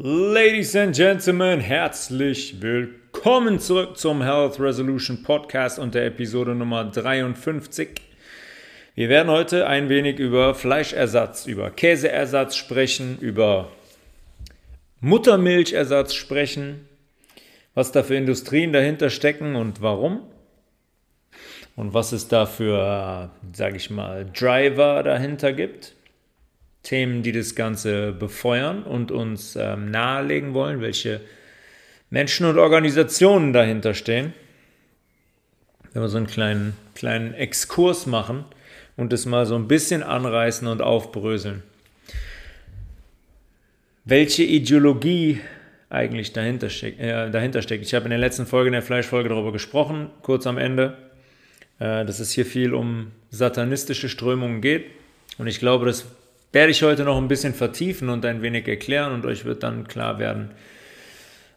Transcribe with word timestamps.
Ladies 0.00 0.76
and 0.76 0.94
Gentlemen, 0.94 1.58
herzlich 1.58 2.62
willkommen 2.62 3.58
zurück 3.58 3.98
zum 3.98 4.22
Health 4.22 4.60
Resolution 4.60 5.24
Podcast 5.24 5.80
und 5.80 5.92
der 5.92 6.06
Episode 6.06 6.54
Nummer 6.54 6.84
53. 6.84 8.00
Wir 8.94 9.08
werden 9.08 9.28
heute 9.28 9.66
ein 9.66 9.88
wenig 9.88 10.20
über 10.20 10.54
Fleischersatz, 10.54 11.46
über 11.46 11.72
Käseersatz 11.72 12.54
sprechen, 12.54 13.18
über 13.18 13.72
Muttermilchersatz 15.00 16.14
sprechen, 16.14 16.86
was 17.74 17.90
da 17.90 18.04
für 18.04 18.14
Industrien 18.14 18.72
dahinter 18.72 19.10
stecken 19.10 19.56
und 19.56 19.82
warum. 19.82 20.22
Und 21.74 21.92
was 21.92 22.12
es 22.12 22.28
da 22.28 22.46
für, 22.46 23.32
sage 23.52 23.76
ich 23.76 23.90
mal, 23.90 24.30
Driver 24.32 25.02
dahinter 25.02 25.52
gibt. 25.52 25.96
Themen, 26.82 27.22
die 27.22 27.32
das 27.32 27.54
Ganze 27.54 28.12
befeuern 28.12 28.82
und 28.82 29.10
uns 29.10 29.56
ähm, 29.56 29.90
nahelegen 29.90 30.54
wollen, 30.54 30.80
welche 30.80 31.20
Menschen 32.10 32.46
und 32.46 32.58
Organisationen 32.58 33.52
dahinter 33.52 33.94
stehen. 33.94 34.32
Wenn 35.92 36.02
wir 36.02 36.08
so 36.08 36.16
einen 36.16 36.26
kleinen, 36.26 36.74
kleinen 36.94 37.34
Exkurs 37.34 38.06
machen 38.06 38.44
und 38.96 39.12
es 39.12 39.26
mal 39.26 39.46
so 39.46 39.54
ein 39.54 39.68
bisschen 39.68 40.02
anreißen 40.02 40.66
und 40.66 40.82
aufbröseln. 40.82 41.62
Welche 44.04 44.42
Ideologie 44.44 45.40
eigentlich 45.90 46.32
dahinter, 46.32 46.70
steck, 46.70 46.98
äh, 46.98 47.30
dahinter 47.30 47.62
steckt. 47.62 47.84
Ich 47.84 47.94
habe 47.94 48.04
in 48.04 48.10
der 48.10 48.18
letzten 48.18 48.46
Folge, 48.46 48.68
in 48.68 48.72
der 48.72 48.82
Fleischfolge 48.82 49.28
darüber 49.28 49.52
gesprochen, 49.52 50.10
kurz 50.22 50.46
am 50.46 50.58
Ende, 50.58 50.96
äh, 51.78 52.04
dass 52.04 52.20
es 52.20 52.32
hier 52.32 52.46
viel 52.46 52.74
um 52.74 53.12
satanistische 53.30 54.08
Strömungen 54.08 54.60
geht. 54.60 54.86
Und 55.38 55.46
ich 55.46 55.60
glaube, 55.60 55.86
das 55.86 56.06
werde 56.52 56.70
ich 56.70 56.82
heute 56.82 57.04
noch 57.04 57.18
ein 57.18 57.28
bisschen 57.28 57.54
vertiefen 57.54 58.08
und 58.08 58.24
ein 58.24 58.42
wenig 58.42 58.66
erklären 58.66 59.12
und 59.12 59.26
euch 59.26 59.44
wird 59.44 59.62
dann 59.62 59.86
klar 59.86 60.18
werden, 60.18 60.52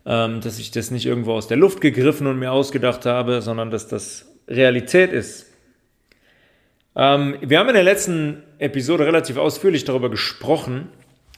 ähm, 0.05 0.41
dass 0.41 0.59
ich 0.59 0.71
das 0.71 0.91
nicht 0.91 1.05
irgendwo 1.05 1.33
aus 1.33 1.47
der 1.47 1.57
Luft 1.57 1.81
gegriffen 1.81 2.27
und 2.27 2.39
mir 2.39 2.51
ausgedacht 2.51 3.05
habe, 3.05 3.41
sondern 3.41 3.71
dass 3.71 3.87
das 3.87 4.27
Realität 4.47 5.11
ist. 5.11 5.47
Ähm, 6.95 7.37
wir 7.41 7.59
haben 7.59 7.69
in 7.69 7.75
der 7.75 7.83
letzten 7.83 8.43
Episode 8.59 9.05
relativ 9.05 9.37
ausführlich 9.37 9.85
darüber 9.85 10.09
gesprochen, 10.09 10.89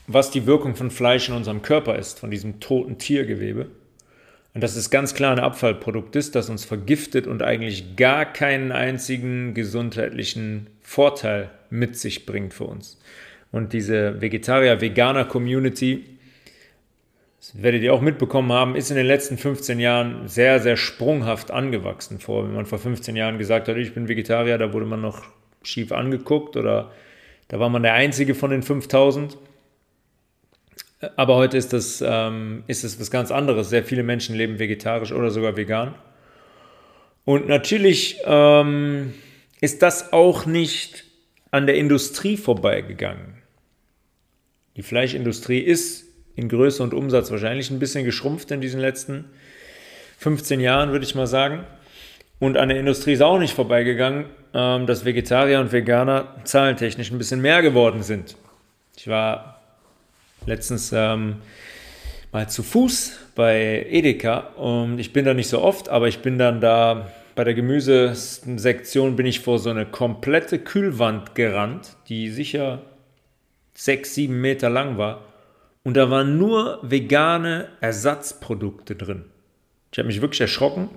was 0.06 0.30
die 0.30 0.46
Wirkung 0.46 0.74
von 0.74 0.90
Fleisch 0.90 1.28
in 1.28 1.34
unserem 1.34 1.62
Körper 1.62 1.96
ist, 1.96 2.18
von 2.18 2.30
diesem 2.30 2.60
toten 2.60 2.98
Tiergewebe. 2.98 3.68
Und 4.52 4.62
dass 4.62 4.76
es 4.76 4.90
ganz 4.90 5.14
klar 5.14 5.32
ein 5.32 5.40
Abfallprodukt 5.42 6.14
ist, 6.14 6.34
das 6.36 6.48
uns 6.48 6.64
vergiftet 6.64 7.26
und 7.26 7.42
eigentlich 7.42 7.96
gar 7.96 8.24
keinen 8.24 8.70
einzigen 8.70 9.52
gesundheitlichen 9.52 10.68
Vorteil 10.80 11.50
mit 11.70 11.96
sich 11.96 12.24
bringt 12.24 12.54
für 12.54 12.64
uns. 12.64 12.98
Und 13.54 13.72
diese 13.72 14.20
Vegetarier-Veganer-Community, 14.20 16.04
das 17.38 17.62
werdet 17.62 17.84
ihr 17.84 17.94
auch 17.94 18.00
mitbekommen 18.00 18.50
haben, 18.50 18.74
ist 18.74 18.90
in 18.90 18.96
den 18.96 19.06
letzten 19.06 19.38
15 19.38 19.78
Jahren 19.78 20.26
sehr, 20.26 20.58
sehr 20.58 20.76
sprunghaft 20.76 21.52
angewachsen. 21.52 22.18
Vor, 22.18 22.48
wenn 22.48 22.54
man 22.56 22.66
vor 22.66 22.80
15 22.80 23.14
Jahren 23.14 23.38
gesagt 23.38 23.68
hat, 23.68 23.76
ich 23.76 23.94
bin 23.94 24.08
Vegetarier, 24.08 24.58
da 24.58 24.72
wurde 24.72 24.86
man 24.86 25.00
noch 25.00 25.22
schief 25.62 25.92
angeguckt 25.92 26.56
oder 26.56 26.90
da 27.46 27.60
war 27.60 27.68
man 27.68 27.84
der 27.84 27.94
Einzige 27.94 28.34
von 28.34 28.50
den 28.50 28.64
5000. 28.64 29.38
Aber 31.14 31.36
heute 31.36 31.56
ist 31.56 31.72
das, 31.72 32.02
ähm, 32.04 32.64
ist 32.66 32.82
das 32.82 32.98
was 32.98 33.12
ganz 33.12 33.30
anderes. 33.30 33.70
Sehr 33.70 33.84
viele 33.84 34.02
Menschen 34.02 34.34
leben 34.34 34.58
vegetarisch 34.58 35.12
oder 35.12 35.30
sogar 35.30 35.56
vegan. 35.56 35.94
Und 37.24 37.46
natürlich 37.46 38.18
ähm, 38.24 39.14
ist 39.60 39.80
das 39.82 40.12
auch 40.12 40.44
nicht 40.44 41.04
an 41.52 41.66
der 41.66 41.76
Industrie 41.76 42.36
vorbeigegangen. 42.36 43.43
Die 44.76 44.82
Fleischindustrie 44.82 45.60
ist 45.60 46.04
in 46.36 46.48
Größe 46.48 46.82
und 46.82 46.94
Umsatz 46.94 47.30
wahrscheinlich 47.30 47.70
ein 47.70 47.78
bisschen 47.78 48.04
geschrumpft 48.04 48.50
in 48.50 48.60
diesen 48.60 48.80
letzten 48.80 49.26
15 50.18 50.58
Jahren, 50.60 50.90
würde 50.90 51.04
ich 51.04 51.14
mal 51.14 51.26
sagen. 51.26 51.64
Und 52.40 52.56
an 52.56 52.68
der 52.68 52.78
Industrie 52.78 53.12
ist 53.12 53.22
auch 53.22 53.38
nicht 53.38 53.54
vorbeigegangen, 53.54 54.26
ähm, 54.52 54.86
dass 54.86 55.04
Vegetarier 55.04 55.60
und 55.60 55.70
Veganer 55.70 56.34
zahlentechnisch 56.44 57.10
ein 57.10 57.18
bisschen 57.18 57.40
mehr 57.40 57.62
geworden 57.62 58.02
sind. 58.02 58.36
Ich 58.96 59.06
war 59.06 59.60
letztens 60.46 60.92
ähm, 60.92 61.36
mal 62.32 62.48
zu 62.48 62.62
Fuß 62.62 63.18
bei 63.34 63.86
Edeka 63.88 64.38
und 64.56 64.98
ich 64.98 65.12
bin 65.12 65.24
da 65.24 65.34
nicht 65.34 65.48
so 65.48 65.62
oft, 65.62 65.88
aber 65.88 66.08
ich 66.08 66.18
bin 66.18 66.38
dann 66.38 66.60
da 66.60 67.12
bei 67.34 67.44
der 67.44 67.54
Gemüsesektion 67.54 69.16
bin 69.16 69.26
ich 69.26 69.40
vor 69.40 69.58
so 69.58 69.70
eine 69.70 69.86
komplette 69.86 70.58
Kühlwand 70.58 71.34
gerannt, 71.34 71.96
die 72.08 72.30
sicher 72.30 72.82
sechs, 73.74 74.14
sieben 74.14 74.40
Meter 74.40 74.70
lang 74.70 74.98
war. 74.98 75.24
Und 75.82 75.94
da 75.96 76.10
waren 76.10 76.38
nur 76.38 76.78
vegane 76.82 77.68
Ersatzprodukte 77.80 78.96
drin. 78.96 79.26
Ich 79.92 79.98
habe 79.98 80.06
mich 80.06 80.20
wirklich 80.20 80.40
erschrocken, 80.40 80.88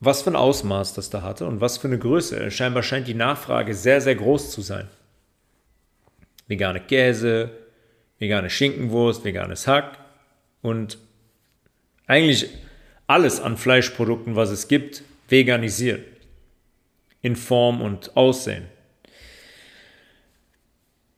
was 0.00 0.22
für 0.22 0.30
ein 0.30 0.36
Ausmaß 0.36 0.94
das 0.94 1.10
da 1.10 1.22
hatte 1.22 1.46
und 1.46 1.60
was 1.60 1.78
für 1.78 1.86
eine 1.86 1.98
Größe. 1.98 2.50
Scheinbar 2.50 2.82
scheint 2.82 3.06
die 3.06 3.14
Nachfrage 3.14 3.72
sehr, 3.74 4.00
sehr 4.00 4.16
groß 4.16 4.50
zu 4.50 4.60
sein. 4.60 4.88
Vegane 6.48 6.80
Käse, 6.80 7.50
vegane 8.18 8.50
Schinkenwurst, 8.50 9.24
veganes 9.24 9.68
Hack 9.68 9.98
und 10.60 10.98
eigentlich 12.06 12.48
alles 13.06 13.40
an 13.40 13.56
Fleischprodukten, 13.56 14.34
was 14.34 14.50
es 14.50 14.66
gibt, 14.66 15.02
veganisiert. 15.28 16.04
In 17.20 17.36
Form 17.36 17.80
und 17.80 18.16
Aussehen. 18.16 18.64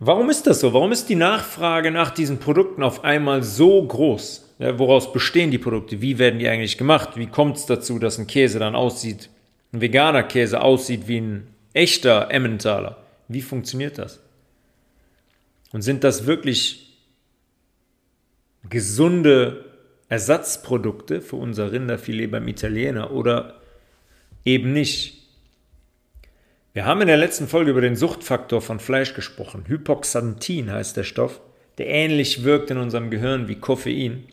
Warum 0.07 0.29
ist 0.29 0.47
das 0.47 0.61
so? 0.61 0.75
Warum 0.75 0.93
ist 0.93 1.09
die 1.09 1.15
Nachfrage 1.15 1.91
nach 1.91 2.11
diesen 2.11 2.39
Produkten 2.39 2.83
auf 2.83 3.05
einmal 3.05 3.43
so 3.43 3.83
groß? 3.83 4.55
Ja, 4.59 4.79
woraus 4.79 5.11
bestehen 5.11 5.51
die 5.51 5.57
Produkte? 5.57 6.03
Wie 6.03 6.19
werden 6.19 6.39
die 6.39 6.47
eigentlich 6.47 6.77
gemacht? 6.77 7.17
Wie 7.17 7.27
kommt 7.27 7.57
es 7.57 7.65
dazu, 7.65 7.99
dass 7.99 8.19
ein 8.19 8.27
Käse 8.27 8.59
dann 8.59 8.75
aussieht, 8.75 9.31
ein 9.73 9.81
veganer 9.81 10.23
Käse 10.23 10.61
aussieht 10.61 11.09
wie 11.09 11.23
ein 11.23 11.47
echter 11.73 12.31
Emmentaler? 12.31 12.99
Wie 13.29 13.41
funktioniert 13.41 13.97
das? 13.97 14.21
Und 15.73 15.81
sind 15.81 16.05
das 16.05 16.27
wirklich 16.27 16.99
gesunde 18.69 19.65
Ersatzprodukte 20.11 21.23
für 21.23 21.37
unser 21.37 21.73
Rinderfilet 21.73 22.27
beim 22.27 22.47
Italiener 22.47 23.11
oder 23.11 23.55
eben 24.45 24.75
nicht? 24.75 25.24
Wir 26.75 26.87
haben 26.87 27.03
in 27.03 27.07
der 27.07 27.17
letzten 27.17 27.47
Folge 27.47 27.71
über 27.71 27.81
den 27.81 27.95
Suchtfaktor 27.95 28.61
von 28.61 28.81
Fleisch 28.81 29.15
gesprochen. 29.15 29.63
Hypoxanthin 29.69 30.73
heißt 30.73 30.97
der 30.97 31.05
Stoff, 31.05 31.41
der 31.79 31.87
ähnlich 31.87 32.43
wirkt 32.43 32.69
in 32.69 32.79
unserem 32.79 33.11
Gehirn 33.11 33.47
wie 33.47 33.55
Koffein. 33.55 34.25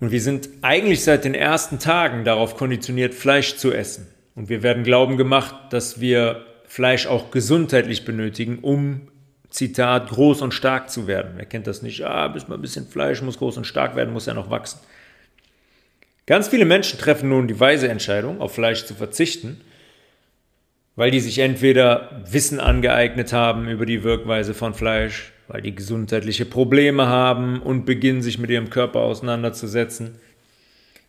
Und 0.00 0.10
wir 0.10 0.22
sind 0.22 0.48
eigentlich 0.62 1.04
seit 1.04 1.26
den 1.26 1.34
ersten 1.34 1.78
Tagen 1.78 2.24
darauf 2.24 2.56
konditioniert, 2.56 3.12
Fleisch 3.12 3.56
zu 3.56 3.72
essen. 3.72 4.06
Und 4.34 4.48
wir 4.48 4.62
werden 4.62 4.84
glauben 4.84 5.18
gemacht, 5.18 5.54
dass 5.68 6.00
wir 6.00 6.46
Fleisch 6.66 7.06
auch 7.06 7.30
gesundheitlich 7.30 8.06
benötigen, 8.06 8.60
um, 8.62 9.08
Zitat, 9.50 10.08
groß 10.08 10.40
und 10.40 10.54
stark 10.54 10.88
zu 10.88 11.08
werden. 11.08 11.32
Wer 11.36 11.44
kennt 11.44 11.66
das 11.66 11.82
nicht? 11.82 12.06
Ah, 12.06 12.28
bis 12.28 12.48
mal 12.48 12.54
ein 12.54 12.62
bisschen 12.62 12.86
Fleisch 12.86 13.20
muss 13.20 13.36
groß 13.36 13.58
und 13.58 13.66
stark 13.66 13.96
werden, 13.96 14.14
muss 14.14 14.24
ja 14.24 14.32
noch 14.32 14.48
wachsen. 14.48 14.80
Ganz 16.24 16.48
viele 16.48 16.64
Menschen 16.64 16.98
treffen 16.98 17.28
nun 17.28 17.48
die 17.48 17.60
weise 17.60 17.88
Entscheidung, 17.88 18.40
auf 18.40 18.54
Fleisch 18.54 18.86
zu 18.86 18.94
verzichten 18.94 19.60
weil 21.00 21.10
die 21.10 21.20
sich 21.20 21.38
entweder 21.38 22.10
Wissen 22.30 22.60
angeeignet 22.60 23.32
haben 23.32 23.70
über 23.70 23.86
die 23.86 24.04
Wirkweise 24.04 24.52
von 24.52 24.74
Fleisch, 24.74 25.32
weil 25.48 25.62
die 25.62 25.74
gesundheitliche 25.74 26.44
Probleme 26.44 27.06
haben 27.06 27.62
und 27.62 27.86
beginnen 27.86 28.20
sich 28.20 28.38
mit 28.38 28.50
ihrem 28.50 28.68
Körper 28.68 29.00
auseinanderzusetzen, 29.00 30.16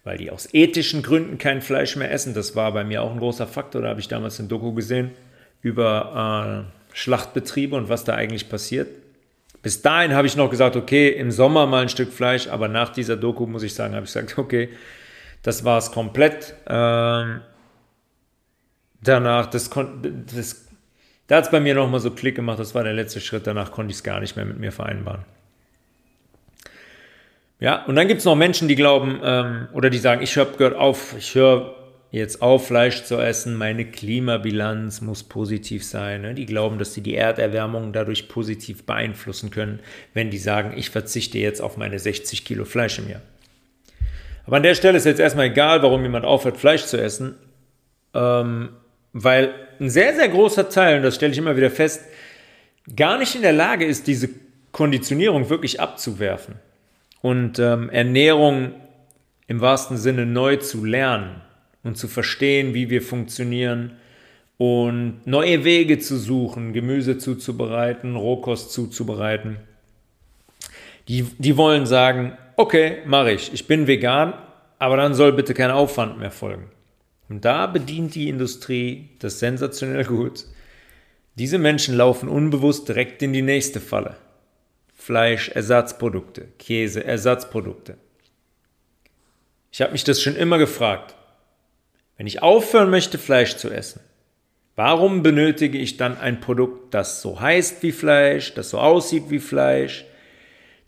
weil 0.05 0.17
die 0.17 0.31
aus 0.31 0.47
ethischen 0.53 1.03
Gründen 1.03 1.39
kein 1.39 1.61
Fleisch 1.61 1.97
mehr 1.97 2.09
essen. 2.09 2.33
Das 2.33 2.55
war 2.55 2.71
bei 2.71 2.85
mir 2.85 3.03
auch 3.03 3.11
ein 3.11 3.19
großer 3.19 3.47
Faktor. 3.47 3.81
Da 3.81 3.89
habe 3.89 3.99
ich 3.99 4.07
damals 4.07 4.39
ein 4.39 4.47
Doku 4.47 4.71
gesehen 4.71 5.11
über 5.61 6.63
äh, 6.71 6.95
Schlachtbetriebe 6.95 7.75
und 7.75 7.89
was 7.89 8.05
da 8.05 8.15
eigentlich 8.15 8.47
passiert. 8.47 8.87
Bis 9.61 9.81
dahin 9.81 10.13
habe 10.13 10.25
ich 10.25 10.37
noch 10.37 10.49
gesagt, 10.49 10.77
okay, 10.77 11.09
im 11.09 11.31
Sommer 11.31 11.67
mal 11.67 11.81
ein 11.81 11.89
Stück 11.89 12.13
Fleisch, 12.13 12.47
aber 12.47 12.69
nach 12.69 12.93
dieser 12.93 13.17
Doku 13.17 13.45
muss 13.45 13.61
ich 13.61 13.73
sagen, 13.73 13.93
habe 13.93 14.05
ich 14.05 14.13
gesagt, 14.13 14.37
okay, 14.37 14.69
das 15.43 15.65
war 15.65 15.79
es 15.79 15.91
komplett. 15.91 16.55
Ähm, 16.65 17.41
danach, 19.03 19.47
das, 19.47 19.69
das, 20.35 20.67
da 21.27 21.37
hat 21.37 21.45
es 21.45 21.51
bei 21.51 21.59
mir 21.59 21.75
nochmal 21.75 21.99
so 21.99 22.11
Klick 22.11 22.35
gemacht, 22.35 22.59
das 22.59 22.75
war 22.75 22.83
der 22.83 22.93
letzte 22.93 23.21
Schritt, 23.21 23.47
danach 23.47 23.71
konnte 23.71 23.91
ich 23.91 23.97
es 23.97 24.03
gar 24.03 24.19
nicht 24.19 24.35
mehr 24.35 24.45
mit 24.45 24.59
mir 24.59 24.71
vereinbaren. 24.71 25.23
Ja, 27.59 27.85
und 27.85 27.95
dann 27.95 28.07
gibt 28.07 28.19
es 28.19 28.25
noch 28.25 28.35
Menschen, 28.35 28.67
die 28.67 28.75
glauben 28.75 29.19
ähm, 29.23 29.67
oder 29.73 29.91
die 29.91 29.99
sagen, 29.99 30.23
ich 30.23 30.35
habe 30.37 30.57
gehört 30.57 30.75
auf, 30.75 31.15
ich 31.17 31.35
höre 31.35 31.75
jetzt 32.11 32.41
auf, 32.41 32.67
Fleisch 32.67 33.03
zu 33.03 33.17
essen, 33.17 33.55
meine 33.55 33.85
Klimabilanz 33.85 35.01
muss 35.01 35.23
positiv 35.23 35.85
sein. 35.85 36.23
Ne? 36.23 36.33
Die 36.33 36.45
glauben, 36.45 36.77
dass 36.77 36.93
sie 36.93 37.01
die 37.01 37.15
Erderwärmung 37.15 37.93
dadurch 37.93 38.27
positiv 38.27 38.85
beeinflussen 38.85 39.51
können, 39.51 39.79
wenn 40.13 40.29
die 40.29 40.39
sagen, 40.39 40.73
ich 40.75 40.89
verzichte 40.89 41.37
jetzt 41.37 41.61
auf 41.61 41.77
meine 41.77 41.99
60 41.99 42.43
Kilo 42.45 42.65
Fleisch 42.65 42.99
im 42.99 43.09
Jahr. 43.09 43.21
Aber 44.45 44.57
an 44.57 44.63
der 44.63 44.75
Stelle 44.75 44.97
ist 44.97 45.05
jetzt 45.05 45.19
erstmal 45.19 45.45
egal, 45.45 45.83
warum 45.83 46.01
jemand 46.01 46.25
aufhört, 46.25 46.57
Fleisch 46.57 46.85
zu 46.85 46.99
essen. 46.99 47.35
Ähm, 48.13 48.69
weil 49.13 49.53
ein 49.79 49.89
sehr, 49.89 50.15
sehr 50.15 50.29
großer 50.29 50.69
Teil, 50.69 50.97
und 50.97 51.03
das 51.03 51.15
stelle 51.15 51.31
ich 51.31 51.37
immer 51.37 51.57
wieder 51.57 51.71
fest, 51.71 52.03
gar 52.95 53.17
nicht 53.17 53.35
in 53.35 53.41
der 53.41 53.53
Lage 53.53 53.85
ist, 53.85 54.07
diese 54.07 54.29
Konditionierung 54.71 55.49
wirklich 55.49 55.79
abzuwerfen 55.79 56.55
und 57.21 57.59
ähm, 57.59 57.89
Ernährung 57.89 58.73
im 59.47 59.61
wahrsten 59.61 59.97
Sinne 59.97 60.25
neu 60.25 60.57
zu 60.57 60.85
lernen 60.85 61.41
und 61.83 61.97
zu 61.97 62.07
verstehen, 62.07 62.73
wie 62.73 62.89
wir 62.89 63.01
funktionieren 63.01 63.93
und 64.57 65.21
neue 65.25 65.63
Wege 65.63 65.99
zu 65.99 66.17
suchen, 66.17 66.73
Gemüse 66.73 67.17
zuzubereiten, 67.17 68.15
Rohkost 68.15 68.71
zuzubereiten. 68.71 69.57
Die, 71.07 71.23
die 71.37 71.57
wollen 71.57 71.85
sagen, 71.85 72.37
okay, 72.55 72.99
mache 73.05 73.31
ich, 73.31 73.51
ich 73.53 73.67
bin 73.67 73.87
vegan, 73.87 74.33
aber 74.79 74.97
dann 74.97 75.13
soll 75.13 75.33
bitte 75.33 75.53
kein 75.53 75.71
Aufwand 75.71 76.19
mehr 76.19 76.31
folgen. 76.31 76.69
Und 77.31 77.45
da 77.45 77.65
bedient 77.65 78.13
die 78.13 78.27
Industrie 78.27 79.07
das 79.19 79.39
sensationell 79.39 80.03
gut. 80.03 80.43
Diese 81.35 81.59
Menschen 81.59 81.95
laufen 81.95 82.27
unbewusst 82.27 82.89
direkt 82.89 83.21
in 83.21 83.31
die 83.31 83.41
nächste 83.41 83.79
Falle. 83.79 84.17
Fleischersatzprodukte, 84.95 86.49
Käseersatzprodukte. 86.59 87.95
Ich 89.71 89.81
habe 89.81 89.93
mich 89.93 90.03
das 90.03 90.21
schon 90.21 90.35
immer 90.35 90.57
gefragt. 90.57 91.15
Wenn 92.17 92.27
ich 92.27 92.43
aufhören 92.43 92.89
möchte, 92.89 93.17
Fleisch 93.17 93.55
zu 93.55 93.69
essen, 93.69 94.01
warum 94.75 95.23
benötige 95.23 95.77
ich 95.77 95.95
dann 95.95 96.17
ein 96.17 96.41
Produkt, 96.41 96.93
das 96.93 97.21
so 97.21 97.39
heißt 97.39 97.81
wie 97.81 97.93
Fleisch, 97.93 98.55
das 98.55 98.71
so 98.71 98.77
aussieht 98.77 99.29
wie 99.29 99.39
Fleisch, 99.39 100.03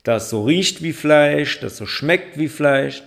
das 0.03 0.29
so 0.29 0.43
riecht 0.43 0.83
wie 0.83 0.91
Fleisch, 0.91 1.61
das 1.61 1.77
so 1.77 1.85
schmeckt 1.85 2.37
wie 2.37 2.49
Fleisch? 2.49 3.01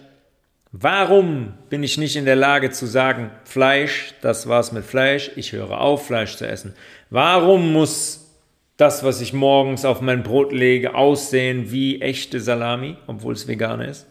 Warum 0.78 1.55
bin 1.70 1.82
ich 1.82 1.96
nicht 1.96 2.17
in 2.17 2.26
der 2.26 2.37
Lage 2.37 2.70
zu 2.70 2.84
sagen, 2.84 3.31
Fleisch, 3.44 4.12
das 4.20 4.46
war's 4.46 4.73
mit 4.73 4.84
Fleisch, 4.84 5.31
ich 5.34 5.52
höre 5.52 5.81
auf, 5.81 6.06
Fleisch 6.06 6.37
zu 6.37 6.46
essen? 6.46 6.75
Warum 7.08 7.73
muss 7.73 8.34
das, 8.76 9.02
was 9.02 9.23
ich 9.23 9.32
morgens 9.32 9.87
auf 9.87 10.02
mein 10.02 10.23
Brot 10.23 10.52
lege, 10.52 10.94
aussehen 10.94 11.70
wie 11.70 12.02
echte 12.02 12.40
Salami, 12.40 12.99
obwohl 13.06 13.32
es 13.32 13.49
vegan 13.49 13.81
ist? 13.81 14.06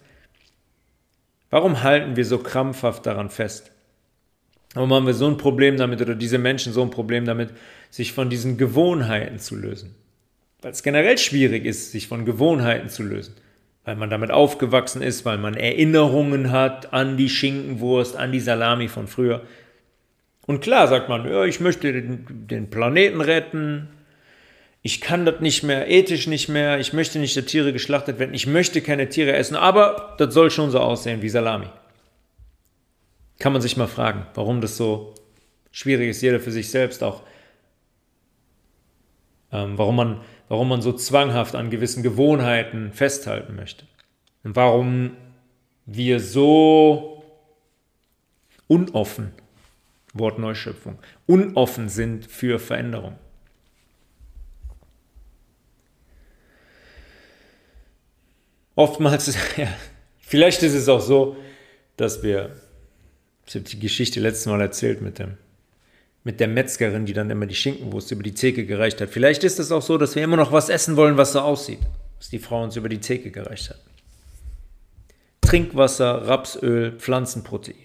Warum 1.51 1.83
halten 1.83 2.15
wir 2.15 2.25
so 2.25 2.39
krampfhaft 2.39 3.05
daran 3.05 3.29
fest? 3.29 3.69
Warum 4.73 4.91
haben 4.91 5.05
wir 5.05 5.13
so 5.13 5.27
ein 5.27 5.37
Problem 5.37 5.77
damit 5.77 6.01
oder 6.01 6.15
diese 6.15 6.39
Menschen 6.39 6.73
so 6.73 6.81
ein 6.81 6.89
Problem 6.89 7.25
damit, 7.25 7.51
sich 7.91 8.11
von 8.11 8.31
diesen 8.31 8.57
Gewohnheiten 8.57 9.37
zu 9.37 9.55
lösen? 9.55 9.93
Weil 10.63 10.71
es 10.71 10.81
generell 10.81 11.19
schwierig 11.19 11.63
ist, 11.63 11.91
sich 11.91 12.07
von 12.07 12.25
Gewohnheiten 12.25 12.89
zu 12.89 13.03
lösen 13.03 13.35
weil 13.85 13.95
man 13.95 14.09
damit 14.09 14.31
aufgewachsen 14.31 15.01
ist, 15.01 15.25
weil 15.25 15.37
man 15.37 15.53
Erinnerungen 15.53 16.51
hat 16.51 16.91
an 16.91 17.17
die 17.17 17.29
Schinkenwurst, 17.29 18.17
an 18.17 18.31
die 18.31 18.39
Salami 18.39 18.87
von 18.87 19.07
früher. 19.07 19.43
Und 20.47 20.61
klar 20.61 20.87
sagt 20.87 21.07
man, 21.07 21.29
ja, 21.29 21.45
ich 21.45 21.59
möchte 21.59 21.93
den, 21.93 22.47
den 22.47 22.69
Planeten 22.69 23.21
retten, 23.21 23.89
ich 24.81 25.01
kann 25.01 25.25
das 25.25 25.39
nicht 25.39 25.63
mehr, 25.63 25.89
ethisch 25.89 26.27
nicht 26.27 26.49
mehr, 26.49 26.79
ich 26.79 26.93
möchte 26.93 27.17
nicht, 27.17 27.35
dass 27.37 27.45
Tiere 27.45 27.73
geschlachtet 27.73 28.19
werden, 28.19 28.35
ich 28.35 28.45
möchte 28.45 28.81
keine 28.81 29.09
Tiere 29.09 29.33
essen, 29.33 29.55
aber 29.55 30.15
das 30.17 30.33
soll 30.33 30.51
schon 30.51 30.69
so 30.71 30.79
aussehen 30.79 31.21
wie 31.21 31.29
Salami. 31.29 31.67
Kann 33.39 33.53
man 33.53 33.61
sich 33.61 33.77
mal 33.77 33.87
fragen, 33.87 34.27
warum 34.33 34.61
das 34.61 34.77
so 34.77 35.13
schwierig 35.71 36.09
ist, 36.09 36.21
jeder 36.21 36.39
für 36.39 36.51
sich 36.51 36.69
selbst 36.69 37.03
auch. 37.03 37.23
Ähm, 39.51 39.77
warum 39.77 39.95
man 39.95 40.21
warum 40.47 40.69
man 40.69 40.81
so 40.81 40.93
zwanghaft 40.93 41.55
an 41.55 41.69
gewissen 41.69 42.03
Gewohnheiten 42.03 42.91
festhalten 42.93 43.55
möchte. 43.55 43.85
Und 44.43 44.55
warum 44.55 45.17
wir 45.85 46.19
so 46.19 47.23
unoffen, 48.67 49.31
Wort 50.13 50.39
Neuschöpfung, 50.39 50.97
unoffen 51.27 51.89
sind 51.89 52.25
für 52.25 52.59
Veränderung. 52.59 53.17
Oftmals, 58.75 59.35
ja, 59.57 59.67
vielleicht 60.19 60.63
ist 60.63 60.73
es 60.73 60.89
auch 60.89 61.01
so, 61.01 61.37
dass 61.97 62.23
wir, 62.23 62.55
ich 63.45 63.55
habe 63.55 63.65
die 63.65 63.79
Geschichte 63.79 64.19
letztes 64.19 64.45
Mal 64.47 64.61
erzählt 64.61 65.01
mit 65.01 65.19
dem 65.19 65.37
mit 66.25 66.39
der 66.39 66.47
Metzgerin, 66.47 67.05
die 67.05 67.13
dann 67.13 67.29
immer 67.29 67.45
die 67.45 67.55
Schinkenwurst 67.55 68.11
über 68.11 68.23
die 68.23 68.33
Theke 68.33 68.65
gereicht 68.65 68.99
hat. 68.99 69.09
Vielleicht 69.09 69.43
ist 69.43 69.59
es 69.59 69.71
auch 69.71 69.83
so, 69.83 69.97
dass 69.97 70.15
wir 70.15 70.23
immer 70.23 70.37
noch 70.37 70.51
was 70.51 70.69
essen 70.69 70.97
wollen, 70.97 71.17
was 71.17 71.33
so 71.33 71.39
aussieht, 71.39 71.79
was 72.17 72.29
die 72.29 72.39
Frau 72.39 72.63
uns 72.63 72.75
über 72.75 72.89
die 72.89 72.97
Theke 72.97 73.29
gereicht 73.29 73.69
hat. 73.69 73.79
Trinkwasser, 75.41 76.27
Rapsöl, 76.27 76.93
Pflanzenprotein, 76.97 77.75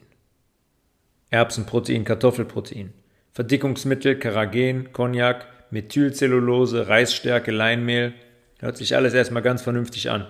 Erbsenprotein, 1.29 2.05
Kartoffelprotein, 2.05 2.95
Verdickungsmittel, 3.33 4.19
Karagen, 4.19 4.91
Cognac, 4.93 5.47
Methylcellulose, 5.71 6.89
Reisstärke, 6.89 7.51
Leinmehl. 7.51 8.15
Hört 8.59 8.79
sich 8.79 8.97
alles 8.97 9.13
erstmal 9.13 9.43
ganz 9.43 9.61
vernünftig 9.61 10.11
an. 10.11 10.27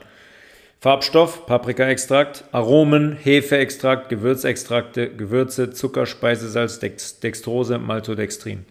Farbstoff, 0.81 1.45
Paprikaextrakt, 1.45 2.45
Aromen, 2.53 3.13
Hefeextrakt, 3.13 4.09
Gewürzextrakte, 4.09 5.15
Gewürze, 5.15 5.73
Zucker, 5.73 6.07
Speisesalz, 6.07 6.79
Dex 6.79 7.21
Dextrose, 7.21 7.79
Maltodextrin. 7.79 8.65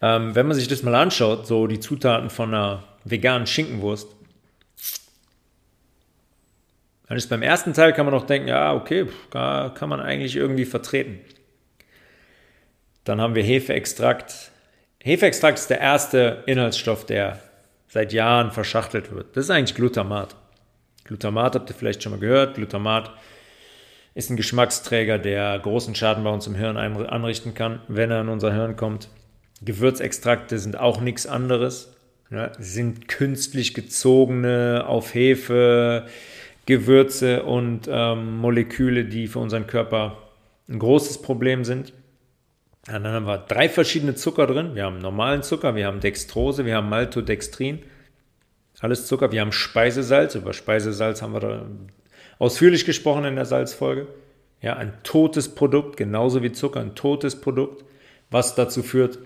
Ähm, 0.00 0.34
wenn 0.34 0.46
man 0.46 0.56
sich 0.56 0.68
das 0.68 0.82
mal 0.82 0.94
anschaut, 0.94 1.46
so 1.46 1.66
die 1.66 1.80
Zutaten 1.80 2.30
von 2.30 2.54
einer 2.54 2.84
veganen 3.04 3.46
Schinkenwurst, 3.46 4.08
dann 7.06 7.18
ist 7.18 7.28
beim 7.28 7.42
ersten 7.42 7.74
Teil 7.74 7.92
kann 7.92 8.06
man 8.06 8.14
noch 8.14 8.26
denken, 8.26 8.48
ja, 8.48 8.74
okay, 8.74 9.06
kann 9.30 9.88
man 9.88 10.00
eigentlich 10.00 10.36
irgendwie 10.36 10.64
vertreten. 10.64 11.20
Dann 13.04 13.20
haben 13.20 13.34
wir 13.34 13.42
Hefeextrakt. 13.42 14.50
Hefeextrakt 15.02 15.58
ist 15.58 15.68
der 15.68 15.80
erste 15.80 16.42
Inhaltsstoff, 16.46 17.04
der 17.04 17.38
seit 17.88 18.12
Jahren 18.12 18.50
verschachtelt 18.50 19.12
wird. 19.12 19.36
Das 19.36 19.44
ist 19.44 19.50
eigentlich 19.50 19.74
Glutamat. 19.74 20.36
Glutamat 21.04 21.54
habt 21.54 21.70
ihr 21.70 21.74
vielleicht 21.74 22.02
schon 22.02 22.12
mal 22.12 22.20
gehört. 22.20 22.54
Glutamat 22.54 23.10
ist 24.14 24.30
ein 24.30 24.36
Geschmacksträger, 24.36 25.18
der 25.18 25.58
großen 25.58 25.94
Schaden 25.94 26.24
bei 26.24 26.30
uns 26.30 26.46
im 26.46 26.54
Hirn 26.54 26.76
anrichten 26.76 27.54
kann, 27.54 27.80
wenn 27.88 28.10
er 28.10 28.20
in 28.20 28.28
unser 28.28 28.52
Hirn 28.52 28.76
kommt. 28.76 29.08
Gewürzextrakte 29.62 30.58
sind 30.58 30.78
auch 30.78 31.00
nichts 31.00 31.26
anderes. 31.26 31.94
Ja, 32.30 32.52
sind 32.58 33.08
künstlich 33.08 33.72
gezogene 33.72 34.84
auf 34.86 35.14
Hefe 35.14 36.06
Gewürze 36.66 37.44
und 37.44 37.88
ähm, 37.90 38.36
Moleküle, 38.36 39.06
die 39.06 39.26
für 39.26 39.38
unseren 39.38 39.66
Körper 39.66 40.18
ein 40.68 40.78
großes 40.78 41.22
Problem 41.22 41.64
sind. 41.64 41.94
Und 42.88 43.04
dann 43.04 43.12
haben 43.12 43.26
wir 43.26 43.38
drei 43.38 43.68
verschiedene 43.68 44.14
Zucker 44.14 44.46
drin. 44.46 44.74
Wir 44.74 44.84
haben 44.84 44.98
normalen 44.98 45.42
Zucker, 45.42 45.74
wir 45.74 45.86
haben 45.86 46.00
Dextrose, 46.00 46.64
wir 46.64 46.76
haben 46.76 46.88
Maltodextrin. 46.88 47.80
Alles 48.80 49.06
Zucker. 49.06 49.32
Wir 49.32 49.40
haben 49.40 49.52
Speisesalz. 49.52 50.34
Über 50.34 50.52
Speisesalz 50.52 51.22
haben 51.22 51.32
wir 51.32 51.40
da 51.40 51.66
ausführlich 52.38 52.84
gesprochen 52.84 53.24
in 53.24 53.36
der 53.36 53.44
Salzfolge. 53.44 54.06
Ja, 54.60 54.76
ein 54.76 54.92
totes 55.02 55.54
Produkt, 55.54 55.96
genauso 55.96 56.42
wie 56.42 56.52
Zucker, 56.52 56.80
ein 56.80 56.94
totes 56.94 57.40
Produkt, 57.40 57.84
was 58.30 58.54
dazu 58.54 58.82
führt, 58.82 59.18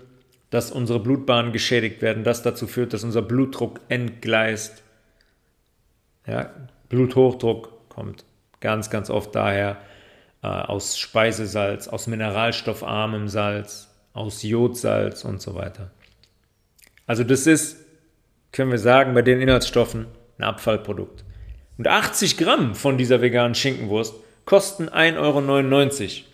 dass 0.49 0.71
unsere 0.71 0.99
Blutbahnen 0.99 1.51
geschädigt 1.51 2.01
werden, 2.01 2.23
das 2.23 2.43
dazu 2.43 2.67
führt, 2.67 2.93
dass 2.93 3.03
unser 3.03 3.23
Blutdruck 3.23 3.79
entgleist. 3.89 4.83
Ja, 6.27 6.51
Bluthochdruck 6.89 7.89
kommt 7.89 8.25
ganz, 8.59 8.89
ganz 8.91 9.09
oft 9.09 9.35
daher, 9.35 9.77
äh, 10.43 10.47
aus 10.47 10.99
Speisesalz, 10.99 11.87
aus 11.87 12.07
mineralstoffarmem 12.07 13.27
Salz, 13.27 13.89
aus 14.13 14.43
Jodsalz 14.43 15.23
und 15.23 15.41
so 15.41 15.55
weiter. 15.55 15.91
Also 17.07 17.23
das 17.23 17.47
ist, 17.47 17.77
können 18.51 18.71
wir 18.71 18.77
sagen, 18.77 19.13
bei 19.13 19.21
den 19.21 19.41
Inhaltsstoffen 19.41 20.07
ein 20.37 20.43
Abfallprodukt. 20.43 21.23
Und 21.77 21.87
80 21.87 22.37
Gramm 22.37 22.75
von 22.75 22.97
dieser 22.97 23.21
veganen 23.21 23.55
Schinkenwurst 23.55 24.15
kosten 24.45 24.89
1,99 24.89 25.17
Euro. 25.17 26.29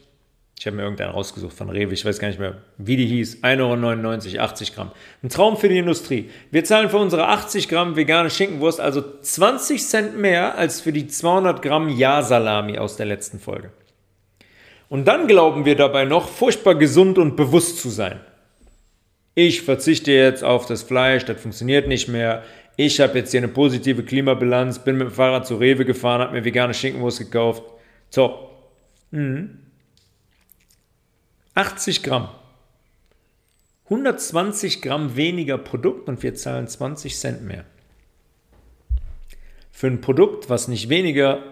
Ich 0.59 0.67
habe 0.67 0.75
mir 0.75 0.83
irgendeinen 0.83 1.11
rausgesucht 1.11 1.55
von 1.55 1.69
Rewe, 1.69 1.93
ich 1.93 2.03
weiß 2.03 2.19
gar 2.19 2.27
nicht 2.27 2.39
mehr, 2.39 2.57
wie 2.77 2.97
die 2.97 3.05
hieß. 3.05 3.43
1,99 3.43 4.33
Euro, 4.33 4.43
80 4.43 4.75
Gramm. 4.75 4.91
Ein 5.23 5.29
Traum 5.29 5.55
für 5.55 5.69
die 5.69 5.77
Industrie. 5.77 6.29
Wir 6.51 6.65
zahlen 6.65 6.89
für 6.89 6.97
unsere 6.97 7.27
80 7.27 7.69
Gramm 7.69 7.95
vegane 7.95 8.29
Schinkenwurst 8.29 8.81
also 8.81 9.01
20 9.21 9.81
Cent 9.81 10.17
mehr 10.17 10.57
als 10.57 10.81
für 10.81 10.91
die 10.91 11.07
200 11.07 11.61
Gramm 11.61 11.87
Ja-Salami 11.87 12.77
aus 12.77 12.97
der 12.97 13.05
letzten 13.05 13.39
Folge. 13.39 13.71
Und 14.89 15.05
dann 15.07 15.27
glauben 15.27 15.65
wir 15.65 15.75
dabei 15.75 16.05
noch, 16.05 16.27
furchtbar 16.27 16.75
gesund 16.75 17.17
und 17.17 17.35
bewusst 17.35 17.79
zu 17.79 17.89
sein. 17.89 18.19
Ich 19.35 19.61
verzichte 19.61 20.11
jetzt 20.11 20.43
auf 20.43 20.65
das 20.65 20.83
Fleisch, 20.83 21.23
das 21.25 21.39
funktioniert 21.39 21.87
nicht 21.87 22.07
mehr. 22.07 22.43
Ich 22.75 22.99
habe 22.99 23.19
jetzt 23.19 23.31
hier 23.31 23.39
eine 23.39 23.47
positive 23.47 24.03
Klimabilanz, 24.03 24.79
bin 24.79 24.97
mit 24.97 25.07
dem 25.07 25.13
Fahrrad 25.13 25.45
zu 25.45 25.57
Rewe 25.57 25.85
gefahren, 25.85 26.21
habe 26.21 26.33
mir 26.33 26.43
vegane 26.43 26.73
Schinkenwurst 26.73 27.19
gekauft. 27.19 27.63
Top. 28.11 28.71
Mhm. 29.11 29.59
80 31.53 32.03
Gramm. 32.03 32.29
120 33.85 34.81
Gramm 34.81 35.15
weniger 35.15 35.57
Produkt 35.57 36.07
und 36.09 36.21
wir 36.23 36.35
zahlen 36.35 36.67
20 36.67 37.17
Cent 37.17 37.43
mehr. 37.43 37.65
Für 39.71 39.87
ein 39.87 40.01
Produkt, 40.01 40.49
was 40.49 40.67
nicht 40.67 40.89
weniger 40.89 41.43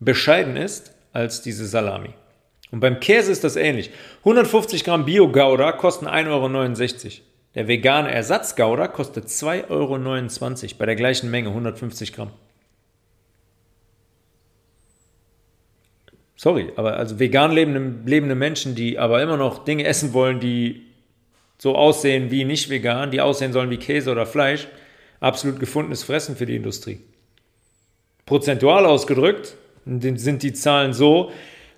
bescheiden 0.00 0.56
ist 0.56 0.94
als 1.12 1.42
diese 1.42 1.66
Salami. 1.66 2.14
Und 2.74 2.80
beim 2.80 2.98
Käse 2.98 3.30
ist 3.30 3.44
das 3.44 3.54
ähnlich. 3.54 3.90
150 4.24 4.82
Gramm 4.82 5.04
Bio-Gouda 5.04 5.70
kosten 5.70 6.08
1,69 6.08 7.04
Euro. 7.04 7.12
Der 7.54 7.68
vegane 7.68 8.10
Ersatzgouda 8.10 8.88
kostet 8.88 9.26
2,29 9.26 9.70
Euro 9.70 10.74
bei 10.76 10.86
der 10.86 10.96
gleichen 10.96 11.30
Menge, 11.30 11.50
150 11.50 12.12
Gramm. 12.12 12.32
Sorry, 16.34 16.72
aber 16.74 16.96
also 16.96 17.20
vegan 17.20 17.52
lebende, 17.52 18.10
lebende 18.10 18.34
Menschen, 18.34 18.74
die 18.74 18.98
aber 18.98 19.22
immer 19.22 19.36
noch 19.36 19.64
Dinge 19.64 19.84
essen 19.84 20.12
wollen, 20.12 20.40
die 20.40 20.82
so 21.58 21.76
aussehen 21.76 22.32
wie 22.32 22.44
nicht 22.44 22.70
vegan, 22.70 23.12
die 23.12 23.20
aussehen 23.20 23.52
sollen 23.52 23.70
wie 23.70 23.76
Käse 23.76 24.10
oder 24.10 24.26
Fleisch, 24.26 24.66
absolut 25.20 25.60
gefundenes 25.60 26.02
Fressen 26.02 26.34
für 26.34 26.46
die 26.46 26.56
Industrie. 26.56 26.98
Prozentual 28.26 28.84
ausgedrückt 28.84 29.54
sind 29.86 30.42
die 30.42 30.52
Zahlen 30.54 30.92
so, 30.92 31.30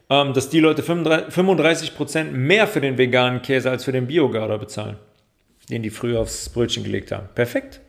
dass 0.08 0.48
die 0.48 0.60
Leute 0.60 0.82
35% 0.82 2.24
mehr 2.30 2.66
für 2.66 2.80
den 2.80 2.96
veganen 2.96 3.42
Käse 3.42 3.70
als 3.70 3.84
für 3.84 3.92
den 3.92 4.06
Biogouda 4.06 4.56
bezahlen, 4.56 4.96
den 5.68 5.82
die 5.82 5.90
früher 5.90 6.20
aufs 6.20 6.48
Brötchen 6.48 6.84
gelegt 6.84 7.10
haben. 7.10 7.28
Perfekt. 7.34 7.80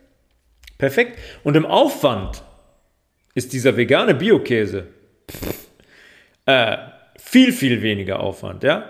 Perfekt. 0.78 1.18
Und 1.44 1.56
im 1.56 1.66
Aufwand 1.66 2.42
ist 3.34 3.52
dieser 3.52 3.76
vegane 3.76 4.14
Biokäse 4.14 4.86
äh, 6.46 6.76
viel, 7.16 7.52
viel 7.52 7.82
weniger 7.82 8.20
Aufwand. 8.20 8.64
Ja? 8.64 8.88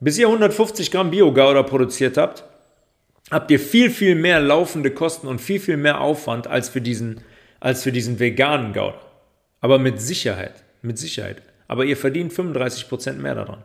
Bis 0.00 0.18
ihr 0.18 0.26
150 0.26 0.90
Gramm 0.90 1.10
Biogouda 1.10 1.62
produziert 1.62 2.16
habt, 2.16 2.44
habt 3.30 3.50
ihr 3.50 3.60
viel, 3.60 3.90
viel 3.90 4.14
mehr 4.14 4.40
laufende 4.40 4.90
Kosten 4.90 5.26
und 5.26 5.40
viel, 5.40 5.60
viel 5.60 5.76
mehr 5.76 6.00
Aufwand 6.00 6.46
als 6.46 6.70
für 6.70 6.80
diesen, 6.80 7.20
als 7.58 7.82
für 7.82 7.92
diesen 7.92 8.18
veganen 8.18 8.72
Gouda. 8.72 9.00
Aber 9.60 9.78
mit 9.78 10.00
Sicherheit, 10.00 10.64
mit 10.80 10.98
Sicherheit 10.98 11.42
aber 11.70 11.84
ihr 11.84 11.96
verdient 11.96 12.32
35% 12.32 13.12
mehr 13.12 13.36
daran. 13.36 13.62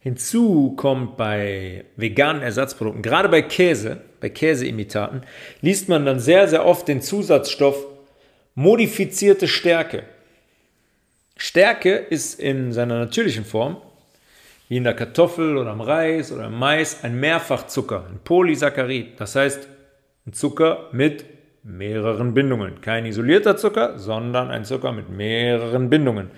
Hinzu 0.00 0.74
kommt 0.76 1.16
bei 1.16 1.86
veganen 1.96 2.42
Ersatzprodukten, 2.42 3.00
gerade 3.00 3.30
bei 3.30 3.40
Käse, 3.40 4.02
bei 4.20 4.28
Käseimitaten, 4.28 5.22
liest 5.62 5.88
man 5.88 6.04
dann 6.04 6.20
sehr, 6.20 6.46
sehr 6.46 6.66
oft 6.66 6.88
den 6.88 7.00
Zusatzstoff 7.00 7.86
modifizierte 8.54 9.48
Stärke. 9.48 10.02
Stärke 11.38 11.94
ist 11.94 12.38
in 12.38 12.74
seiner 12.74 12.98
natürlichen 12.98 13.46
Form, 13.46 13.80
wie 14.68 14.76
in 14.76 14.84
der 14.84 14.92
Kartoffel 14.92 15.56
oder 15.56 15.72
im 15.72 15.80
Reis 15.80 16.32
oder 16.32 16.48
im 16.48 16.58
Mais, 16.58 17.02
ein 17.02 17.18
Mehrfachzucker, 17.18 18.04
ein 18.10 18.20
Polysaccharid. 18.22 19.18
Das 19.18 19.36
heißt, 19.36 19.68
ein 20.26 20.34
Zucker 20.34 20.90
mit 20.92 21.39
mehreren 21.62 22.34
Bindungen. 22.34 22.80
Kein 22.80 23.06
isolierter 23.06 23.56
Zucker, 23.56 23.98
sondern 23.98 24.50
ein 24.50 24.64
Zucker 24.64 24.92
mit 24.92 25.10
mehreren 25.10 25.90
Bindungen. 25.90 26.30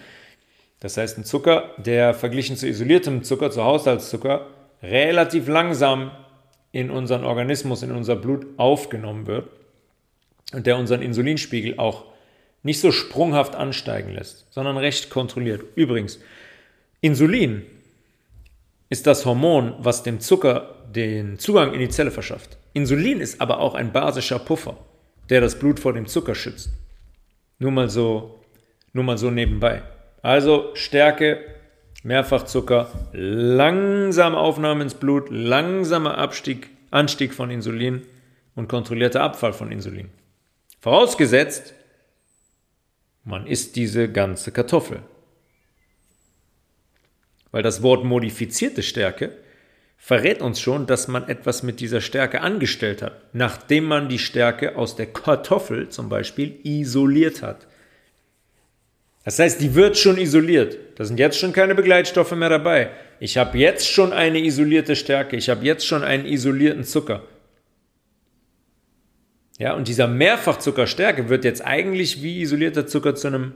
Das 0.81 0.97
heißt, 0.97 1.19
ein 1.19 1.25
Zucker, 1.25 1.71
der 1.79 2.13
verglichen 2.13 2.57
zu 2.57 2.67
isoliertem 2.67 3.23
Zucker, 3.23 3.51
zu 3.51 3.63
Haushaltszucker, 3.63 4.47
relativ 4.83 5.47
langsam 5.47 6.11
in 6.73 6.91
unseren 6.91 7.25
Organismus, 7.25 7.83
in 7.83 7.93
unser 7.93 8.17
Blut 8.17 8.47
aufgenommen 8.57 9.27
wird 9.27 9.49
und 10.53 10.67
der 10.67 10.77
unseren 10.77 11.03
Insulinspiegel 11.03 11.79
auch 11.79 12.05
nicht 12.65 12.81
so 12.81 12.91
sprunghaft 12.91 13.55
ansteigen 13.55 14.13
lässt, 14.13 14.47
sondern 14.53 14.77
recht 14.77 15.11
kontrolliert. 15.11 15.63
Übrigens, 15.77 16.19
Insulin 17.01 17.63
ist 18.89 19.07
das 19.07 19.25
Hormon, 19.25 19.75
was 19.79 20.03
dem 20.03 20.21
Zucker 20.21 20.75
den 20.91 21.39
Zugang 21.39 21.73
in 21.75 21.81
die 21.81 21.89
Zelle 21.89 22.11
verschafft. 22.11 22.59
Insulin 22.73 23.21
ist 23.21 23.41
aber 23.41 23.61
auch 23.61 23.75
ein 23.75 23.93
basischer 23.93 24.39
Puffer 24.39 24.77
der 25.31 25.41
das 25.41 25.59
Blut 25.59 25.81
vor 25.81 25.93
dem 25.93 26.07
Zucker 26.07 26.35
schützt. 26.35 26.71
Nur 27.59 27.71
mal 27.71 27.89
so, 27.89 28.41
nur 28.93 29.05
mal 29.05 29.19
so 29.19 29.31
nebenbei. 29.31 29.83
Also 30.23 30.71
Stärke, 30.75 31.41
Mehrfachzucker, 32.03 32.91
langsame 33.13 34.37
Aufnahme 34.37 34.83
ins 34.83 34.95
Blut, 34.95 35.31
langsamer 35.31 36.19
Abstieg, 36.19 36.71
Anstieg 36.91 37.35
von 37.35 37.51
Insulin 37.51 38.03
und 38.55 38.69
kontrollierter 38.69 39.23
Abfall 39.23 39.53
von 39.53 39.71
Insulin. 39.73 40.11
Vorausgesetzt, 40.81 41.75
man 43.25 43.47
isst 43.47 43.77
diese 43.77 44.11
ganze 44.11 44.51
Kartoffel. 44.51 45.03
Weil 47.53 47.63
das 47.63 47.83
Wort 47.83 48.05
modifizierte 48.05 48.83
Stärke 48.83 49.37
verrät 50.05 50.43
uns 50.43 50.61
schon, 50.61 50.87
dass 50.87 51.07
man 51.07 51.29
etwas 51.29 51.63
mit 51.63 51.79
dieser 51.79 52.01
Stärke 52.01 52.41
angestellt 52.41 53.03
hat, 53.03 53.21
nachdem 53.33 53.85
man 53.85 54.09
die 54.09 54.19
Stärke 54.19 54.75
aus 54.75 54.97
der 54.97 55.07
Kartoffel 55.07 55.91
zum 55.91 56.09
Beispiel 56.09 56.59
isoliert 56.65 57.41
hat. 57.41 57.69
Das 59.25 59.39
heißt, 59.39 59.61
die 59.61 59.77
wird 59.77 59.97
schon 59.97 60.19
isoliert. 60.19 60.77
Da 60.97 61.05
sind 61.05 61.21
jetzt 61.21 61.39
schon 61.39 61.53
keine 61.53 61.77
Begleitstoffe 61.77 62.33
mehr 62.33 62.49
dabei. 62.49 62.91
Ich 63.21 63.39
habe 63.39 63.57
jetzt 63.57 63.89
schon 63.89 64.13
eine 64.13 64.41
isolierte 64.41 64.97
Stärke. 64.97 65.37
Ich 65.37 65.49
habe 65.49 65.65
jetzt 65.65 65.87
schon 65.87 66.03
einen 66.03 66.27
isolierten 66.27 66.83
Zucker. 66.83 67.23
Ja, 69.61 69.75
und 69.75 69.87
dieser 69.87 70.09
Mehrfachzuckerstärke 70.09 71.29
wird 71.29 71.45
jetzt 71.45 71.65
eigentlich 71.65 72.25
wie 72.25 72.41
isolierter 72.41 72.89
Zucker 72.89 73.15
zu 73.15 73.29
einem 73.29 73.55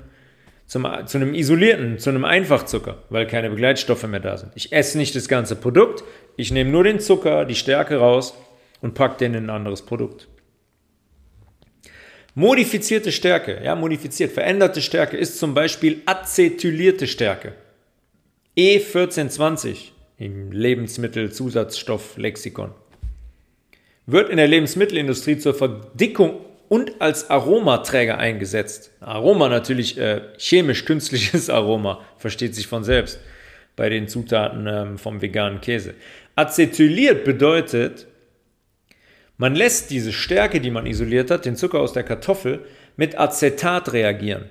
zum, 0.66 0.86
zu 1.06 1.18
einem 1.18 1.34
isolierten, 1.34 1.98
zu 1.98 2.10
einem 2.10 2.24
Einfachzucker, 2.24 3.02
weil 3.08 3.26
keine 3.26 3.50
Begleitstoffe 3.50 4.06
mehr 4.06 4.20
da 4.20 4.36
sind. 4.36 4.52
Ich 4.54 4.72
esse 4.72 4.98
nicht 4.98 5.14
das 5.14 5.28
ganze 5.28 5.56
Produkt, 5.56 6.04
ich 6.36 6.52
nehme 6.52 6.70
nur 6.70 6.84
den 6.84 7.00
Zucker, 7.00 7.44
die 7.44 7.54
Stärke 7.54 7.96
raus 7.96 8.34
und 8.80 8.94
packe 8.94 9.18
den 9.18 9.34
in 9.34 9.44
ein 9.44 9.50
anderes 9.50 9.82
Produkt. 9.82 10.28
Modifizierte 12.34 13.12
Stärke, 13.12 13.60
ja, 13.64 13.74
modifiziert, 13.74 14.32
veränderte 14.32 14.82
Stärke 14.82 15.16
ist 15.16 15.38
zum 15.38 15.54
Beispiel 15.54 16.02
acetylierte 16.04 17.06
Stärke. 17.06 17.54
E1420 18.58 19.92
im 20.18 20.52
Lebensmittelzusatzstofflexikon. 20.52 22.72
Wird 24.06 24.30
in 24.30 24.36
der 24.36 24.48
Lebensmittelindustrie 24.48 25.38
zur 25.38 25.54
Verdickung 25.54 26.40
und 26.68 27.00
als 27.00 27.30
Aromaträger 27.30 28.18
eingesetzt. 28.18 28.92
Aroma 29.00 29.48
natürlich 29.48 29.98
äh, 29.98 30.22
chemisch-künstliches 30.38 31.50
Aroma, 31.50 32.04
versteht 32.18 32.54
sich 32.54 32.66
von 32.66 32.84
selbst 32.84 33.20
bei 33.76 33.88
den 33.88 34.08
Zutaten 34.08 34.66
ähm, 34.66 34.98
vom 34.98 35.20
veganen 35.20 35.60
Käse. 35.60 35.94
Acetyliert 36.34 37.24
bedeutet, 37.24 38.06
man 39.36 39.54
lässt 39.54 39.90
diese 39.90 40.12
Stärke, 40.12 40.60
die 40.60 40.70
man 40.70 40.86
isoliert 40.86 41.30
hat, 41.30 41.44
den 41.44 41.56
Zucker 41.56 41.80
aus 41.80 41.92
der 41.92 42.04
Kartoffel, 42.04 42.64
mit 42.96 43.18
Acetat 43.18 43.92
reagieren. 43.92 44.46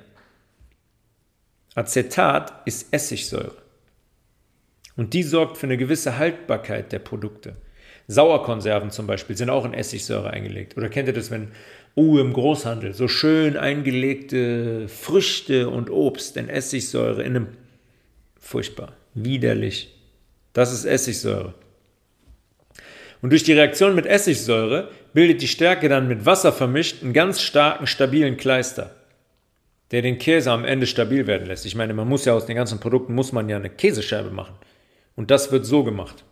Acetat 1.74 2.62
ist 2.66 2.94
Essigsäure. 2.94 3.58
Und 4.96 5.14
die 5.14 5.24
sorgt 5.24 5.58
für 5.58 5.66
eine 5.66 5.78
gewisse 5.78 6.18
Haltbarkeit 6.18 6.92
der 6.92 7.00
Produkte. 7.00 7.56
Sauerkonserven 8.08 8.92
zum 8.92 9.08
Beispiel 9.08 9.36
sind 9.36 9.50
auch 9.50 9.66
in 9.66 9.74
Essigsäure 9.74 10.30
eingelegt. 10.30 10.78
Oder 10.78 10.90
kennt 10.90 11.08
ihr 11.08 11.14
das, 11.14 11.32
wenn 11.32 11.52
Oh, 11.96 12.18
im 12.18 12.34
Großhandel, 12.34 12.94
so 12.94 13.08
schön 13.08 13.56
eingelegte 13.56 14.90
Früchte 14.90 15.70
und 15.70 15.90
Obst 15.90 16.36
in 16.36 16.50
Essigsäure, 16.50 17.24
in 17.24 17.36
einem. 17.36 17.48
Furchtbar, 18.38 18.94
widerlich. 19.14 19.94
Das 20.52 20.74
ist 20.74 20.86
Essigsäure. 20.86 21.54
Und 23.22 23.32
durch 23.32 23.44
die 23.44 23.54
Reaktion 23.54 23.96
mit 23.96 24.06
Essigsäure 24.06 24.92
bildet 25.14 25.42
die 25.42 25.48
Stärke 25.48 25.88
dann 25.88 26.08
mit 26.10 26.26
Wasser 26.26 26.52
vermischt 26.52 27.02
einen 27.02 27.14
ganz 27.14 27.42
starken, 27.42 27.88
stabilen 27.88 28.36
Kleister, 28.36 28.94
der 29.92 30.02
den 30.02 30.20
Käse 30.20 30.52
am 30.52 30.66
Ende 30.66 30.88
stabil 30.88 31.26
werden 31.26 31.48
lässt. 31.48 31.66
Ich 31.66 31.76
meine, 31.76 31.94
man 31.94 32.08
muss 32.08 32.26
ja 32.26 32.34
aus 32.34 32.46
den 32.46 32.58
ganzen 32.58 32.80
Produkten, 32.82 33.16
muss 33.16 33.32
man 33.32 33.48
ja 33.48 33.56
eine 33.56 33.70
Käsescheibe 33.70 34.32
machen. 34.32 34.56
Und 35.16 35.32
das 35.32 35.52
wird 35.52 35.66
so 35.66 35.84
gemacht. 35.84 36.26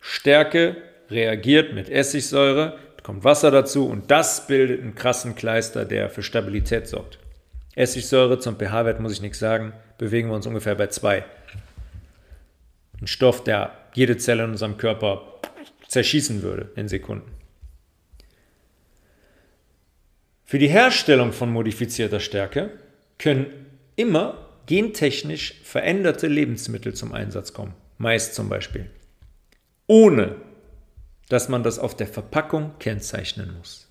Stärke 0.00 0.76
reagiert 1.10 1.72
mit 1.72 1.88
Essigsäure, 1.88 2.78
kommt 3.02 3.24
Wasser 3.24 3.50
dazu 3.50 3.86
und 3.88 4.10
das 4.10 4.46
bildet 4.46 4.80
einen 4.80 4.94
krassen 4.94 5.34
Kleister, 5.34 5.84
der 5.84 6.08
für 6.08 6.22
Stabilität 6.22 6.86
sorgt. 6.86 7.18
Essigsäure 7.74 8.38
zum 8.38 8.56
pH-Wert 8.56 9.00
muss 9.00 9.12
ich 9.12 9.22
nichts 9.22 9.38
sagen, 9.38 9.72
bewegen 9.98 10.28
wir 10.28 10.36
uns 10.36 10.46
ungefähr 10.46 10.74
bei 10.74 10.88
2. 10.88 11.24
Ein 13.00 13.06
Stoff, 13.06 13.42
der 13.42 13.72
jede 13.94 14.16
Zelle 14.16 14.44
in 14.44 14.50
unserem 14.50 14.76
Körper 14.76 15.40
zerschießen 15.88 16.42
würde 16.42 16.70
in 16.76 16.88
Sekunden. 16.88 17.30
Für 20.44 20.58
die 20.58 20.68
Herstellung 20.68 21.32
von 21.32 21.50
modifizierter 21.50 22.20
Stärke 22.20 22.70
können 23.18 23.46
immer 23.96 24.48
gentechnisch 24.66 25.60
veränderte 25.64 26.28
Lebensmittel 26.28 26.94
zum 26.94 27.12
Einsatz 27.12 27.52
kommen. 27.52 27.74
Mais 27.98 28.34
zum 28.34 28.48
Beispiel. 28.48 28.90
Ohne 29.86 30.36
dass 31.32 31.48
man 31.48 31.62
das 31.62 31.78
auf 31.78 31.96
der 31.96 32.06
Verpackung 32.06 32.74
kennzeichnen 32.78 33.56
muss. 33.56 33.88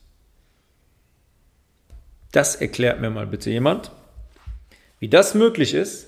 Das 2.31 2.55
erklärt 2.55 3.01
mir 3.01 3.09
mal 3.09 3.25
bitte 3.25 3.49
jemand, 3.49 3.89
wie 4.99 5.09
das 5.09 5.33
möglich 5.33 5.73
ist, 5.73 6.05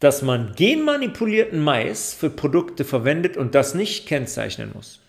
dass 0.00 0.20
man 0.20 0.54
genmanipulierten 0.54 1.64
Mais 1.64 2.12
für 2.12 2.28
Produkte 2.28 2.84
verwendet 2.84 3.38
und 3.38 3.54
das 3.54 3.74
nicht 3.74 4.06
kennzeichnen 4.06 4.70
muss. 4.74 5.00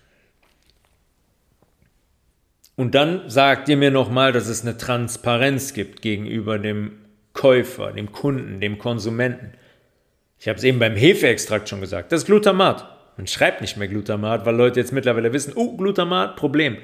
Und 2.77 2.95
dann 2.95 3.29
sagt 3.29 3.67
ihr 3.67 3.75
mir 3.75 3.91
nochmal, 3.91 4.31
dass 4.31 4.48
es 4.48 4.62
eine 4.62 4.77
Transparenz 4.77 5.74
gibt 5.74 6.01
gegenüber 6.01 6.60
dem 6.60 6.93
Käufer, 7.33 7.91
dem 7.91 8.13
Kunden, 8.13 8.62
dem 8.62 8.77
Konsumenten. 8.77 9.51
Ich 10.39 10.48
habe 10.48 10.57
es 10.57 10.63
eben 10.63 10.79
beim 10.79 10.95
Hefeextrakt 10.95 11.67
schon 11.67 11.81
gesagt. 11.81 12.13
Das 12.13 12.21
ist 12.21 12.27
Glutamat. 12.27 13.00
Man 13.21 13.27
schreibt 13.27 13.61
nicht 13.61 13.77
mehr 13.77 13.87
Glutamat, 13.87 14.47
weil 14.47 14.55
Leute 14.55 14.79
jetzt 14.79 14.93
mittlerweile 14.93 15.31
wissen, 15.31 15.53
oh, 15.55 15.77
Glutamat, 15.77 16.37
Problem. 16.37 16.77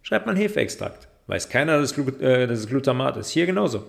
Schreibt 0.00 0.24
man 0.24 0.36
Hefeextrakt. 0.36 1.06
Weiß 1.26 1.50
keiner, 1.50 1.78
dass 1.78 1.92
es, 1.92 2.20
äh, 2.22 2.46
dass 2.46 2.60
es 2.60 2.66
Glutamat 2.66 3.18
ist. 3.18 3.28
Hier 3.28 3.44
genauso. 3.44 3.84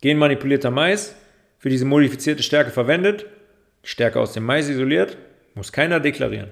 Genmanipulierter 0.00 0.70
Mais, 0.70 1.14
für 1.58 1.68
diese 1.68 1.84
modifizierte 1.84 2.42
Stärke 2.42 2.70
verwendet, 2.70 3.26
Stärke 3.82 4.18
aus 4.18 4.32
dem 4.32 4.46
Mais 4.46 4.70
isoliert, 4.70 5.18
muss 5.54 5.70
keiner 5.70 6.00
deklarieren. 6.00 6.48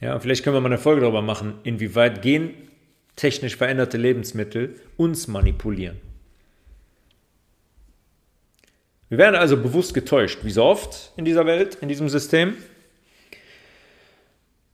Ja, 0.00 0.20
vielleicht 0.20 0.44
können 0.44 0.54
wir 0.54 0.60
mal 0.60 0.68
eine 0.68 0.78
Folge 0.78 1.00
darüber 1.00 1.22
machen, 1.22 1.54
inwieweit 1.64 2.22
gentechnisch 2.22 3.56
veränderte 3.56 3.98
Lebensmittel 3.98 4.76
uns 4.96 5.26
manipulieren. 5.26 5.96
Wir 9.08 9.18
werden 9.18 9.34
also 9.34 9.56
bewusst 9.56 9.92
getäuscht, 9.92 10.44
wie 10.44 10.52
so 10.52 10.62
oft 10.62 11.10
in 11.16 11.24
dieser 11.24 11.46
Welt, 11.46 11.78
in 11.80 11.88
diesem 11.88 12.08
System. 12.08 12.54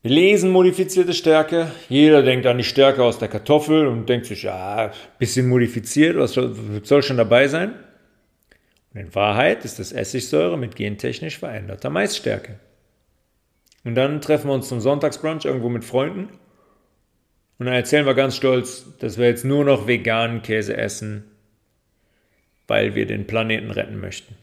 Wir 0.03 0.11
lesen 0.11 0.51
modifizierte 0.51 1.15
Stärke. 1.15 1.71
Jeder 1.89 2.23
denkt 2.25 2.45
an 2.47 2.59
die 2.59 2.65
Stärke 2.65 3.05
aus 3.05 3.19
der 3.19 3.29
Kartoffel 3.29 3.87
und 3.87 4.09
denkt 4.09 4.27
sich, 4.27 4.43
ja, 4.43 4.91
bisschen 5.19 5.49
modifiziert, 5.49 6.17
was 6.17 6.33
soll 6.35 7.03
schon 7.05 7.17
dabei 7.17 7.47
sein? 7.47 7.75
Und 8.93 9.01
in 9.01 9.15
Wahrheit 9.15 9.65
ist 9.65 9.79
das 9.79 9.93
Essigsäure 9.93 10.59
mit 10.59 10.75
gentechnisch 10.75 11.39
veränderter 11.39 11.89
Maisstärke. 11.89 12.59
Und 13.85 13.95
dann 13.95 14.21
treffen 14.21 14.49
wir 14.49 14.55
uns 14.55 14.69
zum 14.69 14.81
Sonntagsbrunch 14.81 15.45
irgendwo 15.45 15.69
mit 15.69 15.85
Freunden 15.85 16.29
und 17.59 17.67
dann 17.67 17.77
erzählen 17.77 18.07
wir 18.07 18.15
ganz 18.15 18.35
stolz, 18.35 18.87
dass 18.99 19.19
wir 19.19 19.27
jetzt 19.27 19.45
nur 19.45 19.65
noch 19.65 19.87
veganen 19.87 20.43
Käse 20.43 20.77
essen, 20.77 21.31
weil 22.67 22.97
wir 22.97 23.07
den 23.07 23.29
Planeten 23.29 23.71
retten 23.71 24.01
möchten. 24.01 24.35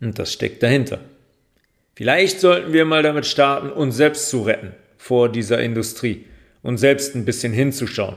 Und 0.00 0.20
das 0.20 0.32
steckt 0.32 0.62
dahinter. 0.62 1.00
Vielleicht 1.94 2.40
sollten 2.40 2.72
wir 2.72 2.84
mal 2.84 3.02
damit 3.02 3.26
starten, 3.26 3.70
uns 3.70 3.96
selbst 3.96 4.28
zu 4.28 4.42
retten 4.42 4.74
vor 4.96 5.28
dieser 5.28 5.60
Industrie 5.60 6.26
und 6.62 6.78
selbst 6.78 7.14
ein 7.14 7.24
bisschen 7.24 7.52
hinzuschauen 7.52 8.16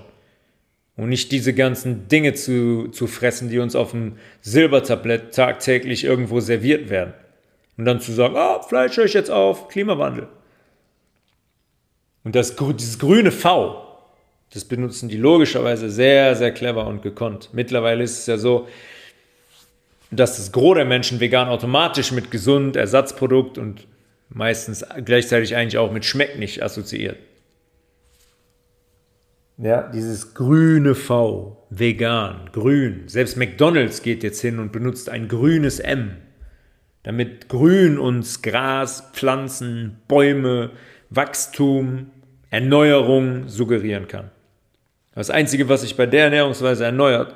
und 0.95 1.09
nicht 1.09 1.31
diese 1.31 1.53
ganzen 1.53 2.07
Dinge 2.07 2.33
zu, 2.33 2.87
zu 2.89 3.05
fressen, 3.05 3.49
die 3.49 3.59
uns 3.59 3.75
auf 3.75 3.91
dem 3.91 4.17
Silbertablett 4.41 5.33
tagtäglich 5.33 6.03
irgendwo 6.03 6.39
serviert 6.39 6.89
werden. 6.89 7.13
Und 7.77 7.85
dann 7.85 8.01
zu 8.01 8.11
sagen, 8.11 8.35
oh, 8.35 8.63
Fleisch 8.63 8.97
höre 8.97 9.05
ich 9.05 9.13
jetzt 9.13 9.29
auf, 9.29 9.67
Klimawandel. 9.67 10.27
Und 12.23 12.35
das, 12.35 12.55
dieses 12.55 12.97
grüne 12.97 13.31
V, 13.31 13.85
das 14.53 14.65
benutzen 14.65 15.07
die 15.07 15.17
logischerweise 15.17 15.91
sehr, 15.91 16.35
sehr 16.35 16.51
clever 16.51 16.87
und 16.87 17.03
gekonnt. 17.03 17.49
Mittlerweile 17.53 18.03
ist 18.03 18.19
es 18.19 18.25
ja 18.25 18.37
so, 18.39 18.67
dass 20.11 20.37
das 20.37 20.51
Gros 20.51 20.75
der 20.75 20.85
Menschen 20.85 21.19
vegan 21.19 21.47
automatisch 21.49 22.11
mit 22.11 22.31
gesund, 22.31 22.75
Ersatzprodukt 22.75 23.57
und 23.57 23.87
meistens 24.29 24.85
gleichzeitig 25.03 25.55
eigentlich 25.55 25.77
auch 25.77 25.91
mit 25.91 26.05
schmeckt 26.05 26.39
nicht 26.39 26.63
assoziiert. 26.63 27.17
Ja, 29.57 29.89
dieses 29.89 30.35
grüne 30.35 30.93
V, 30.93 31.65
vegan, 31.71 32.49
grün. 32.53 33.03
Selbst 33.07 33.37
McDonald's 33.37 34.03
geht 34.03 34.21
jetzt 34.21 34.39
hin 34.39 34.59
und 34.59 34.71
benutzt 34.71 35.09
ein 35.09 35.27
grünes 35.27 35.79
M, 35.79 36.17
damit 37.01 37.49
Grün 37.49 37.97
uns 37.97 38.43
Gras, 38.43 39.09
Pflanzen, 39.13 39.99
Bäume, 40.07 40.71
Wachstum, 41.09 42.11
Erneuerung 42.51 43.49
suggerieren 43.49 44.07
kann. 44.07 44.29
Das 45.15 45.31
Einzige, 45.31 45.67
was 45.67 45.81
sich 45.81 45.97
bei 45.97 46.05
der 46.05 46.25
Ernährungsweise 46.25 46.85
erneuert, 46.85 47.35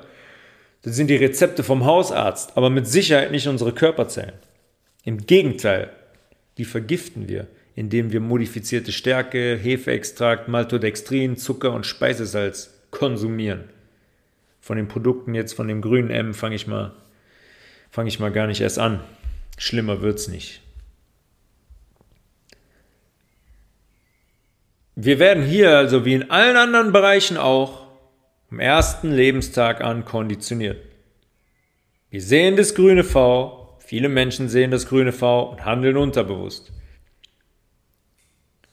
das 0.81 0.95
sind 0.95 1.09
die 1.09 1.15
Rezepte 1.15 1.63
vom 1.63 1.85
Hausarzt, 1.85 2.57
aber 2.57 2.69
mit 2.69 2.87
Sicherheit 2.87 3.31
nicht 3.31 3.47
unsere 3.47 3.73
Körperzellen. 3.73 4.33
Im 5.03 5.25
Gegenteil, 5.25 5.91
die 6.57 6.65
vergiften 6.65 7.27
wir 7.27 7.47
indem 7.75 8.11
wir 8.11 8.19
modifizierte 8.19 8.91
Stärke, 8.91 9.57
Hefeextrakt, 9.57 10.47
Maltodextrin, 10.47 11.37
Zucker 11.37 11.71
und 11.71 11.85
Speisesalz 11.85 12.73
konsumieren. 12.91 13.69
Von 14.59 14.77
den 14.77 14.87
Produkten 14.87 15.33
jetzt, 15.33 15.53
von 15.53 15.67
dem 15.67 15.81
grünen 15.81 16.09
M, 16.09 16.33
fange 16.33 16.55
ich 16.55 16.67
mal, 16.67 16.93
fange 17.89 18.09
ich 18.09 18.19
mal 18.19 18.31
gar 18.31 18.47
nicht 18.47 18.61
erst 18.61 18.77
an. 18.77 18.99
Schlimmer 19.57 20.01
wird's 20.01 20.27
nicht. 20.27 20.61
Wir 24.95 25.19
werden 25.19 25.43
hier, 25.43 25.77
also 25.77 26.05
wie 26.05 26.13
in 26.13 26.29
allen 26.29 26.57
anderen 26.57 26.91
Bereichen 26.91 27.37
auch, 27.37 27.80
am 28.51 28.59
ersten 28.59 29.11
Lebenstag 29.11 29.81
an 29.81 30.03
konditioniert. 30.03 30.77
Wir 32.09 32.21
sehen 32.21 32.57
das 32.57 32.75
grüne 32.75 33.05
V, 33.05 33.77
viele 33.79 34.09
Menschen 34.09 34.49
sehen 34.49 34.71
das 34.71 34.87
grüne 34.87 35.13
V 35.13 35.51
und 35.51 35.65
handeln 35.65 35.95
unterbewusst. 35.95 36.73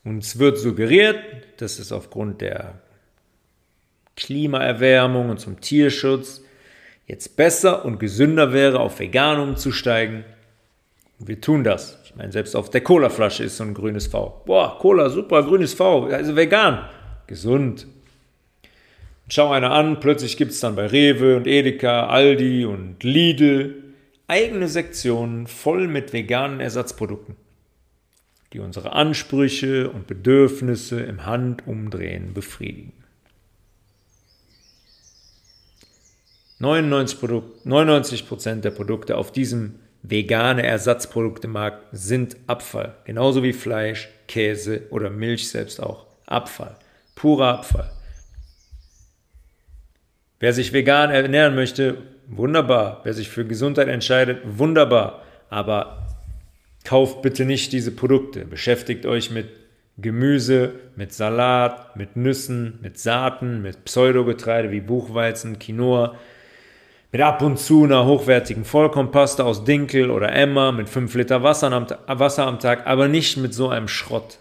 Uns 0.03 0.39
wird 0.39 0.59
suggeriert, 0.59 1.19
dass 1.59 1.79
es 1.79 1.93
aufgrund 1.93 2.41
der 2.41 2.81
Klimaerwärmung 4.17 5.31
und 5.31 5.39
zum 5.39 5.61
Tierschutz 5.61 6.43
jetzt 7.07 7.37
besser 7.37 7.85
und 7.85 8.01
gesünder 8.01 8.53
wäre, 8.53 8.81
auf 8.81 8.99
vegan 8.99 9.39
umzusteigen. 9.39 10.25
Und 11.21 11.29
wir 11.29 11.41
tun 11.41 11.63
das. 11.63 11.99
Ich 12.05 12.17
meine, 12.17 12.33
selbst 12.33 12.57
auf 12.57 12.69
der 12.71 12.81
Colaflasche 12.81 13.45
ist 13.45 13.59
so 13.59 13.65
ein 13.65 13.75
grünes 13.75 14.09
V. 14.09 14.43
Boah, 14.45 14.77
Cola, 14.81 15.09
super, 15.09 15.45
grünes 15.45 15.75
V, 15.75 16.07
also 16.07 16.35
vegan. 16.35 16.89
Gesund. 17.29 17.87
Schau 19.29 19.51
einer 19.51 19.71
an, 19.71 20.01
plötzlich 20.01 20.37
gibt 20.37 20.53
es 20.53 20.61
dann 20.61 20.77
bei 20.77 20.87
Rewe 20.87 21.37
und 21.37 21.47
Edeka, 21.47 22.09
Aldi 22.09 22.65
und 22.65 23.03
Lidl 23.03 23.83
eigene 24.27 24.69
Sektionen 24.69 25.47
voll 25.47 25.89
mit 25.89 26.13
veganen 26.13 26.61
Ersatzprodukten 26.61 27.37
die 28.53 28.61
unsere 28.61 28.93
Ansprüche 28.93 29.91
und 29.91 30.07
Bedürfnisse 30.07 31.01
im 31.01 31.27
Handumdrehen 31.27 32.35
befriedigen. 32.35 32.93
99% 36.61 38.63
der 38.63 38.71
Produkte 38.71 39.17
auf 39.17 39.31
diesem 39.31 39.77
vegane 40.03 40.65
Ersatzproduktemarkt 40.65 41.87
sind 41.93 42.37
Abfall, 42.47 42.97
genauso 43.05 43.43
wie 43.43 43.53
Fleisch, 43.53 44.09
Käse 44.27 44.87
oder 44.91 45.11
Milch 45.11 45.51
selbst 45.51 45.81
auch. 45.81 46.07
Abfall, 46.27 46.77
purer 47.15 47.59
Abfall. 47.59 47.93
Wer 50.41 50.53
sich 50.53 50.73
vegan 50.73 51.11
ernähren 51.11 51.55
möchte, 51.55 51.99
wunderbar. 52.29 53.01
Wer 53.05 53.13
sich 53.13 53.29
für 53.29 53.45
Gesundheit 53.45 53.89
entscheidet, 53.89 54.41
wunderbar. 54.45 55.23
Aber 55.51 56.07
kauft 56.85 57.23
bitte 57.23 57.45
nicht 57.45 57.73
diese 57.73 57.91
Produkte. 57.91 58.45
Beschäftigt 58.45 59.05
euch 59.05 59.31
mit 59.31 59.49
Gemüse, 59.97 60.75
mit 60.95 61.13
Salat, 61.13 61.97
mit 61.97 62.17
Nüssen, 62.17 62.79
mit 62.83 62.99
Saaten, 62.99 63.63
mit 63.63 63.85
Pseudogetreide 63.85 64.71
wie 64.71 64.81
Buchweizen, 64.81 65.59
Quinoa, 65.59 66.15
mit 67.11 67.21
ab 67.21 67.43
und 67.43 67.59
zu 67.59 67.83
einer 67.83 68.07
hochwertigen 68.07 68.65
Vollkornpasta 68.65 69.43
aus 69.43 69.65
Dinkel 69.65 70.11
oder 70.11 70.31
Emmer, 70.33 70.71
mit 70.71 70.89
5 70.89 71.13
Liter 71.15 71.43
Wasser 71.43 71.73
am, 71.73 71.87
Wasser 72.07 72.47
am 72.47 72.61
Tag, 72.61 72.87
aber 72.87 73.09
nicht 73.09 73.39
mit 73.39 73.55
so 73.55 73.71
einem 73.71 73.89
Schrott. 73.89 74.39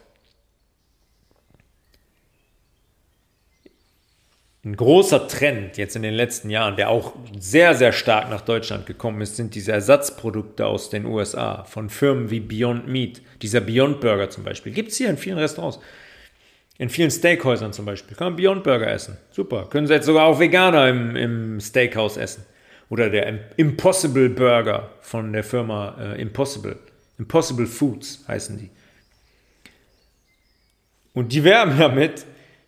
Ein 4.68 4.76
großer 4.76 5.30
Trend 5.30 5.78
jetzt 5.78 5.96
in 5.96 6.02
den 6.02 6.14
letzten 6.14 6.50
Jahren, 6.50 6.76
der 6.76 6.90
auch 6.90 7.14
sehr, 7.40 7.74
sehr 7.74 7.94
stark 7.94 8.30
nach 8.30 8.42
Deutschland 8.42 8.86
gekommen 8.86 9.22
ist, 9.22 9.38
sind 9.38 9.56
diese 9.56 9.72
Ersatzprodukte 9.72 10.66
aus 10.66 10.90
den 10.90 11.06
USA 11.06 11.64
von 11.64 11.90
Firmen 11.90 12.30
wie 12.32 12.42
Beyond 12.42 12.86
Meat. 12.86 13.22
Dieser 13.42 13.62
Beyond 13.62 14.02
Burger 14.02 14.30
zum 14.30 14.44
Beispiel. 14.44 14.74
Gibt 14.74 14.92
es 14.92 14.98
hier 14.98 15.10
in 15.10 15.16
vielen 15.16 15.38
Restaurants. 15.38 15.80
In 16.78 16.90
vielen 16.90 17.12
Steakhäusern 17.12 17.72
zum 17.72 17.86
Beispiel. 17.86 18.18
Kann 18.18 18.34
man 18.34 18.36
Beyond 18.36 18.66
Burger 18.66 18.92
essen. 18.92 19.18
Super. 19.32 19.68
Können 19.70 19.88
Sie 19.88 19.94
jetzt 19.94 20.06
sogar 20.06 20.26
auch 20.26 20.38
Veganer 20.38 20.90
im, 20.90 21.16
im 21.16 21.60
Steakhouse 21.62 22.18
essen. 22.18 22.44
Oder 22.90 23.10
der 23.10 23.58
Impossible 23.58 24.28
Burger 24.28 24.90
von 25.00 25.32
der 25.32 25.46
Firma 25.46 25.96
äh, 25.98 26.22
Impossible. 26.22 26.78
Impossible 27.18 27.68
Foods 27.68 28.26
heißen 28.28 28.58
die. 28.58 28.70
Und 31.14 31.32
die 31.32 31.46
werben 31.46 31.80
damit, 31.80 32.26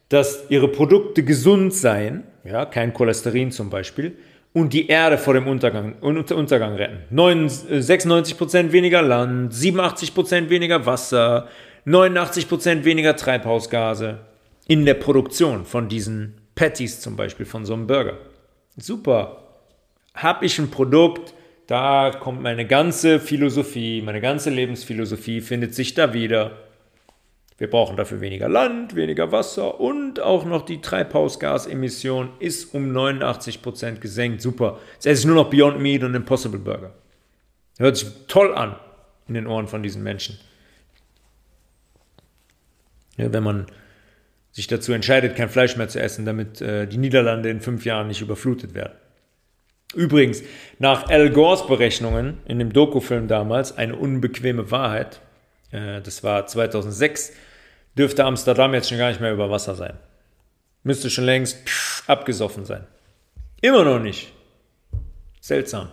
dass 0.10 0.46
ihre 0.50 0.68
Produkte 0.68 1.24
gesund 1.24 1.74
seien, 1.74 2.24
ja, 2.44 2.66
kein 2.66 2.94
Cholesterin 2.94 3.52
zum 3.52 3.70
Beispiel, 3.70 4.18
und 4.52 4.74
die 4.74 4.88
Erde 4.88 5.18
vor 5.18 5.36
dem 5.36 5.48
Untergang, 5.48 5.94
Untergang 6.02 6.74
retten. 6.74 7.04
96% 7.16 8.72
weniger 8.72 9.04
Land, 9.04 9.54
87% 9.54 10.50
weniger 10.50 10.86
Wasser, 10.88 11.48
89% 11.86 12.84
weniger 12.84 13.16
Treibhausgase 13.16 14.20
in 14.68 14.86
der 14.86 14.96
Produktion 14.96 15.66
von 15.66 15.88
diesen 15.88 16.36
Patties 16.56 17.00
zum 17.00 17.16
Beispiel, 17.16 17.46
von 17.46 17.66
so 17.66 17.74
einem 17.74 17.88
Burger. 17.88 18.18
Super. 18.76 19.44
Habe 20.16 20.46
ich 20.46 20.58
ein 20.58 20.72
Produkt, 20.72 21.34
da 21.68 22.12
kommt 22.20 22.42
meine 22.42 22.66
ganze 22.66 23.20
Philosophie, 23.20 24.02
meine 24.02 24.22
ganze 24.22 24.50
Lebensphilosophie 24.50 25.42
findet 25.42 25.76
sich 25.76 25.94
da 25.94 26.14
wieder. 26.14 26.58
Wir 27.60 27.70
brauchen 27.70 27.98
dafür 27.98 28.22
weniger 28.22 28.48
Land, 28.48 28.96
weniger 28.96 29.34
Wasser 29.34 29.82
und 29.82 30.22
auch 30.22 30.46
noch 30.46 30.64
die 30.64 30.80
Treibhausgasemission 30.80 32.30
ist 32.40 32.74
um 32.74 32.96
89% 32.96 34.00
gesenkt. 34.00 34.42
Super. 34.42 34.80
Jetzt 34.94 35.06
esse 35.06 35.20
ich 35.22 35.26
nur 35.26 35.36
noch 35.36 35.50
Beyond 35.50 35.82
Meat 35.82 36.04
und 36.04 36.16
Impossible 36.16 36.60
Burger. 36.60 36.94
Hört 37.78 37.98
sich 37.98 38.10
toll 38.30 38.56
an 38.56 38.78
in 39.28 39.34
den 39.34 39.46
Ohren 39.46 39.68
von 39.68 39.84
diesen 39.84 40.04
Menschen. 40.04 40.40
Ja, 43.18 43.32
wenn 43.34 43.44
man 43.44 43.66
sich 44.52 44.68
dazu 44.68 44.94
entscheidet, 44.94 45.36
kein 45.36 45.50
Fleisch 45.50 45.76
mehr 45.76 45.90
zu 45.90 46.00
essen, 46.02 46.26
damit 46.26 46.62
äh, 46.62 46.88
die 46.88 46.98
Niederlande 46.98 47.50
in 47.50 47.60
fünf 47.60 47.84
Jahren 47.84 48.08
nicht 48.08 48.22
überflutet 48.22 48.74
werden. 48.74 48.94
Übrigens, 49.94 50.44
nach 50.78 51.10
Al 51.10 51.30
Gores 51.30 51.68
Berechnungen 51.68 52.38
in 52.46 52.60
dem 52.60 52.72
Dokufilm 52.72 53.28
damals, 53.28 53.78
eine 53.78 53.98
unbequeme 53.98 54.72
Wahrheit, 54.72 55.20
äh, 55.72 56.02
das 56.02 56.24
war 56.24 56.48
2006, 56.48 57.34
dürfte 58.00 58.24
Amsterdam 58.24 58.74
jetzt 58.74 58.90
schon 58.90 58.98
gar 58.98 59.10
nicht 59.10 59.20
mehr 59.20 59.34
über 59.34 59.50
Wasser 59.52 59.76
sein. 59.76 59.98
Müsste 60.84 61.10
schon 61.10 61.26
längst 61.26 61.58
abgesoffen 62.08 62.66
sein. 62.66 62.88
Immer 63.62 63.84
noch 63.84 64.00
nicht. 64.00 64.32
Seltsam. 65.42 65.90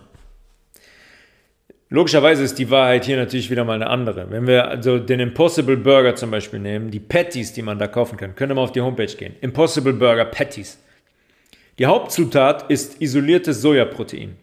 Logischerweise 1.89 2.43
ist 2.43 2.59
die 2.59 2.69
Wahrheit 2.69 3.05
hier 3.05 3.17
natürlich 3.17 3.49
wieder 3.49 3.63
mal 3.63 3.75
eine 3.75 3.87
andere. 3.87 4.29
Wenn 4.29 4.47
wir 4.47 4.67
also 4.67 4.99
den 4.99 5.19
Impossible 5.19 5.77
Burger 5.77 6.15
zum 6.15 6.31
Beispiel 6.31 6.59
nehmen, 6.59 6.91
die 6.91 6.99
Patties, 6.99 7.53
die 7.53 7.61
man 7.61 7.79
da 7.79 7.87
kaufen 7.87 8.17
kann, 8.17 8.35
können 8.35 8.57
wir 8.57 8.61
auf 8.61 8.71
die 8.71 8.81
Homepage 8.81 9.05
gehen. 9.05 9.35
Impossible 9.41 9.93
Burger 9.93 10.25
Patties. 10.25 10.77
Die 11.79 11.85
Hauptzutat 11.85 12.69
ist 12.69 13.01
isoliertes 13.01 13.61
Sojaprotein. 13.61 14.35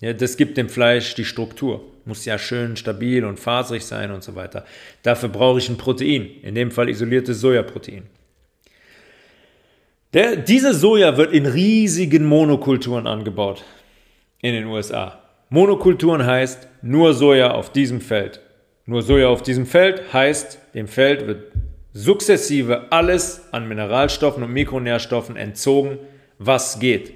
Ja, 0.00 0.12
das 0.12 0.36
gibt 0.36 0.56
dem 0.56 0.68
Fleisch 0.68 1.14
die 1.14 1.24
Struktur. 1.24 1.84
Muss 2.06 2.24
ja 2.24 2.38
schön 2.38 2.76
stabil 2.76 3.24
und 3.24 3.40
faserig 3.40 3.84
sein 3.84 4.10
und 4.10 4.22
so 4.22 4.34
weiter. 4.34 4.64
Dafür 5.02 5.30
brauche 5.30 5.58
ich 5.58 5.68
ein 5.68 5.78
Protein, 5.78 6.28
in 6.42 6.54
dem 6.54 6.70
Fall 6.70 6.88
isoliertes 6.88 7.40
Sojaprotein. 7.40 8.02
Der, 10.12 10.36
diese 10.36 10.74
Soja 10.74 11.16
wird 11.16 11.32
in 11.32 11.46
riesigen 11.46 12.24
Monokulturen 12.24 13.06
angebaut 13.06 13.64
in 14.42 14.52
den 14.52 14.66
USA. 14.66 15.18
Monokulturen 15.48 16.24
heißt 16.24 16.68
nur 16.82 17.14
Soja 17.14 17.52
auf 17.52 17.72
diesem 17.72 18.00
Feld. 18.00 18.40
Nur 18.86 19.02
Soja 19.02 19.28
auf 19.28 19.42
diesem 19.42 19.66
Feld 19.66 20.12
heißt, 20.12 20.58
dem 20.74 20.86
Feld 20.86 21.26
wird 21.26 21.52
sukzessive 21.94 22.92
alles 22.92 23.48
an 23.52 23.66
Mineralstoffen 23.66 24.42
und 24.42 24.52
Mikronährstoffen 24.52 25.36
entzogen, 25.36 25.98
was 26.38 26.78
geht. 26.78 27.14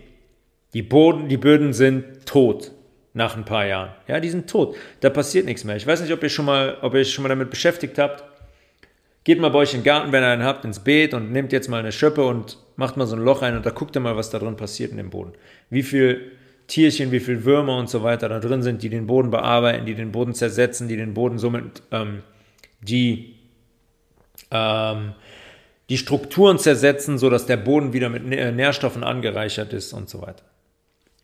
Die, 0.73 0.83
Boden, 0.83 1.29
die 1.29 1.37
Böden 1.37 1.73
sind 1.73 2.27
tot 2.27 2.73
nach 3.19 3.37
ein 3.37 3.45
paar 3.45 3.67
Jahren. 3.67 3.91
Ja, 4.07 4.21
die 4.21 4.31
sind 4.31 4.49
tot. 4.49 4.77
Da 5.01 5.11
passiert 5.11 5.45
nichts 5.45 5.65
mehr. 5.65 5.77
Ich 5.77 5.87
weiß 5.87 6.01
nicht, 6.01 6.13
ob 6.13 6.23
ihr 6.23 6.29
schon 6.29 6.47
mal, 6.47 6.79
ob 6.81 6.95
ihr 6.95 7.01
euch 7.01 7.13
schon 7.13 7.25
mal 7.25 7.29
damit 7.29 7.51
beschäftigt 7.51 7.99
habt. 7.99 8.23
Geht 9.25 9.41
mal 9.41 9.51
bei 9.51 9.59
euch 9.59 9.75
in 9.75 9.81
den 9.81 9.85
Garten, 9.85 10.13
wenn 10.13 10.23
ihr 10.23 10.29
einen 10.29 10.45
habt, 10.45 10.65
ins 10.65 10.79
Beet 10.79 11.13
und 11.13 11.33
nehmt 11.33 11.53
jetzt 11.53 11.69
mal 11.69 11.81
eine 11.81 11.91
Schöppe 11.93 12.25
und 12.25 12.59
macht 12.77 12.97
mal 12.97 13.07
so 13.07 13.17
ein 13.17 13.23
Loch 13.23 13.43
rein 13.43 13.57
und 13.57 13.67
da 13.67 13.71
guckt 13.71 13.97
ihr 13.97 14.01
mal, 14.01 14.17
was 14.17 14.31
da 14.31 14.39
drin 14.39 14.57
passiert 14.57 14.93
in 14.93 14.97
dem 14.97 15.11
Boden. 15.11 15.33
Wie 15.69 15.83
viel 15.83 16.33
Tierchen, 16.69 17.11
wie 17.11 17.19
viel 17.19 17.45
Würmer 17.45 17.77
und 17.77 17.91
so 17.91 18.05
weiter 18.05 18.29
da 18.29 18.39
drin 18.39 18.63
sind, 18.63 18.83
die 18.83 18.89
den 18.89 19.09
Boden 19.09 19.31
bearbeiten, 19.31 19.85
die 19.85 19.97
den 19.97 20.13
Boden 20.13 20.33
zersetzen, 20.33 20.87
die 20.87 20.97
den 20.97 21.13
Boden 21.13 21.39
somit 21.39 21.83
ähm, 21.91 22.23
die 22.81 23.35
ähm, 24.53 25.15
die 25.91 25.99
Strukturen 25.99 26.59
zersetzen, 26.59 27.19
sodass 27.19 27.47
der 27.47 27.57
Boden 27.57 27.93
wieder 27.93 28.11
mit 28.11 28.25
Nährstoffen 28.25 29.03
angereichert 29.03 29.73
ist 29.73 29.93
und 29.93 30.09
so 30.09 30.23
weiter. 30.23 30.45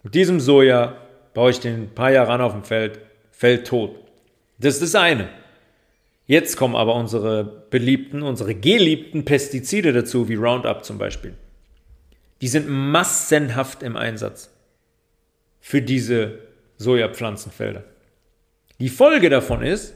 Mit 0.03 0.15
diesem 0.15 0.41
Soja 0.41 0.97
baue 1.35 1.51
ich 1.51 1.61
den 1.61 1.83
ein 1.83 1.95
paar 1.95 2.11
Jahre 2.11 2.33
an 2.33 2.41
auf 2.41 2.53
dem 2.53 2.65
Feld, 2.65 3.01
Feld 3.31 3.67
tot. 3.67 3.97
Das 4.59 4.75
ist 4.75 4.83
das 4.83 4.95
eine. 4.95 5.29
Jetzt 6.27 6.57
kommen 6.57 6.75
aber 6.75 6.95
unsere 6.95 7.45
beliebten, 7.45 8.23
unsere 8.23 8.55
geliebten 8.55 9.25
Pestizide 9.25 9.93
dazu, 9.93 10.29
wie 10.29 10.37
Roundup 10.37 10.85
zum 10.85 10.97
Beispiel. 10.97 11.35
Die 12.41 12.49
sind 12.49 12.69
massenhaft 12.69 13.83
im 13.83 13.97
Einsatz 13.97 14.51
für 15.61 15.83
diese 15.83 16.39
Sojapflanzenfelder. 16.79 17.85
Die 18.79 18.89
Folge 18.89 19.29
davon 19.29 19.63
ist, 19.63 19.95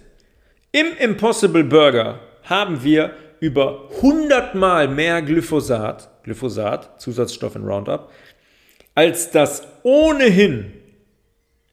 im 0.73 0.87
Impossible 0.99 1.65
Burger 1.65 2.21
haben 2.43 2.83
wir 2.85 3.15
über 3.41 3.89
100 3.97 4.55
Mal 4.55 4.89
mehr 4.89 5.23
Glyphosat, 5.23 6.23
Glyphosat, 6.25 7.01
Zusatzstoff 7.01 7.57
in 7.57 7.65
Roundup, 7.65 8.11
als 8.95 9.31
das 9.31 9.67
ohnehin 9.83 10.73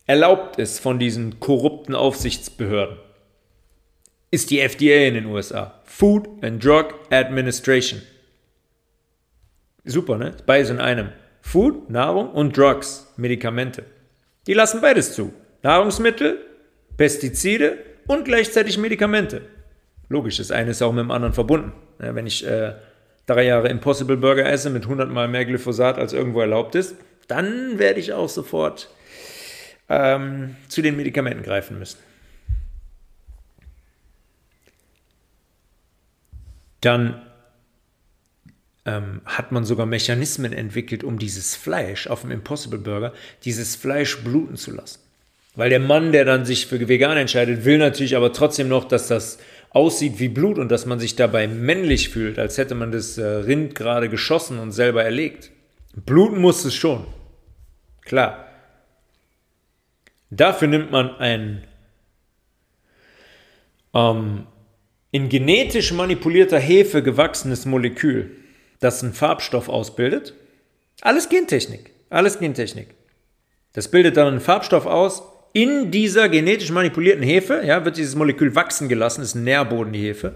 erlaubt 0.06 0.58
ist 0.58 0.80
von 0.80 1.00
diesen 1.00 1.40
korrupten 1.40 1.96
Aufsichtsbehörden. 1.96 2.98
Ist 4.32 4.50
die 4.52 4.60
FDA 4.60 5.08
in 5.08 5.14
den 5.14 5.26
USA. 5.28 5.82
Food 5.86 6.44
and 6.44 6.64
Drug 6.64 6.94
Administration. 7.10 8.02
Super, 9.86 10.18
ne? 10.18 10.34
Beides 10.46 10.70
in 10.70 10.80
einem. 10.80 11.10
Food, 11.42 11.90
Nahrung 11.90 12.32
und 12.32 12.58
Drugs, 12.58 13.14
Medikamente. 13.18 13.84
Die 14.48 14.54
lassen 14.54 14.82
beides 14.82 15.14
zu. 15.14 15.32
Nahrungsmittel, 15.62 16.40
Pestizide 16.98 17.78
und 18.08 18.26
gleichzeitig 18.26 18.78
Medikamente. 18.78 19.42
Logisch, 20.10 20.38
das 20.38 20.52
eine 20.52 20.72
ist 20.72 20.82
auch 20.82 20.92
mit 20.92 21.04
dem 21.04 21.12
anderen 21.12 21.34
verbunden. 21.34 21.72
wenn 21.98 22.28
ich 22.28 22.46
äh, 22.46 22.74
drei 23.26 23.46
Jahre 23.46 23.70
Impossible 23.70 24.18
Burger 24.18 24.46
esse 24.46 24.70
mit 24.70 24.84
100 24.84 25.10
Mal 25.10 25.28
mehr 25.28 25.46
Glyphosat 25.46 25.98
als 25.98 26.14
irgendwo 26.14 26.42
erlaubt 26.42 26.76
ist, 26.76 26.96
dann 27.28 27.80
werde 27.80 28.00
ich 28.00 28.14
auch 28.14 28.30
sofort 28.30 28.90
ähm, 29.90 30.56
zu 30.68 30.82
den 30.82 30.96
Medikamenten 30.96 31.44
greifen 31.44 31.80
müssen. 31.80 32.00
Dann 36.82 37.22
ähm, 38.86 39.22
hat 39.26 39.52
man 39.52 39.66
sogar 39.66 39.86
Mechanismen 39.86 40.54
entwickelt, 40.54 41.04
um 41.04 41.18
dieses 41.18 41.56
Fleisch 41.56 42.08
auf 42.08 42.22
dem 42.22 42.32
Impossible 42.32 42.80
Burger, 42.80 43.14
dieses 43.44 43.76
Fleisch 43.76 44.18
bluten 44.24 44.56
zu 44.56 44.72
lassen. 44.72 45.00
Weil 45.56 45.70
der 45.70 45.80
Mann, 45.80 46.12
der 46.12 46.26
dann 46.26 46.46
sich 46.46 46.68
für 46.68 46.88
vegan 46.88 47.18
entscheidet, 47.18 47.66
will 47.66 47.78
natürlich 47.78 48.16
aber 48.16 48.34
trotzdem 48.34 48.68
noch, 48.68 48.86
dass 48.86 49.08
das 49.08 49.40
aussieht 49.70 50.20
wie 50.20 50.30
Blut 50.30 50.58
und 50.58 50.70
dass 50.70 50.86
man 50.86 51.00
sich 51.00 51.16
dabei 51.16 51.48
männlich 51.48 52.10
fühlt, 52.10 52.40
als 52.40 52.58
hätte 52.58 52.76
man 52.76 52.92
das 52.92 53.18
äh, 53.18 53.26
Rind 53.26 53.76
gerade 53.76 54.10
geschossen 54.10 54.60
und 54.60 54.72
selber 54.72 55.04
erlegt. 55.04 55.52
Bluten 55.96 56.40
muss 56.40 56.64
es 56.66 56.76
schon. 56.76 57.06
Klar. 58.02 58.45
Dafür 60.36 60.68
nimmt 60.68 60.92
man 60.92 61.16
ein 61.18 61.64
ähm, 63.94 64.48
in 65.12 65.30
genetisch 65.30 65.94
manipulierter 65.94 66.60
Hefe 66.60 67.02
gewachsenes 67.02 67.66
Molekül, 67.66 68.32
das 68.82 69.02
einen 69.02 69.14
Farbstoff 69.14 69.70
ausbildet. 69.70 70.34
Alles 71.02 71.30
Gentechnik. 71.30 71.92
Alles 72.10 72.40
Gentechnik. 72.40 72.96
Das 73.74 73.90
bildet 73.90 74.18
dann 74.18 74.28
einen 74.28 74.42
Farbstoff 74.42 74.86
aus, 74.86 75.24
in 75.54 75.90
dieser 75.90 76.28
genetisch 76.28 76.72
manipulierten 76.72 77.24
Hefe 77.24 77.62
ja, 77.64 77.86
wird 77.86 77.96
dieses 77.96 78.16
Molekül 78.16 78.56
wachsen 78.56 78.90
gelassen, 78.90 79.22
ist 79.22 79.36
ein 79.36 79.46
Nährboden, 79.46 79.94
die 79.94 80.02
Hefe. 80.02 80.36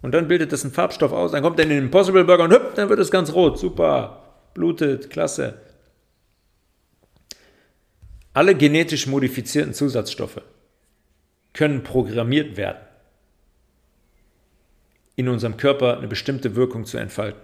Und 0.00 0.12
dann 0.12 0.28
bildet 0.28 0.52
das 0.52 0.62
einen 0.62 0.72
Farbstoff 0.72 1.12
aus, 1.12 1.32
dann 1.32 1.42
kommt 1.42 1.58
er 1.58 1.64
in 1.64 1.70
den 1.70 1.84
Impossible 1.84 2.24
Burger 2.24 2.44
und 2.44 2.52
hüpp, 2.52 2.76
dann 2.76 2.88
wird 2.88 3.00
es 3.00 3.10
ganz 3.10 3.32
rot. 3.32 3.58
Super, 3.58 4.22
blutet, 4.54 5.10
klasse. 5.10 5.54
Alle 8.36 8.54
genetisch 8.54 9.06
modifizierten 9.06 9.72
Zusatzstoffe 9.72 10.42
können 11.54 11.82
programmiert 11.82 12.58
werden, 12.58 12.82
in 15.14 15.30
unserem 15.30 15.56
Körper 15.56 15.96
eine 15.96 16.06
bestimmte 16.06 16.54
Wirkung 16.54 16.84
zu 16.84 16.98
entfalten. 16.98 17.40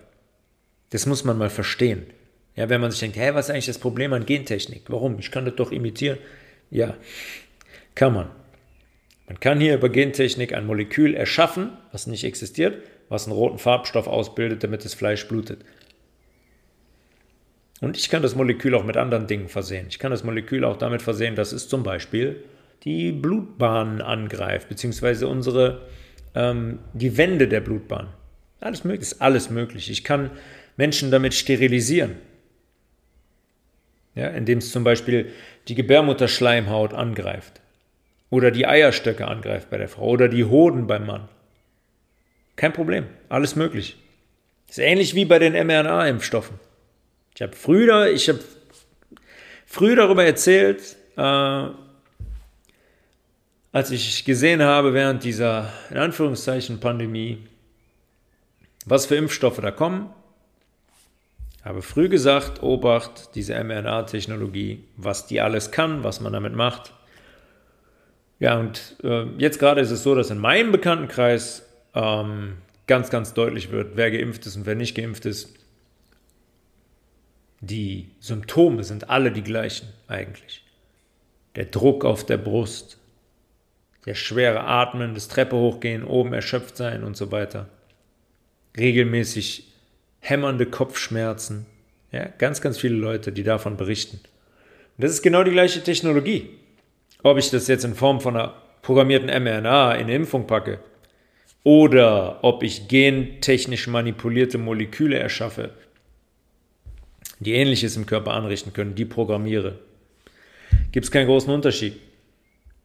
Das 0.90 1.06
muss 1.06 1.24
man 1.24 1.38
mal 1.38 1.48
verstehen. 1.48 2.04
Ja, 2.56 2.68
wenn 2.68 2.82
man 2.82 2.90
sich 2.90 3.00
denkt, 3.00 3.16
hä, 3.16 3.30
was 3.32 3.46
ist 3.46 3.52
eigentlich 3.52 3.64
das 3.64 3.78
Problem 3.78 4.12
an 4.12 4.26
Gentechnik? 4.26 4.82
Warum? 4.88 5.18
Ich 5.18 5.30
kann 5.30 5.46
das 5.46 5.54
doch 5.54 5.72
imitieren. 5.72 6.18
Ja, 6.70 6.94
kann 7.94 8.12
man. 8.12 8.30
Man 9.26 9.40
kann 9.40 9.60
hier 9.60 9.76
über 9.76 9.88
Gentechnik 9.88 10.52
ein 10.52 10.66
Molekül 10.66 11.14
erschaffen, 11.14 11.70
was 11.90 12.06
nicht 12.06 12.24
existiert, 12.24 12.84
was 13.08 13.24
einen 13.24 13.34
roten 13.34 13.58
Farbstoff 13.58 14.06
ausbildet, 14.08 14.62
damit 14.62 14.84
das 14.84 14.92
Fleisch 14.92 15.26
blutet. 15.26 15.64
Und 17.82 17.98
ich 17.98 18.08
kann 18.08 18.22
das 18.22 18.34
Molekül 18.34 18.74
auch 18.74 18.84
mit 18.84 18.96
anderen 18.96 19.26
Dingen 19.26 19.48
versehen. 19.48 19.88
Ich 19.90 19.98
kann 19.98 20.10
das 20.10 20.24
Molekül 20.24 20.64
auch 20.64 20.78
damit 20.78 21.02
versehen, 21.02 21.36
dass 21.36 21.52
es 21.52 21.68
zum 21.68 21.82
Beispiel 21.82 22.42
die 22.84 23.12
Blutbahnen 23.12 24.00
angreift, 24.00 24.70
beziehungsweise 24.70 25.28
unsere, 25.28 25.82
ähm, 26.34 26.78
die 26.94 27.18
Wände 27.18 27.46
der 27.46 27.60
Blutbahn. 27.60 28.08
Alles 28.60 28.84
möglich, 28.84 29.10
ist 29.10 29.20
alles 29.20 29.50
möglich. 29.50 29.90
Ich 29.90 30.02
kann 30.02 30.30
Menschen 30.78 31.10
damit 31.10 31.34
sterilisieren 31.34 32.12
ja, 34.14 34.28
indem 34.28 34.58
es 34.58 34.72
zum 34.72 34.84
Beispiel 34.84 35.32
die 35.68 35.74
Gebärmutterschleimhaut 35.74 36.92
angreift 36.92 37.60
oder 38.30 38.50
die 38.50 38.66
Eierstöcke 38.66 39.26
angreift 39.26 39.70
bei 39.70 39.78
der 39.78 39.88
Frau 39.88 40.06
oder 40.06 40.28
die 40.28 40.44
Hoden 40.44 40.86
beim 40.86 41.06
Mann. 41.06 41.28
Kein 42.56 42.72
Problem, 42.72 43.06
alles 43.28 43.56
möglich. 43.56 43.96
ist 44.68 44.78
ähnlich 44.78 45.14
wie 45.14 45.24
bei 45.24 45.38
den 45.38 45.54
mRNA-Impfstoffen. 45.54 46.58
Ich 47.34 47.42
habe 47.42 47.56
früher, 47.56 48.10
ich 48.10 48.28
habe 48.28 48.40
früher 49.66 49.96
darüber 49.96 50.24
erzählt, 50.24 50.96
äh, 51.16 51.68
als 53.72 53.90
ich 53.90 54.24
gesehen 54.24 54.62
habe 54.62 54.92
während 54.92 55.24
dieser 55.24 55.72
in 55.90 55.96
Anführungszeichen 55.96 56.78
Pandemie, 56.78 57.38
was 58.84 59.06
für 59.06 59.16
Impfstoffe 59.16 59.60
da 59.60 59.70
kommen 59.70 60.10
Habe 61.64 61.80
früh 61.80 62.08
gesagt, 62.08 62.62
Obacht, 62.62 63.34
diese 63.34 63.54
mRNA-Technologie, 63.62 64.84
was 64.96 65.26
die 65.26 65.40
alles 65.40 65.70
kann, 65.70 66.04
was 66.04 66.20
man 66.20 66.32
damit 66.32 66.54
macht. 66.54 66.92
Ja, 68.40 68.58
und 68.58 68.96
äh, 69.04 69.24
jetzt 69.38 69.58
gerade 69.58 69.80
ist 69.80 69.92
es 69.92 70.02
so, 70.02 70.14
dass 70.14 70.30
in 70.30 70.38
meinem 70.38 70.72
Bekanntenkreis 70.72 71.64
ähm, 71.94 72.54
ganz, 72.88 73.08
ganz 73.08 73.32
deutlich 73.32 73.70
wird, 73.70 73.92
wer 73.94 74.10
geimpft 74.10 74.44
ist 74.46 74.56
und 74.56 74.66
wer 74.66 74.74
nicht 74.74 74.96
geimpft 74.96 75.24
ist. 75.24 75.61
Die 77.62 78.10
Symptome 78.18 78.82
sind 78.82 79.08
alle 79.08 79.30
die 79.30 79.44
gleichen 79.44 79.86
eigentlich. 80.08 80.64
Der 81.54 81.66
Druck 81.66 82.04
auf 82.04 82.26
der 82.26 82.36
Brust, 82.36 82.98
der 84.04 84.14
schwere 84.14 84.64
Atmen, 84.64 85.14
das 85.14 85.28
Treppe 85.28 85.54
hochgehen, 85.54 86.02
oben 86.02 86.32
erschöpft 86.32 86.76
sein 86.76 87.04
und 87.04 87.16
so 87.16 87.30
weiter. 87.30 87.68
Regelmäßig 88.76 89.72
hämmernde 90.18 90.66
Kopfschmerzen. 90.66 91.66
Ja, 92.10 92.26
ganz, 92.36 92.60
ganz 92.60 92.78
viele 92.78 92.96
Leute, 92.96 93.30
die 93.30 93.44
davon 93.44 93.76
berichten. 93.76 94.16
Und 94.16 95.04
das 95.04 95.12
ist 95.12 95.22
genau 95.22 95.44
die 95.44 95.52
gleiche 95.52 95.84
Technologie. 95.84 96.50
Ob 97.22 97.38
ich 97.38 97.50
das 97.50 97.68
jetzt 97.68 97.84
in 97.84 97.94
Form 97.94 98.20
von 98.20 98.36
einer 98.36 98.54
programmierten 98.82 99.28
mRNA 99.28 99.94
in 99.94 100.00
eine 100.02 100.14
Impfung 100.16 100.48
packe 100.48 100.80
oder 101.62 102.42
ob 102.42 102.64
ich 102.64 102.88
gentechnisch 102.88 103.86
manipulierte 103.86 104.58
Moleküle 104.58 105.16
erschaffe, 105.16 105.70
die 107.40 107.54
ähnliches 107.54 107.96
im 107.96 108.06
Körper 108.06 108.32
anrichten 108.32 108.72
können, 108.72 108.94
die 108.94 109.04
programmiere, 109.04 109.78
gibt 110.92 111.04
es 111.04 111.10
keinen 111.10 111.26
großen 111.26 111.52
Unterschied. 111.52 111.98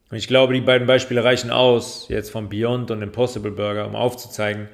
Und 0.10 0.18
ich 0.18 0.28
glaube, 0.28 0.54
die 0.54 0.62
beiden 0.62 0.88
Beispiele 0.88 1.24
reichen 1.24 1.52
aus, 1.52 2.08
jetzt 2.10 2.32
vom 2.32 2.50
Beyond 2.50 2.92
und 2.92 3.02
Impossible 3.02 3.52
Burger, 3.52 3.86
um 3.86 3.96
aufzuzeigen, 3.96 4.70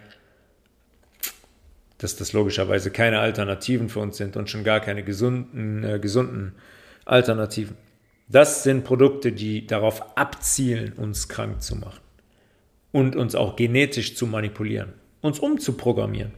dass 1.98 2.16
das 2.16 2.34
logischerweise 2.34 2.92
keine 2.92 3.20
Alternativen 3.20 3.90
für 3.90 4.00
uns 4.00 4.18
sind 4.18 4.36
und 4.36 4.50
schon 4.50 4.64
gar 4.64 4.80
keine 4.80 5.04
gesunden, 5.04 5.84
äh, 5.84 6.00
gesunden 6.00 6.54
Alternativen. 7.06 7.78
Das 8.28 8.64
sind 8.64 8.84
Produkte, 8.84 9.32
die 9.32 9.66
darauf 9.66 10.18
abzielen, 10.18 10.94
uns 10.94 11.28
krank 11.28 11.62
zu 11.62 11.76
machen 11.76 12.02
und 12.92 13.16
uns 13.16 13.36
auch 13.36 13.56
genetisch 13.56 14.16
zu 14.16 14.28
manipulieren, 14.28 14.94
uns 15.22 15.40
umzuprogrammieren. 15.40 16.34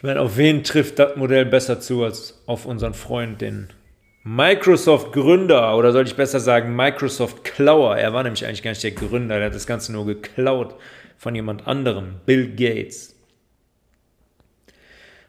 Ich 0.00 0.04
meine, 0.04 0.22
auf 0.22 0.38
wen 0.38 0.64
trifft 0.64 0.98
das 0.98 1.16
Modell 1.16 1.44
besser 1.44 1.78
zu 1.78 2.04
als 2.04 2.42
auf 2.46 2.64
unseren 2.64 2.94
Freund, 2.94 3.42
den 3.42 3.68
Microsoft-Gründer, 4.24 5.76
oder 5.76 5.92
sollte 5.92 6.08
ich 6.08 6.16
besser 6.16 6.40
sagen 6.40 6.74
Microsoft-Klauer. 6.74 7.98
Er 7.98 8.14
war 8.14 8.22
nämlich 8.22 8.46
eigentlich 8.46 8.62
gar 8.62 8.70
nicht 8.70 8.82
der 8.82 8.92
Gründer, 8.92 9.36
der 9.36 9.48
hat 9.48 9.54
das 9.54 9.66
Ganze 9.66 9.92
nur 9.92 10.06
geklaut 10.06 10.74
von 11.18 11.34
jemand 11.34 11.66
anderem, 11.66 12.14
Bill 12.24 12.48
Gates. 12.48 13.14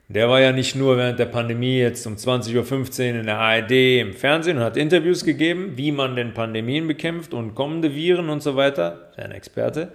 Der 0.08 0.30
war 0.30 0.40
ja 0.40 0.54
nicht 0.54 0.78
nur 0.78 0.96
während 0.96 1.20
der 1.20 1.26
Pandemie 1.26 1.80
jetzt 1.80 2.08
um 2.08 2.16
20.15 2.16 2.56
Uhr 2.56 3.20
in 3.20 3.26
der 3.26 3.40
ARD 3.40 3.72
im 4.00 4.14
Fernsehen 4.14 4.56
und 4.56 4.64
hat 4.64 4.78
Interviews 4.78 5.26
gegeben, 5.26 5.74
wie 5.76 5.92
man 5.92 6.16
denn 6.16 6.34
Pandemien 6.34 6.88
bekämpft 6.88 7.34
und 7.34 7.56
kommende 7.56 7.94
Viren 7.94 8.30
und 8.30 8.42
so 8.42 8.56
weiter. 8.56 9.12
Ein 9.18 9.34
Experte. 9.34 9.92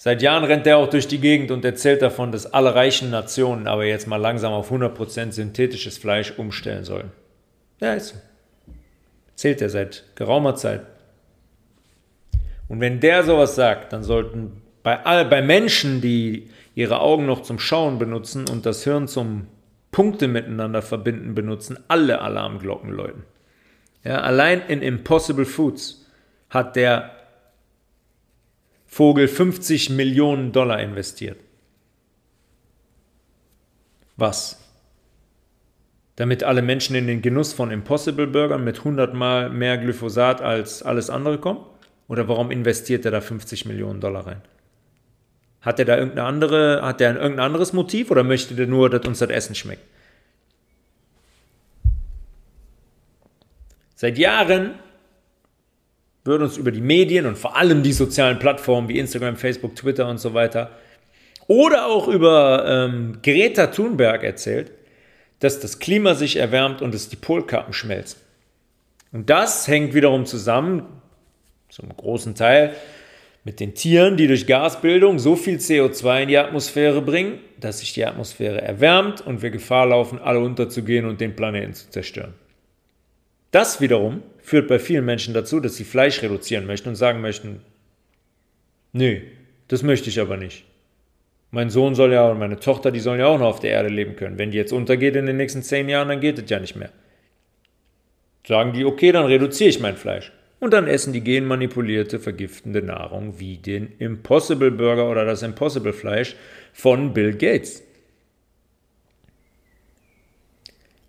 Seit 0.00 0.22
Jahren 0.22 0.44
rennt 0.44 0.64
er 0.68 0.78
auch 0.78 0.88
durch 0.88 1.08
die 1.08 1.18
Gegend 1.18 1.50
und 1.50 1.64
erzählt 1.64 2.02
davon, 2.02 2.30
dass 2.30 2.46
alle 2.46 2.76
reichen 2.76 3.10
Nationen 3.10 3.66
aber 3.66 3.84
jetzt 3.84 4.06
mal 4.06 4.16
langsam 4.16 4.52
auf 4.52 4.70
100% 4.70 5.32
synthetisches 5.32 5.98
Fleisch 5.98 6.38
umstellen 6.38 6.84
sollen. 6.84 7.10
Ja, 7.80 7.94
ist 7.94 8.10
so. 8.10 8.14
Erzählt 9.30 9.60
er 9.60 9.70
seit 9.70 10.04
geraumer 10.14 10.54
Zeit. 10.54 10.82
Und 12.68 12.80
wenn 12.80 13.00
der 13.00 13.24
sowas 13.24 13.56
sagt, 13.56 13.92
dann 13.92 14.04
sollten 14.04 14.62
bei, 14.84 15.04
all, 15.04 15.24
bei 15.24 15.42
Menschen, 15.42 16.00
die 16.00 16.48
ihre 16.76 17.00
Augen 17.00 17.26
noch 17.26 17.42
zum 17.42 17.58
Schauen 17.58 17.98
benutzen 17.98 18.48
und 18.48 18.66
das 18.66 18.84
Hirn 18.84 19.08
zum 19.08 19.48
Punkte 19.90 20.28
miteinander 20.28 20.80
verbinden 20.80 21.34
benutzen, 21.34 21.76
alle 21.88 22.20
Alarmglocken 22.20 22.90
läuten. 22.90 23.24
Ja, 24.04 24.20
allein 24.20 24.62
in 24.68 24.80
Impossible 24.80 25.44
Foods 25.44 26.06
hat 26.50 26.76
der 26.76 27.17
Vogel 28.88 29.28
50 29.28 29.90
Millionen 29.90 30.50
Dollar 30.50 30.80
investiert. 30.80 31.38
Was? 34.16 34.58
Damit 36.16 36.42
alle 36.42 36.62
Menschen 36.62 36.96
in 36.96 37.06
den 37.06 37.22
Genuss 37.22 37.52
von 37.52 37.70
Impossible 37.70 38.26
Burgern 38.26 38.64
mit 38.64 38.78
100 38.78 39.14
Mal 39.14 39.50
mehr 39.50 39.78
Glyphosat 39.78 40.40
als 40.40 40.82
alles 40.82 41.10
andere 41.10 41.38
kommen? 41.38 41.64
Oder 42.08 42.26
warum 42.26 42.50
investiert 42.50 43.04
er 43.04 43.12
da 43.12 43.20
50 43.20 43.66
Millionen 43.66 44.00
Dollar 44.00 44.26
rein? 44.26 44.42
Hat 45.60 45.78
er 45.78 45.84
da 45.84 45.96
irgendeine 45.96 46.26
andere, 46.26 46.80
hat 46.82 47.00
er 47.00 47.14
irgendein 47.14 47.44
anderes 47.44 47.72
Motiv 47.72 48.10
oder 48.10 48.24
möchte 48.24 48.54
der 48.54 48.66
nur, 48.66 48.88
dass 48.90 49.06
uns 49.06 49.18
das 49.18 49.28
Essen 49.28 49.54
schmeckt? 49.54 49.84
Seit 53.94 54.16
Jahren 54.16 54.74
wird 56.28 56.42
uns 56.42 56.56
über 56.56 56.70
die 56.70 56.80
Medien 56.80 57.26
und 57.26 57.36
vor 57.36 57.56
allem 57.56 57.82
die 57.82 57.92
sozialen 57.92 58.38
Plattformen 58.38 58.88
wie 58.88 58.98
Instagram, 58.98 59.36
Facebook, 59.36 59.74
Twitter 59.74 60.08
und 60.08 60.18
so 60.18 60.34
weiter 60.34 60.70
oder 61.48 61.86
auch 61.86 62.06
über 62.06 62.64
ähm, 62.68 63.18
Greta 63.22 63.68
Thunberg 63.68 64.22
erzählt, 64.22 64.70
dass 65.40 65.60
das 65.60 65.78
Klima 65.78 66.14
sich 66.14 66.36
erwärmt 66.36 66.82
und 66.82 66.94
dass 66.94 67.08
die 67.08 67.16
Polkappen 67.16 67.72
schmelzen. 67.72 68.20
Und 69.12 69.30
das 69.30 69.66
hängt 69.66 69.94
wiederum 69.94 70.26
zusammen, 70.26 70.84
zum 71.70 71.88
großen 71.96 72.34
Teil 72.34 72.74
mit 73.44 73.60
den 73.60 73.74
Tieren, 73.74 74.16
die 74.16 74.26
durch 74.26 74.46
Gasbildung 74.46 75.18
so 75.18 75.36
viel 75.36 75.56
CO2 75.56 76.22
in 76.22 76.28
die 76.28 76.38
Atmosphäre 76.38 77.00
bringen, 77.00 77.38
dass 77.58 77.80
sich 77.80 77.94
die 77.94 78.04
Atmosphäre 78.04 78.60
erwärmt 78.60 79.22
und 79.22 79.40
wir 79.42 79.50
Gefahr 79.50 79.86
laufen, 79.86 80.18
alle 80.18 80.40
unterzugehen 80.40 81.06
und 81.06 81.20
den 81.20 81.34
Planeten 81.34 81.72
zu 81.72 81.88
zerstören. 81.88 82.34
Das 83.50 83.80
wiederum 83.80 84.22
führt 84.40 84.68
bei 84.68 84.78
vielen 84.78 85.04
Menschen 85.04 85.34
dazu, 85.34 85.60
dass 85.60 85.76
sie 85.76 85.84
Fleisch 85.84 86.22
reduzieren 86.22 86.66
möchten 86.66 86.90
und 86.90 86.96
sagen 86.96 87.20
möchten, 87.20 87.60
nee, 88.92 89.22
das 89.68 89.82
möchte 89.82 90.10
ich 90.10 90.20
aber 90.20 90.36
nicht. 90.36 90.64
Mein 91.50 91.70
Sohn 91.70 91.94
soll 91.94 92.12
ja 92.12 92.30
und 92.30 92.38
meine 92.38 92.60
Tochter, 92.60 92.90
die 92.90 93.00
sollen 93.00 93.20
ja 93.20 93.26
auch 93.26 93.38
noch 93.38 93.46
auf 93.46 93.60
der 93.60 93.70
Erde 93.70 93.88
leben 93.88 94.16
können. 94.16 94.38
Wenn 94.38 94.50
die 94.50 94.58
jetzt 94.58 94.72
untergeht 94.72 95.16
in 95.16 95.26
den 95.26 95.38
nächsten 95.38 95.62
zehn 95.62 95.88
Jahren, 95.88 96.08
dann 96.08 96.20
geht 96.20 96.38
es 96.38 96.50
ja 96.50 96.60
nicht 96.60 96.76
mehr. 96.76 96.90
Sagen 98.46 98.72
die, 98.72 98.84
okay, 98.84 99.12
dann 99.12 99.26
reduziere 99.26 99.70
ich 99.70 99.80
mein 99.80 99.96
Fleisch 99.96 100.32
und 100.60 100.72
dann 100.72 100.86
essen 100.86 101.12
die 101.12 101.22
genmanipulierte, 101.22 102.18
vergiftende 102.18 102.82
Nahrung 102.82 103.38
wie 103.38 103.56
den 103.56 103.92
Impossible 103.98 104.70
Burger 104.70 105.08
oder 105.08 105.24
das 105.24 105.42
Impossible 105.42 105.92
Fleisch 105.92 106.36
von 106.72 107.14
Bill 107.14 107.34
Gates. 107.34 107.82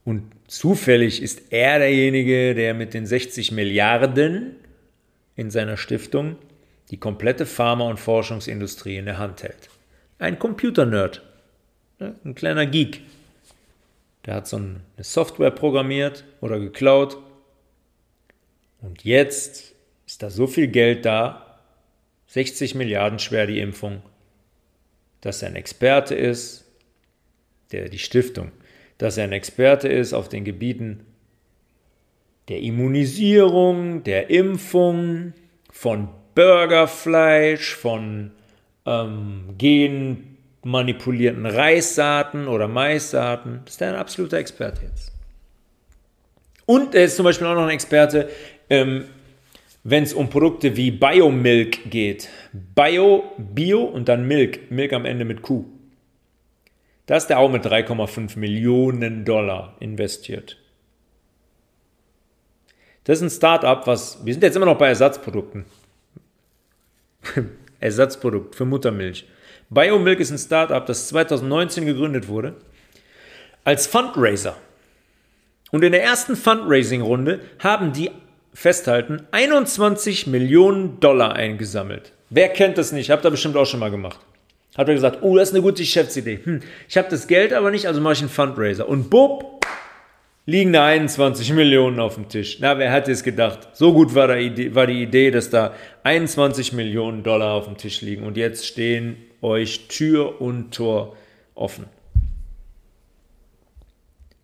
Und 0.06 0.32
zufällig 0.50 1.22
ist 1.22 1.52
er 1.52 1.80
derjenige, 1.80 2.56
der 2.56 2.74
mit 2.74 2.94
den 2.94 3.06
60 3.06 3.52
Milliarden 3.52 4.56
in 5.36 5.52
seiner 5.52 5.78
Stiftung 5.78 6.38
die 6.92 6.98
komplette 6.98 7.46
Pharma- 7.46 7.90
und 7.90 8.00
Forschungsindustrie 8.00 8.98
in 8.98 9.06
der 9.06 9.20
Hand 9.20 9.44
hält. 9.44 9.70
Ein 10.18 10.40
Computernerd, 10.40 11.22
ne, 12.00 12.16
ein 12.26 12.36
kleiner 12.36 12.66
Geek. 12.66 13.02
Der 14.26 14.36
hat 14.36 14.48
so 14.48 14.58
eine 14.58 14.82
Software 15.00 15.52
programmiert 15.52 16.26
oder 16.42 16.60
geklaut 16.60 17.18
und 18.82 19.04
jetzt 19.04 19.74
ist 20.06 20.24
da 20.24 20.30
so 20.30 20.48
viel 20.48 20.68
Geld 20.68 21.06
da, 21.06 21.60
60 22.28 22.76
Milliarden 22.76 23.20
schwer 23.20 23.48
die 23.48 23.60
Impfung, 23.60 24.02
dass 25.22 25.42
er 25.42 25.50
ein 25.50 25.56
Experte 25.56 26.16
ist, 26.16 26.66
der 27.72 27.90
die 27.90 28.00
Stiftung, 28.00 28.52
dass 29.00 29.18
er 29.18 29.24
ein 29.24 29.32
Experte 29.32 29.88
ist 29.88 30.14
auf 30.14 30.30
den 30.30 30.46
Gebieten 30.46 31.08
der 32.50 32.62
Immunisierung, 32.62 34.04
der 34.04 34.30
Impfung, 34.30 35.34
von 35.72 36.10
Burgerfleisch, 36.36 37.76
von 37.76 38.32
ähm, 38.86 39.56
genmanipulierten 39.58 41.46
Reissaaten 41.46 42.48
oder 42.48 42.68
Maissaaten. 42.68 43.62
Das 43.66 43.74
ist 43.76 43.82
ein 43.84 43.96
absoluter 43.96 44.38
Experte 44.38 44.82
jetzt. 44.84 45.12
Und 46.66 46.94
er 46.96 47.06
ist 47.06 47.16
zum 47.16 47.24
Beispiel 47.24 47.48
auch 47.48 47.56
noch 47.56 47.64
ein 47.64 47.70
Experte 47.70 48.30
ähm, 48.70 49.06
wenn 49.84 50.04
es 50.04 50.14
um 50.14 50.30
Produkte 50.30 50.76
wie 50.76 50.92
Biomilk 50.92 51.90
geht. 51.90 52.30
Bio, 52.54 53.24
Bio 53.38 53.84
und 53.84 54.10
dann 54.10 54.28
Milk. 54.28 54.72
Milk 54.72 54.94
am 54.94 55.06
Ende 55.06 55.26
mit 55.26 55.42
Kuh. 55.42 55.66
Da 57.10 57.18
ist 57.18 57.26
der 57.26 57.40
auch 57.40 57.50
mit 57.50 57.66
3,5 57.66 58.38
Millionen 58.38 59.26
Dollar 59.26 59.76
investiert. 59.80 60.58
Das 63.06 63.18
ist 63.18 63.24
ein 63.24 63.36
Start-up, 63.36 63.88
was. 63.88 64.24
Wir 64.24 64.32
sind 64.32 64.44
jetzt 64.44 64.56
immer 64.56 64.68
noch 64.68 64.78
bei 64.78 64.90
Ersatzprodukten. 64.90 65.66
Ersatzprodukt 67.80 68.54
für 68.54 68.66
Muttermilch. 68.66 69.28
Biomilk 69.72 70.20
ist 70.20 70.30
ein 70.30 70.38
Start-up, 70.38 70.86
das 70.86 71.08
2019 71.08 71.88
gegründet 71.88 72.28
wurde. 72.28 72.58
Als 73.64 73.88
Fundraiser. 73.88 74.56
Und 75.72 75.84
in 75.84 75.94
der 75.94 76.04
ersten 76.04 76.36
Fundraising-Runde 76.36 77.40
haben 77.58 77.92
die 77.92 78.12
festhalten, 78.54 79.26
21 79.32 80.28
Millionen 80.28 81.00
Dollar 81.00 81.34
eingesammelt. 81.34 82.14
Wer 82.30 82.50
kennt 82.50 82.78
das 82.78 82.92
nicht? 82.92 83.10
Habt 83.10 83.26
ihr 83.26 83.32
bestimmt 83.32 83.58
auch 83.58 83.66
schon 83.66 83.80
mal 83.80 83.90
gemacht. 83.90 84.20
Hat 84.78 84.88
er 84.88 84.94
gesagt, 84.94 85.20
oh, 85.22 85.36
das 85.36 85.50
ist 85.50 85.56
eine 85.56 85.64
gute 85.64 85.82
Geschäftsidee. 85.82 86.40
Hm, 86.44 86.62
ich 86.88 86.98
habe 86.98 87.10
das 87.10 87.28
Geld 87.28 87.54
aber 87.54 87.72
nicht, 87.72 87.88
also 87.88 88.02
mache 88.02 88.14
ich 88.14 88.20
einen 88.22 88.30
Fundraiser. 88.30 88.88
Und 88.88 89.10
bub, 89.10 89.60
liegen 90.50 90.74
da 90.74 90.86
21 90.86 91.54
Millionen 91.54 92.00
auf 92.00 92.16
dem 92.16 92.28
Tisch. 92.28 92.58
Na, 92.60 92.78
wer 92.80 92.92
hätte 92.92 93.12
es 93.12 93.24
gedacht? 93.24 93.70
So 93.74 93.94
gut 93.94 94.16
war, 94.16 94.36
Idee, 94.38 94.74
war 94.74 94.88
die 94.88 95.04
Idee, 95.04 95.30
dass 95.32 95.50
da 95.50 95.74
21 96.04 96.74
Millionen 96.74 97.22
Dollar 97.22 97.54
auf 97.54 97.66
dem 97.66 97.78
Tisch 97.78 98.02
liegen 98.02 98.24
und 98.24 98.36
jetzt 98.36 98.66
stehen 98.66 99.18
euch 99.42 99.88
Tür 99.88 100.42
und 100.42 100.74
Tor 100.74 101.16
offen. 101.54 101.86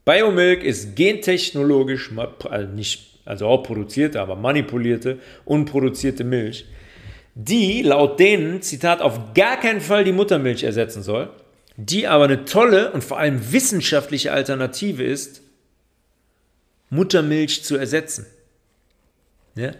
Biomilk 0.05 0.63
ist 0.63 0.95
gentechnologisch, 0.95 2.11
also 2.47 2.71
nicht, 2.71 3.19
also 3.25 3.47
auch 3.47 3.63
produzierte, 3.63 4.21
aber 4.21 4.35
manipulierte, 4.35 5.17
unproduzierte 5.43 6.23
Milch, 6.23 6.65
die 7.35 7.81
laut 7.81 8.19
denen, 8.19 8.61
Zitat, 8.61 9.01
auf 9.01 9.33
gar 9.33 9.59
keinen 9.59 9.81
Fall 9.81 10.05
die 10.05 10.13
Muttermilch 10.13 10.63
ersetzen 10.63 11.03
soll, 11.03 11.29
die 11.75 12.07
aber 12.07 12.23
eine 12.23 12.45
tolle 12.45 12.91
und 12.93 13.03
vor 13.03 13.19
allem 13.19 13.51
wissenschaftliche 13.51 14.31
Alternative 14.31 15.03
ist, 15.03 15.41
Muttermilch 16.89 17.63
zu 17.65 17.75
ersetzen. 17.75 18.25
Ja? 19.55 19.73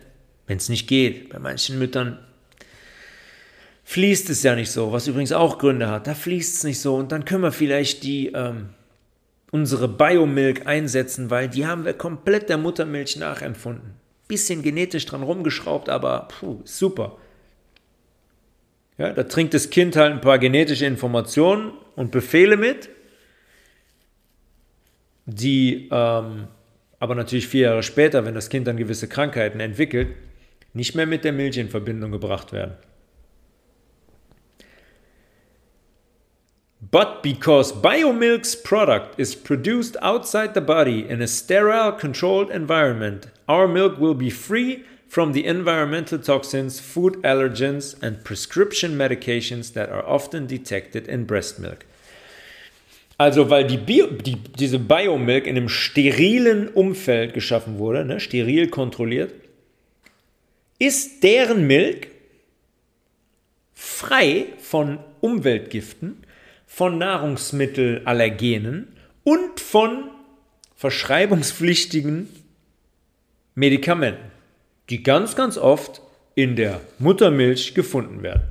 Wenn 0.47 0.57
es 0.57 0.67
nicht 0.67 0.87
geht. 0.87 1.29
Bei 1.29 1.39
manchen 1.39 1.79
Müttern 1.79 2.19
fließt 3.85 4.29
es 4.29 4.43
ja 4.43 4.55
nicht 4.55 4.71
so, 4.71 4.91
was 4.91 5.07
übrigens 5.07 5.31
auch 5.31 5.57
Gründe 5.57 5.89
hat. 5.89 6.07
Da 6.07 6.13
fließt 6.13 6.55
es 6.55 6.63
nicht 6.65 6.81
so 6.81 6.95
und 6.95 7.13
dann 7.13 7.23
können 7.23 7.43
wir 7.43 7.53
vielleicht 7.53 8.03
die 8.03 8.33
ähm, 8.33 8.69
unsere 9.51 9.87
Biomilk 9.87 10.67
einsetzen, 10.67 11.29
weil 11.29 11.47
die 11.47 11.65
haben 11.65 11.85
wir 11.85 11.93
komplett 11.93 12.49
der 12.49 12.57
Muttermilch 12.57 13.15
nachempfunden. 13.15 13.93
Bisschen 14.27 14.61
genetisch 14.61 15.05
dran 15.05 15.23
rumgeschraubt, 15.23 15.87
aber 15.87 16.27
puh, 16.27 16.59
super. 16.65 17.17
Ja, 18.97 19.12
da 19.12 19.23
trinkt 19.23 19.53
das 19.53 19.69
Kind 19.69 19.95
halt 19.95 20.13
ein 20.13 20.21
paar 20.21 20.39
genetische 20.39 20.86
Informationen 20.86 21.73
und 21.95 22.12
Befehle 22.12 22.55
mit, 22.55 22.89
die 25.25 25.89
ähm, 25.91 26.47
aber 26.99 27.15
natürlich 27.15 27.47
vier 27.47 27.67
Jahre 27.67 27.84
später, 27.84 28.25
wenn 28.25 28.36
das 28.36 28.49
Kind 28.49 28.67
dann 28.67 28.77
gewisse 28.77 29.08
Krankheiten 29.08 29.60
entwickelt, 29.60 30.15
nicht 30.73 30.95
mehr 30.95 31.05
mit 31.05 31.23
der 31.23 31.34
Milch 31.34 31.58
in 31.58 31.69
Verbindung 31.69 32.12
gebracht 32.12 32.53
werden. 32.53 32.75
But 36.91 37.21
because 37.21 37.73
Biomilk's 37.73 38.55
product 38.55 39.17
is 39.17 39.36
produced 39.36 40.01
outside 40.01 40.51
the 40.53 40.62
body 40.62 41.01
in 41.01 41.21
a 41.21 41.27
sterile, 41.27 41.91
controlled 41.91 42.49
environment, 42.49 43.27
our 43.49 43.67
milk 43.67 43.99
will 43.99 44.13
be 44.13 44.29
free 44.29 44.84
from 45.15 45.32
the 45.32 45.45
environmental 45.45 46.19
toxins, 46.19 46.82
food 46.82 47.15
allergens, 47.23 47.95
and 48.04 48.21
prescription 48.25 48.97
medications 48.97 49.71
that 49.71 49.89
are 49.89 50.06
often 50.06 50.45
detected 50.45 51.08
in 51.08 51.23
breast 51.23 51.58
milk. 51.58 51.86
Also, 53.17 53.49
weil 53.49 53.65
die 53.65 53.78
Bio, 53.78 54.08
die, 54.08 54.36
diese 54.36 54.78
Biomilk 54.78 55.47
in 55.47 55.56
einem 55.56 55.69
sterilen 55.69 56.67
Umfeld 56.67 57.34
geschaffen 57.34 57.78
wurde, 57.78 58.04
ne, 58.04 58.19
steril 58.19 58.67
kontrolliert, 58.67 59.32
ist 60.80 61.23
deren 61.23 61.65
Milk 61.65 62.10
frei 63.73 64.47
von 64.58 64.99
Umweltgiften, 65.21 66.25
von 66.67 66.97
Nahrungsmittelallergenen 66.97 68.97
und 69.23 69.62
von 69.62 70.10
verschreibungspflichtigen 70.75 72.28
Medikamenten, 73.56 74.34
die 74.89 75.03
ganz, 75.03 75.35
ganz 75.35 75.57
oft 75.57 76.01
in 76.35 76.55
der 76.55 76.81
Muttermilch 76.99 77.73
gefunden 77.73 78.23
werden. 78.23 78.43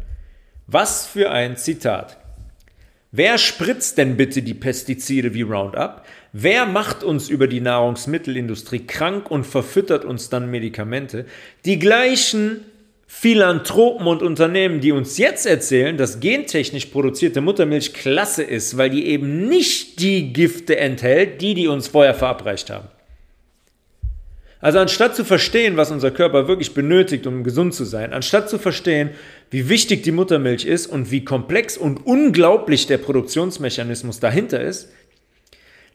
Was 0.66 1.06
für 1.06 1.30
ein 1.30 1.56
Zitat. 1.56 2.16
Wer 3.12 3.38
spritzt 3.38 3.98
denn 3.98 4.16
bitte 4.16 4.42
die 4.42 4.54
Pestizide 4.54 5.34
wie 5.34 5.42
Roundup? 5.42 6.04
Wer 6.32 6.66
macht 6.66 7.04
uns 7.04 7.28
über 7.28 7.46
die 7.46 7.60
Nahrungsmittelindustrie 7.60 8.86
krank 8.86 9.30
und 9.30 9.44
verfüttert 9.44 10.04
uns 10.04 10.30
dann 10.30 10.50
Medikamente? 10.50 11.26
Die 11.64 11.78
gleichen 11.78 12.62
Philanthropen 13.06 14.08
und 14.08 14.22
Unternehmen, 14.22 14.80
die 14.80 14.90
uns 14.90 15.18
jetzt 15.18 15.46
erzählen, 15.46 15.96
dass 15.96 16.18
gentechnisch 16.18 16.86
produzierte 16.86 17.40
Muttermilch 17.40 17.94
klasse 17.94 18.42
ist, 18.42 18.76
weil 18.76 18.90
die 18.90 19.06
eben 19.06 19.48
nicht 19.48 20.00
die 20.00 20.32
Gifte 20.32 20.76
enthält, 20.78 21.40
die 21.40 21.54
die 21.54 21.68
uns 21.68 21.86
vorher 21.86 22.14
verabreicht 22.14 22.70
haben. 22.70 22.88
Also 24.64 24.78
anstatt 24.78 25.14
zu 25.14 25.26
verstehen, 25.26 25.76
was 25.76 25.90
unser 25.90 26.10
Körper 26.10 26.48
wirklich 26.48 26.72
benötigt, 26.72 27.26
um 27.26 27.44
gesund 27.44 27.74
zu 27.74 27.84
sein, 27.84 28.14
anstatt 28.14 28.48
zu 28.48 28.58
verstehen, 28.58 29.10
wie 29.50 29.68
wichtig 29.68 30.04
die 30.04 30.10
Muttermilch 30.10 30.64
ist 30.64 30.86
und 30.86 31.10
wie 31.10 31.22
komplex 31.22 31.76
und 31.76 32.06
unglaublich 32.06 32.86
der 32.86 32.96
Produktionsmechanismus 32.96 34.20
dahinter 34.20 34.62
ist, 34.62 34.88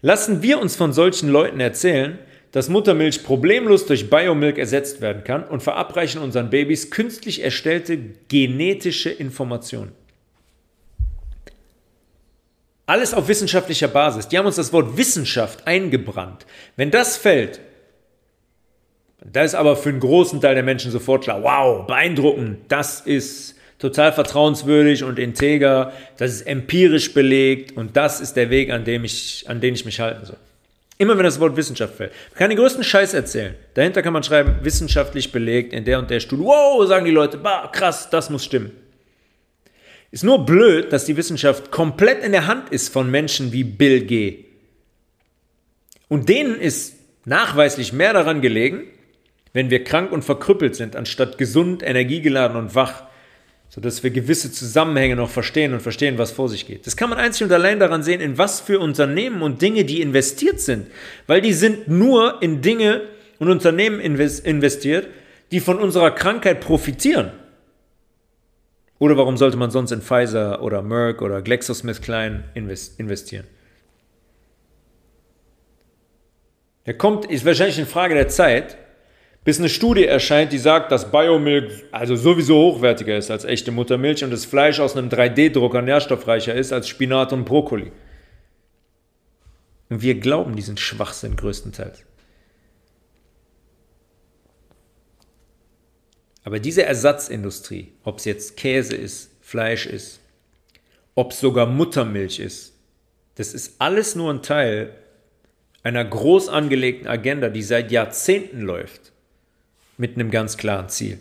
lassen 0.04 0.44
wir 0.44 0.60
uns 0.60 0.76
von 0.76 0.94
solchen 0.94 1.30
Leuten 1.30 1.60
erzählen, 1.60 2.20
dass 2.52 2.70
Muttermilch 2.70 3.24
problemlos 3.24 3.88
durch 3.88 4.08
Biomilk 4.08 4.60
ersetzt 4.60 5.02
werden 5.02 5.24
kann 5.24 5.46
und 5.46 5.64
verabreichen 5.64 6.22
unseren 6.22 6.52
Babys 6.52 6.92
künstlich 6.92 7.44
erstellte 7.44 7.98
genetische 8.28 9.10
Informationen. 9.10 9.94
Alles 12.86 13.16
auf 13.16 13.28
wissenschaftlicher 13.28 13.88
Basis. 13.88 14.28
Die 14.28 14.38
haben 14.38 14.46
uns 14.46 14.58
das 14.58 14.72
Wort 14.74 14.96
Wissenschaft 14.96 15.66
eingebrannt. 15.66 16.46
Wenn 16.76 16.92
das 16.92 17.18
fällt, 17.18 17.62
da 19.26 19.44
ist 19.44 19.56
aber 19.56 19.76
für 19.76 19.90
einen 19.90 20.00
großen 20.00 20.40
Teil 20.42 20.56
der 20.56 20.64
Menschen 20.64 20.92
sofort 20.92 21.24
klar, 21.24 21.44
wow, 21.44 21.86
beeindruckend, 21.86 22.60
das 22.70 23.02
ist 23.02 23.56
total 23.78 24.14
vertrauenswürdig 24.14 25.04
und 25.04 25.20
integer, 25.20 25.94
das 26.18 26.32
ist 26.32 26.42
empirisch 26.48 27.14
belegt 27.14 27.76
und 27.76 27.98
das 27.98 28.22
ist 28.22 28.36
der 28.36 28.50
Weg, 28.50 28.72
an 28.72 28.86
dem 28.86 29.04
ich, 29.04 29.46
an 29.48 29.62
den 29.62 29.74
ich 29.74 29.86
mich 29.86 30.00
halten 30.00 30.26
soll. 30.26 30.38
Immer 30.98 31.18
wenn 31.18 31.24
das 31.24 31.40
Wort 31.40 31.56
Wissenschaft 31.56 31.96
fällt. 31.96 32.12
Man 32.32 32.40
kann 32.40 32.50
den 32.50 32.60
größten 32.60 32.84
Scheiß 32.84 33.14
erzählen. 33.14 33.56
Dahinter 33.74 34.02
kann 34.02 34.12
man 34.12 34.22
schreiben, 34.22 34.58
wissenschaftlich 34.64 35.32
belegt 35.32 35.72
in 35.72 35.86
der 35.86 35.98
und 35.98 36.10
der 36.10 36.20
Studie. 36.20 36.44
Wow, 36.44 36.86
sagen 36.88 37.06
die 37.06 37.12
Leute, 37.12 37.38
bah, 37.38 37.70
krass, 37.72 38.10
das 38.10 38.30
muss 38.30 38.44
stimmen. 38.44 38.72
Ist 40.12 40.26
nur 40.26 40.46
blöd, 40.46 40.92
dass 40.92 41.06
die 41.06 41.16
Wissenschaft 41.16 41.72
komplett 41.72 42.22
in 42.22 42.34
der 42.34 42.48
Hand 42.48 42.70
ist 42.70 42.92
von 42.92 43.10
Menschen 43.10 43.54
wie 43.54 43.64
Bill 43.64 44.02
G. 44.06 44.46
Und 46.10 46.28
denen 46.28 46.60
ist 46.60 46.96
nachweislich 47.24 47.94
mehr 47.94 48.12
daran 48.12 48.42
gelegen, 48.42 48.84
wenn 49.54 49.70
wir 49.70 49.84
krank 49.84 50.12
und 50.12 50.24
verkrüppelt 50.24 50.76
sind, 50.76 50.96
anstatt 50.96 51.38
gesund, 51.38 51.84
energiegeladen 51.84 52.58
und 52.58 52.76
wach, 52.76 53.04
sodass 53.70 54.04
wir 54.04 54.10
gewisse 54.10 54.52
Zusammenhänge 54.52 55.16
noch 55.16 55.30
verstehen 55.30 55.74
und 55.74 55.82
verstehen, 55.82 56.18
was 56.18 56.32
vor 56.32 56.50
sich 56.50 56.66
geht. 56.66 56.88
Das 56.88 56.98
kann 56.98 57.10
man 57.10 57.20
einzig 57.20 57.44
und 57.44 57.52
allein 57.52 57.80
daran 57.80 58.04
sehen, 58.04 58.20
in 58.20 58.38
was 58.38 58.60
für 58.60 58.80
Unternehmen 58.80 59.42
und 59.42 59.62
Dinge 59.62 59.86
die 59.86 60.02
investiert 60.02 60.60
sind, 60.60 60.88
weil 61.28 61.42
die 61.42 61.54
sind 61.54 61.88
nur 61.88 62.42
in 62.42 62.62
Dinge 62.62 63.02
und 63.38 63.50
Unternehmen 63.50 64.00
investiert, 64.00 65.08
die 65.52 65.60
von 65.60 65.80
unserer 65.80 66.12
Krankheit 66.12 66.62
profitieren. 66.62 67.32
Oder 69.00 69.16
warum 69.16 69.38
sollte 69.38 69.56
man 69.56 69.72
sonst 69.72 69.92
in 69.92 70.02
Pfizer 70.02 70.62
oder 70.62 70.82
Merck 70.82 71.22
oder 71.22 71.42
GlaxoSmithKline 71.42 72.44
investieren? 72.54 73.46
Der 76.86 76.98
kommt, 76.98 77.26
ist 77.26 77.46
wahrscheinlich 77.46 77.78
eine 77.78 77.86
Frage 77.86 78.16
der 78.16 78.28
Zeit, 78.28 78.78
bis 79.50 79.58
eine 79.58 79.70
Studie 79.70 80.06
erscheint, 80.06 80.52
die 80.52 80.60
sagt, 80.60 80.92
dass 80.92 81.10
Biomilk 81.10 81.72
also 81.92 82.16
sowieso 82.16 82.56
hochwertiger 82.56 83.18
ist 83.18 83.32
als 83.32 83.46
echte 83.46 83.72
Muttermilch 83.72 84.24
und 84.24 84.30
das 84.30 84.46
Fleisch 84.46 84.80
aus 84.80 84.96
einem 84.96 85.10
3D-Drucker 85.10 85.82
nährstoffreicher 85.82 86.54
ist 86.54 86.72
als 86.72 86.88
Spinat 86.88 87.34
und 87.34 87.46
Brokkoli. 87.46 87.92
Und 89.90 90.04
wir 90.04 90.20
glauben 90.20 90.56
diesen 90.56 90.78
Schwachsinn 90.78 91.36
größtenteils. 91.36 92.04
Aber 96.44 96.60
diese 96.60 96.84
Ersatzindustrie, 96.84 97.92
ob 98.04 98.20
es 98.20 98.26
jetzt 98.26 98.56
Käse 98.56 98.96
ist, 98.96 99.32
Fleisch 99.42 99.88
ist, 99.88 100.20
ob 101.16 101.32
es 101.32 101.40
sogar 101.40 101.66
Muttermilch 101.66 102.38
ist, 102.38 102.76
das 103.34 103.56
ist 103.56 103.82
alles 103.82 104.14
nur 104.14 104.32
ein 104.32 104.44
Teil 104.44 104.94
einer 105.82 106.06
groß 106.06 106.50
angelegten 106.50 107.08
Agenda, 107.08 107.50
die 107.50 107.64
seit 107.64 107.92
Jahrzehnten 107.92 108.62
läuft 108.62 109.09
mit 110.00 110.16
einem 110.16 110.32
ganz 110.32 110.58
klaren 110.58 110.90
Ziel. 110.90 111.20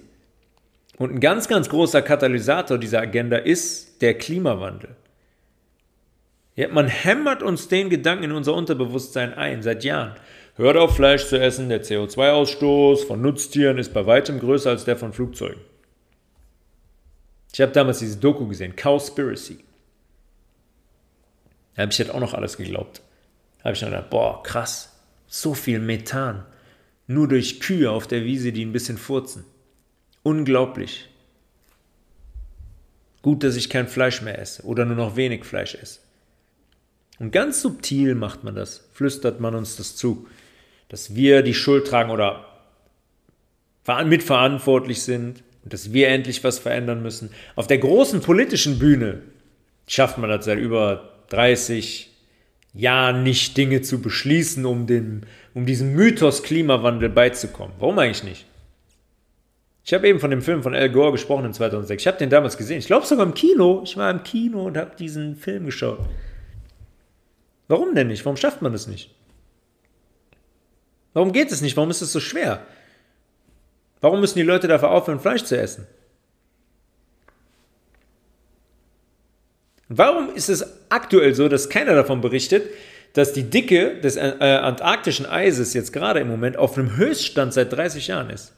Und 0.99 1.13
ein 1.13 1.21
ganz, 1.21 1.49
ganz 1.49 1.69
großer 1.69 2.01
Katalysator 2.01 2.79
dieser 2.79 3.01
Agenda 3.01 3.37
ist 3.37 4.01
der 4.01 4.15
Klimawandel. 4.15 4.97
Ja, 6.55 6.69
man 6.69 6.87
hämmert 6.87 7.43
uns 7.43 7.69
den 7.69 7.91
Gedanken 7.91 8.25
in 8.25 8.33
unser 8.33 8.55
Unterbewusstsein 8.55 9.35
ein, 9.35 9.63
seit 9.63 9.85
Jahren. 9.85 10.15
Hört 10.57 10.77
auf, 10.77 10.97
Fleisch 10.97 11.27
zu 11.27 11.39
essen, 11.39 11.69
der 11.69 11.85
CO2-Ausstoß 11.85 13.07
von 13.07 13.21
Nutztieren 13.21 13.79
ist 13.79 13.93
bei 13.93 14.07
weitem 14.07 14.41
größer 14.41 14.71
als 14.71 14.85
der 14.85 14.97
von 14.97 15.13
Flugzeugen. 15.13 15.61
Ich 17.53 17.61
habe 17.61 17.73
damals 17.73 17.99
diese 17.99 18.19
Doku 18.19 18.47
gesehen, 18.47 18.75
Cowspiracy. 18.77 19.59
Da 21.75 21.83
habe 21.83 21.93
ich 21.93 21.99
jetzt 21.99 22.13
auch 22.13 22.21
noch 22.21 22.35
alles 22.35 22.57
geglaubt. 22.57 23.01
Da 23.59 23.65
habe 23.65 23.75
ich 23.75 23.81
dann 23.81 23.91
gedacht, 23.91 24.11
boah, 24.11 24.43
krass, 24.43 24.97
so 25.27 25.55
viel 25.55 25.79
Methan 25.79 26.45
nur 27.09 27.27
durch 27.27 27.59
Kühe 27.59 27.91
auf 27.91 28.07
der 28.07 28.25
Wiese, 28.25 28.53
die 28.53 28.65
ein 28.65 28.73
bisschen 28.73 28.99
furzen. 28.99 29.45
Unglaublich. 30.23 31.09
Gut, 33.23 33.43
dass 33.43 33.57
ich 33.57 33.69
kein 33.69 33.89
Fleisch 33.89 34.23
mehr 34.23 34.39
esse 34.39 34.63
oder 34.63 34.85
nur 34.85 34.97
noch 34.97 35.17
wenig 35.17 35.45
Fleisch 35.45 35.75
esse. 35.75 36.01
Und 37.19 37.33
ganz 37.33 37.63
subtil 37.63 38.15
macht 38.15 38.45
man 38.45 38.55
das, 38.55 38.89
flüstert 38.93 39.41
man 39.41 39.57
uns 39.57 39.75
das 39.77 39.97
zu, 39.97 40.29
dass 40.89 41.17
wir 41.17 41.43
die 41.43 41.55
Schuld 41.55 41.87
tragen 41.89 42.11
oder 42.11 42.45
mitverantwortlich 44.05 45.03
sind 45.03 45.43
und 45.65 45.73
dass 45.73 45.95
wir 45.95 46.09
endlich 46.09 46.45
was 46.45 46.59
verändern 46.59 47.03
müssen. 47.03 47.31
Auf 47.57 47.67
der 47.67 47.79
großen 47.79 48.21
politischen 48.21 48.79
Bühne 48.79 49.23
schafft 49.87 50.19
man 50.19 50.29
das 50.29 50.45
seit 50.45 50.59
über 50.59 51.15
30 51.31 52.11
Jahren 52.75 53.23
nicht, 53.23 53.57
Dinge 53.57 53.83
zu 53.83 54.01
beschließen, 54.01 54.65
um, 54.67 54.87
den, 54.87 55.27
um 55.55 55.67
diesem 55.67 55.95
Mythos 55.95 56.43
Klimawandel 56.43 57.09
beizukommen. 57.09 57.75
Warum 57.79 57.99
eigentlich 57.99 58.25
nicht? 58.25 58.47
Ich 59.85 59.95
habe 59.95 60.07
eben 60.07 60.21
von 60.21 60.31
dem 60.31 60.43
Film 60.43 60.63
von 60.63 60.75
Al 60.75 60.91
Gore 60.91 61.13
gesprochen 61.13 61.47
in 61.47 61.55
2006. 61.55 62.03
Ich 62.03 62.07
habe 62.07 62.19
den 62.19 62.29
damals 62.29 62.59
gesehen. 62.59 62.79
Ich 62.79 62.87
glaube 62.87 63.07
sogar 63.07 63.25
im 63.25 63.33
Kino. 63.33 63.81
Ich 63.85 63.97
war 63.97 64.11
im 64.11 64.23
Kino 64.23 64.67
und 64.67 64.77
habe 64.77 64.95
diesen 64.97 65.35
Film 65.35 65.65
geschaut. 65.65 66.01
Warum 67.69 67.95
denn 67.95 68.09
nicht? 68.09 68.25
Warum 68.25 68.37
schafft 68.37 68.61
man 68.61 68.73
das 68.73 68.87
nicht? 68.87 69.15
Warum 71.15 71.33
geht 71.33 71.51
es 71.53 71.63
nicht? 71.63 71.77
Warum 71.77 71.91
ist 71.91 72.03
es 72.03 72.13
so 72.13 72.21
schwer? 72.21 72.67
Warum 74.01 74.21
müssen 74.21 74.39
die 74.39 74.45
Leute 74.45 74.69
dafür 74.69 74.91
aufhören, 74.91 75.21
Fleisch 75.21 75.45
zu 75.45 75.59
essen? 75.59 75.87
Warum 79.89 80.35
ist 80.35 80.49
es 80.49 80.65
aktuell 80.91 81.35
so, 81.35 81.49
dass 81.49 81.69
keiner 81.69 81.95
davon 81.95 82.21
berichtet, 82.21 82.69
dass 83.15 83.33
die 83.33 83.45
Dicke 83.45 84.01
des 84.01 84.17
äh, 84.17 84.21
antarktischen 84.21 85.27
Eises 85.27 85.73
jetzt 85.75 85.93
gerade 85.93 86.21
im 86.21 86.29
Moment 86.29 86.57
auf 86.59 86.77
einem 86.77 86.97
Höchststand 86.97 87.55
seit 87.55 87.73
30 87.73 88.09
Jahren 88.09 88.31
ist? 88.31 88.53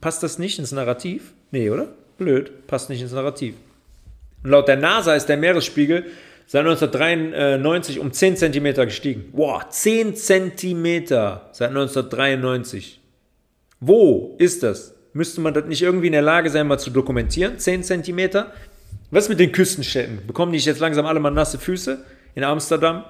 Passt 0.00 0.22
das 0.22 0.38
nicht 0.38 0.58
ins 0.58 0.72
Narrativ? 0.72 1.32
Nee, 1.50 1.70
oder? 1.70 1.88
Blöd, 2.18 2.66
passt 2.66 2.88
nicht 2.88 3.02
ins 3.02 3.12
Narrativ. 3.12 3.54
Und 4.42 4.50
laut 4.50 4.68
der 4.68 4.76
NASA 4.76 5.14
ist 5.14 5.26
der 5.26 5.36
Meeresspiegel 5.36 6.06
seit 6.46 6.64
1993 6.64 7.98
um 7.98 8.12
10 8.12 8.36
cm 8.36 8.74
gestiegen. 8.74 9.32
Boah, 9.32 9.66
10 9.68 10.14
cm 10.14 11.06
seit 11.06 11.70
1993. 11.70 13.00
Wo 13.80 14.36
ist 14.38 14.62
das? 14.62 14.94
Müsste 15.12 15.40
man 15.40 15.54
das 15.54 15.64
nicht 15.64 15.82
irgendwie 15.82 16.06
in 16.06 16.12
der 16.12 16.22
Lage 16.22 16.50
sein, 16.50 16.66
mal 16.66 16.78
zu 16.78 16.90
dokumentieren? 16.90 17.58
10 17.58 17.82
cm? 17.82 18.46
Was 19.10 19.28
mit 19.28 19.38
den 19.38 19.52
Küstenstädten? 19.52 20.26
Bekommen 20.26 20.52
die 20.52 20.58
jetzt 20.58 20.80
langsam 20.80 21.06
alle 21.06 21.20
mal 21.20 21.30
nasse 21.30 21.58
Füße? 21.58 22.04
In 22.34 22.44
Amsterdam? 22.44 23.04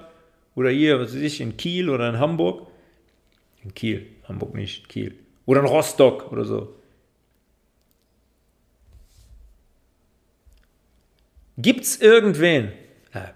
Oder 0.55 0.69
hier, 0.69 0.99
was 0.99 1.13
weiß 1.13 1.21
ich, 1.21 1.41
in 1.41 1.57
Kiel 1.57 1.89
oder 1.89 2.09
in 2.09 2.19
Hamburg? 2.19 2.67
In 3.63 3.73
Kiel, 3.73 4.07
Hamburg 4.27 4.53
nicht, 4.53 4.89
Kiel. 4.89 5.15
Oder 5.45 5.61
in 5.61 5.65
Rostock 5.65 6.31
oder 6.31 6.45
so. 6.45 6.75
Gibt 11.57 11.83
es 11.83 11.99
irgendwen? 11.99 12.71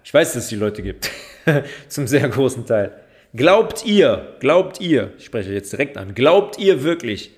Ich 0.04 0.14
weiß, 0.14 0.34
dass 0.34 0.44
es 0.44 0.50
die 0.50 0.56
Leute 0.56 0.84
gibt. 0.84 1.10
Zum 1.88 2.06
sehr 2.08 2.28
großen 2.30 2.66
Teil. 2.66 2.96
Glaubt 3.34 3.86
ihr, 3.86 4.36
glaubt 4.40 4.80
ihr, 4.80 5.14
ich 5.18 5.26
spreche 5.26 5.54
jetzt 5.54 5.72
direkt 5.72 5.98
an, 5.98 6.14
glaubt 6.14 6.60
ihr 6.60 6.84
wirklich, 6.84 7.32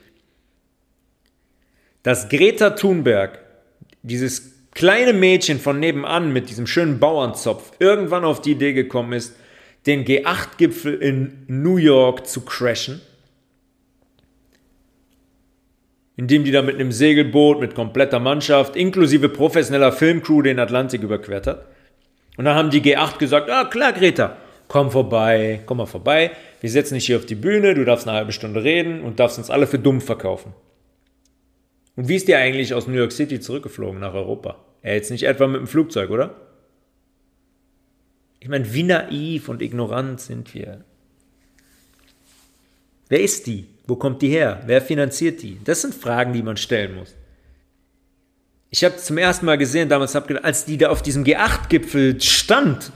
dass 2.02 2.30
Greta 2.30 2.72
Thunberg, 2.72 3.40
dieses 4.02 4.53
kleine 4.74 5.14
Mädchen 5.14 5.60
von 5.60 5.80
nebenan 5.80 6.34
mit 6.34 6.50
diesem 6.50 6.68
schönen 6.68 7.00
Bauernzopf, 7.00 7.72
irgendwann 7.80 8.26
auf 8.26 8.42
die 8.42 8.52
Idee 8.52 8.74
gekommen 8.74 9.14
ist, 9.14 9.36
den 9.86 10.06
G8-Gipfel 10.06 10.96
in 10.96 11.46
New 11.48 11.78
York 11.78 12.28
zu 12.28 12.42
crashen? 12.42 13.02
indem 16.16 16.44
die 16.44 16.52
da 16.52 16.62
mit 16.62 16.76
einem 16.76 16.92
Segelboot 16.92 17.60
mit 17.60 17.76
kompletter 17.76 18.20
Mannschaft 18.20 18.76
inklusive 18.76 19.30
professioneller 19.30 19.92
Filmcrew 19.92 20.42
den 20.42 20.60
Atlantik 20.60 21.02
überquert 21.02 21.48
hat. 21.48 21.66
Und 22.38 22.46
dann 22.46 22.56
haben 22.56 22.70
die 22.70 22.82
G8 22.82 23.18
gesagt, 23.18 23.50
ah 23.50 23.66
klar 23.66 23.94
Greta, 23.94 24.38
komm 24.68 24.92
vorbei, 24.92 25.62
komm 25.66 25.78
mal 25.78 25.86
vorbei, 25.86 26.32
wir 26.62 26.70
setzen 26.70 26.96
dich 26.96 27.08
hier 27.08 27.18
auf 27.18 27.26
die 27.26 27.36
Bühne, 27.36 27.74
du 27.74 27.86
darfst 27.86 28.08
eine 28.08 28.18
halbe 28.18 28.32
Stunde 28.32 28.64
reden 28.64 29.02
und 29.02 29.20
darfst 29.20 29.38
uns 29.38 29.50
alle 29.50 29.68
für 29.68 29.80
dumm 29.80 30.02
verkaufen. 30.02 30.54
Und 31.96 32.08
wie 32.08 32.16
ist 32.16 32.28
die 32.28 32.36
eigentlich 32.36 32.74
aus 32.74 32.88
New 32.88 32.98
York 32.98 33.12
City 33.12 33.40
zurückgeflogen 33.40 34.00
nach 34.00 34.14
Europa? 34.14 34.64
Er 34.82 34.96
jetzt 34.96 35.12
nicht 35.12 35.24
etwa 35.24 35.48
mit 35.48 35.62
dem 35.62 35.68
Flugzeug, 35.68 36.10
oder? 36.10 36.36
Ich 38.40 38.50
meine, 38.50 38.74
wie 38.74 38.84
naiv 38.84 39.48
und 39.48 39.62
ignorant 39.62 40.20
sind 40.20 40.54
wir. 40.54 40.84
Wer 43.10 43.22
ist 43.22 43.48
die? 43.48 43.68
Wo 43.86 43.96
kommt 43.96 44.22
die 44.22 44.30
her? 44.30 44.64
Wer 44.66 44.82
finanziert 44.82 45.42
die? 45.42 45.60
Das 45.64 45.82
sind 45.82 45.94
Fragen, 45.94 46.34
die 46.34 46.42
man 46.42 46.58
stellen 46.58 46.96
muss. 46.96 47.16
Ich 48.70 48.84
habe 48.84 48.98
zum 48.98 49.18
ersten 49.20 49.46
Mal 49.46 49.58
gesehen, 49.58 49.88
damals 49.88 50.16
hab 50.16 50.28
gedacht, 50.28 50.46
als 50.46 50.66
die 50.66 50.78
da 50.78 50.90
auf 50.90 51.04
diesem 51.04 51.24
G8-Gipfel 51.24 52.20
stand, 52.20 52.92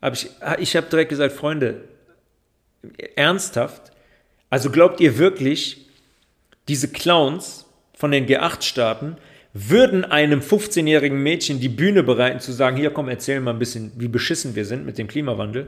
habe 0.00 0.16
ich, 0.16 0.30
ich 0.58 0.74
habe 0.74 0.88
direkt 0.88 1.10
gesagt, 1.10 1.34
Freunde, 1.34 1.84
ernsthaft? 3.14 3.92
Also 4.48 4.70
glaubt 4.70 5.00
ihr 5.00 5.18
wirklich, 5.18 5.86
diese 6.66 6.88
Clowns 6.88 7.66
von 8.00 8.10
den 8.10 8.26
G8-Staaten 8.26 9.18
würden 9.52 10.06
einem 10.06 10.40
15-jährigen 10.40 11.22
Mädchen 11.22 11.60
die 11.60 11.68
Bühne 11.68 12.02
bereiten, 12.02 12.40
zu 12.40 12.50
sagen, 12.50 12.76
hier 12.76 12.90
komm, 12.90 13.08
erzähl 13.08 13.40
mal 13.40 13.52
ein 13.52 13.58
bisschen, 13.58 13.92
wie 13.96 14.08
beschissen 14.08 14.54
wir 14.54 14.64
sind 14.64 14.86
mit 14.86 14.96
dem 14.96 15.06
Klimawandel? 15.06 15.66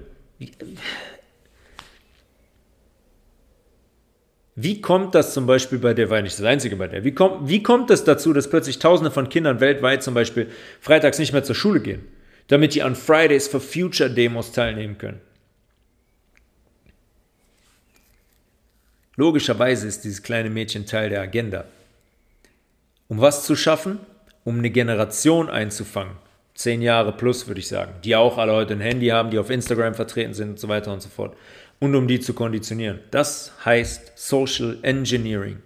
Wie 4.55 4.81
kommt 4.81 5.15
das 5.15 5.35
zum 5.35 5.47
Beispiel 5.47 5.79
bei 5.79 5.93
der, 5.93 6.09
war 6.09 6.23
nicht 6.23 6.39
das 6.39 6.47
einzige 6.47 6.77
bei 6.77 6.89
der, 6.89 7.05
wie 7.05 7.13
kommt, 7.13 7.49
wie 7.51 7.63
kommt 7.63 7.91
es 7.91 8.05
dazu, 8.05 8.33
dass 8.33 8.49
plötzlich 8.49 8.79
Tausende 8.79 9.11
von 9.11 9.29
Kindern 9.29 9.61
weltweit 9.61 10.03
zum 10.03 10.15
Beispiel 10.15 10.49
freitags 10.81 11.19
nicht 11.19 11.35
mehr 11.35 11.45
zur 11.45 11.55
Schule 11.55 11.81
gehen, 11.81 12.09
damit 12.49 12.75
die 12.75 12.83
an 12.83 12.97
Fridays 12.97 13.47
for 13.47 13.61
Future 13.61 14.09
Demos 14.11 14.53
teilnehmen 14.53 14.97
können? 14.97 15.21
Logischerweise 19.17 19.87
ist 19.87 20.05
dieses 20.05 20.23
kleine 20.23 20.49
Mädchen 20.49 20.87
Teil 20.87 21.11
der 21.11 21.21
Agenda. 21.21 21.67
Um 23.13 23.21
was 23.21 23.45
zu 23.45 23.57
schaffen? 23.57 23.99
Um 24.43 24.57
eine 24.57 24.71
Generation 24.71 25.51
einzufangen. 25.51 26.17
Zehn 26.55 26.81
Jahre 26.81 27.13
plus, 27.13 27.47
würde 27.47 27.61
ich 27.61 27.69
sagen. 27.69 27.93
Die 28.03 28.17
auch 28.17 28.39
alle 28.39 28.55
heute 28.55 28.73
ein 28.73 28.81
Handy 28.81 29.09
haben, 29.09 29.31
die 29.31 29.39
auf 29.39 29.51
Instagram 29.51 29.93
vertreten 29.93 30.33
sind 30.33 30.49
und 30.49 30.59
so 30.59 30.67
weiter 30.69 30.91
und 30.95 31.03
so 31.03 31.11
fort 31.11 31.37
und 31.79 31.95
um 31.95 32.09
die 32.09 32.21
zu 32.21 32.33
konditionieren. 32.33 33.01
Das 33.11 33.53
heißt 33.67 34.13
Social 34.15 34.79
Engineering. 34.81 35.59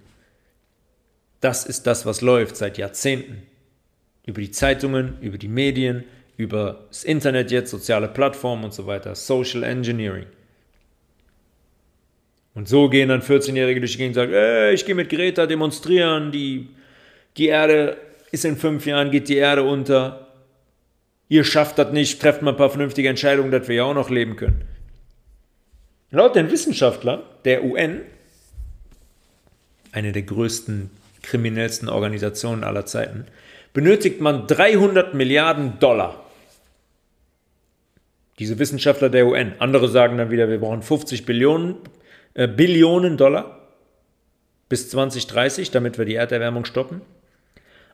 Das 1.40 1.64
ist 1.64 1.86
das, 1.86 2.04
was 2.04 2.20
läuft 2.20 2.56
seit 2.56 2.78
Jahrzehnten. 2.78 3.44
Über 4.24 4.40
die 4.40 4.50
Zeitungen, 4.50 5.16
über 5.20 5.38
die 5.38 5.46
Medien, 5.46 6.02
über 6.36 6.86
das 6.88 7.04
Internet 7.04 7.52
jetzt, 7.52 7.70
soziale 7.70 8.08
Plattformen 8.08 8.64
und 8.64 8.74
so 8.74 8.88
weiter. 8.88 9.14
Social 9.14 9.62
Engineering. 9.62 10.26
Und 12.54 12.66
so 12.66 12.88
gehen 12.88 13.08
dann 13.08 13.22
14-Jährige 13.22 13.78
durch 13.78 13.92
die 13.92 13.98
Gegend 13.98 14.16
und 14.16 14.22
sagen, 14.22 14.32
ey, 14.32 14.74
ich 14.74 14.84
gehe 14.84 14.96
mit 14.96 15.10
Greta 15.10 15.46
demonstrieren, 15.46 16.32
die, 16.32 16.70
die 17.36 17.48
Erde 17.48 17.96
ist 18.32 18.44
in 18.44 18.56
fünf 18.56 18.86
Jahren, 18.86 19.10
geht 19.10 19.28
die 19.28 19.36
Erde 19.36 19.62
unter. 19.62 20.28
Ihr 21.28 21.44
schafft 21.44 21.78
das 21.78 21.92
nicht, 21.92 22.20
trefft 22.20 22.42
mal 22.42 22.52
ein 22.52 22.56
paar 22.56 22.70
vernünftige 22.70 23.08
Entscheidungen, 23.08 23.50
dass 23.50 23.68
wir 23.68 23.76
ja 23.76 23.84
auch 23.84 23.94
noch 23.94 24.10
leben 24.10 24.36
können. 24.36 24.64
Laut 26.10 26.36
den 26.36 26.50
Wissenschaftlern 26.50 27.22
der 27.44 27.64
UN, 27.64 28.02
eine 29.92 30.12
der 30.12 30.22
größten, 30.22 30.90
kriminellsten 31.22 31.88
Organisationen 31.88 32.62
aller 32.62 32.86
Zeiten, 32.86 33.26
benötigt 33.72 34.20
man 34.20 34.46
300 34.46 35.14
Milliarden 35.14 35.78
Dollar. 35.80 36.24
Diese 38.38 38.58
Wissenschaftler 38.58 39.08
der 39.08 39.26
UN. 39.26 39.54
Andere 39.58 39.88
sagen 39.88 40.18
dann 40.18 40.30
wieder, 40.30 40.48
wir 40.48 40.60
brauchen 40.60 40.82
50 40.82 41.26
Billionen, 41.26 41.76
äh, 42.34 42.46
Billionen 42.46 43.16
Dollar 43.16 43.68
bis 44.68 44.90
2030, 44.90 45.70
damit 45.70 45.98
wir 45.98 46.04
die 46.04 46.14
Erderwärmung 46.14 46.64
stoppen. 46.64 47.00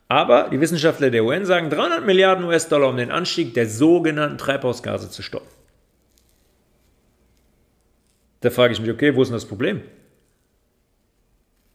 Aber 0.09 0.49
die 0.51 0.61
Wissenschaftler 0.61 1.11
der 1.11 1.25
UN 1.25 1.47
sagen 1.47 1.71
300 1.71 2.05
Milliarden 2.05 2.45
US-Dollar, 2.45 2.89
um 2.91 2.97
den 2.97 3.11
Anstieg 3.11 3.55
der 3.55 3.67
sogenannten 3.67 4.39
Treibhausgase 4.39 5.11
zu 5.11 5.23
stoppen. 5.23 5.49
Da 8.41 8.51
frage 8.51 8.75
ich 8.75 8.81
mich, 8.81 8.91
okay, 8.91 9.15
wo 9.15 9.23
ist 9.23 9.29
denn 9.29 9.37
das 9.37 9.47
Problem? 9.47 9.81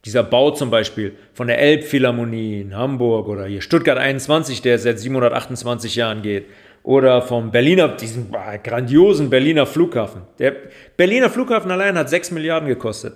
Dieser 0.05 0.23
Bau 0.23 0.51
zum 0.51 0.69
Beispiel 0.69 1.17
von 1.33 1.47
der 1.47 1.59
Elbphilharmonie 1.59 2.61
in 2.61 2.75
Hamburg 2.75 3.27
oder 3.27 3.45
hier 3.45 3.61
Stuttgart 3.61 3.97
21, 3.97 4.61
der 4.61 4.77
seit 4.77 4.99
728 4.99 5.95
Jahren 5.95 6.21
geht, 6.21 6.45
oder 6.83 7.21
vom 7.21 7.51
Berliner, 7.51 7.89
diesen 7.89 8.31
grandiosen 8.63 9.29
Berliner 9.29 9.65
Flughafen. 9.65 10.21
Der 10.39 10.55
Berliner 10.95 11.29
Flughafen 11.29 11.71
allein 11.71 11.97
hat 11.97 12.09
6 12.09 12.31
Milliarden 12.31 12.69
gekostet, 12.69 13.15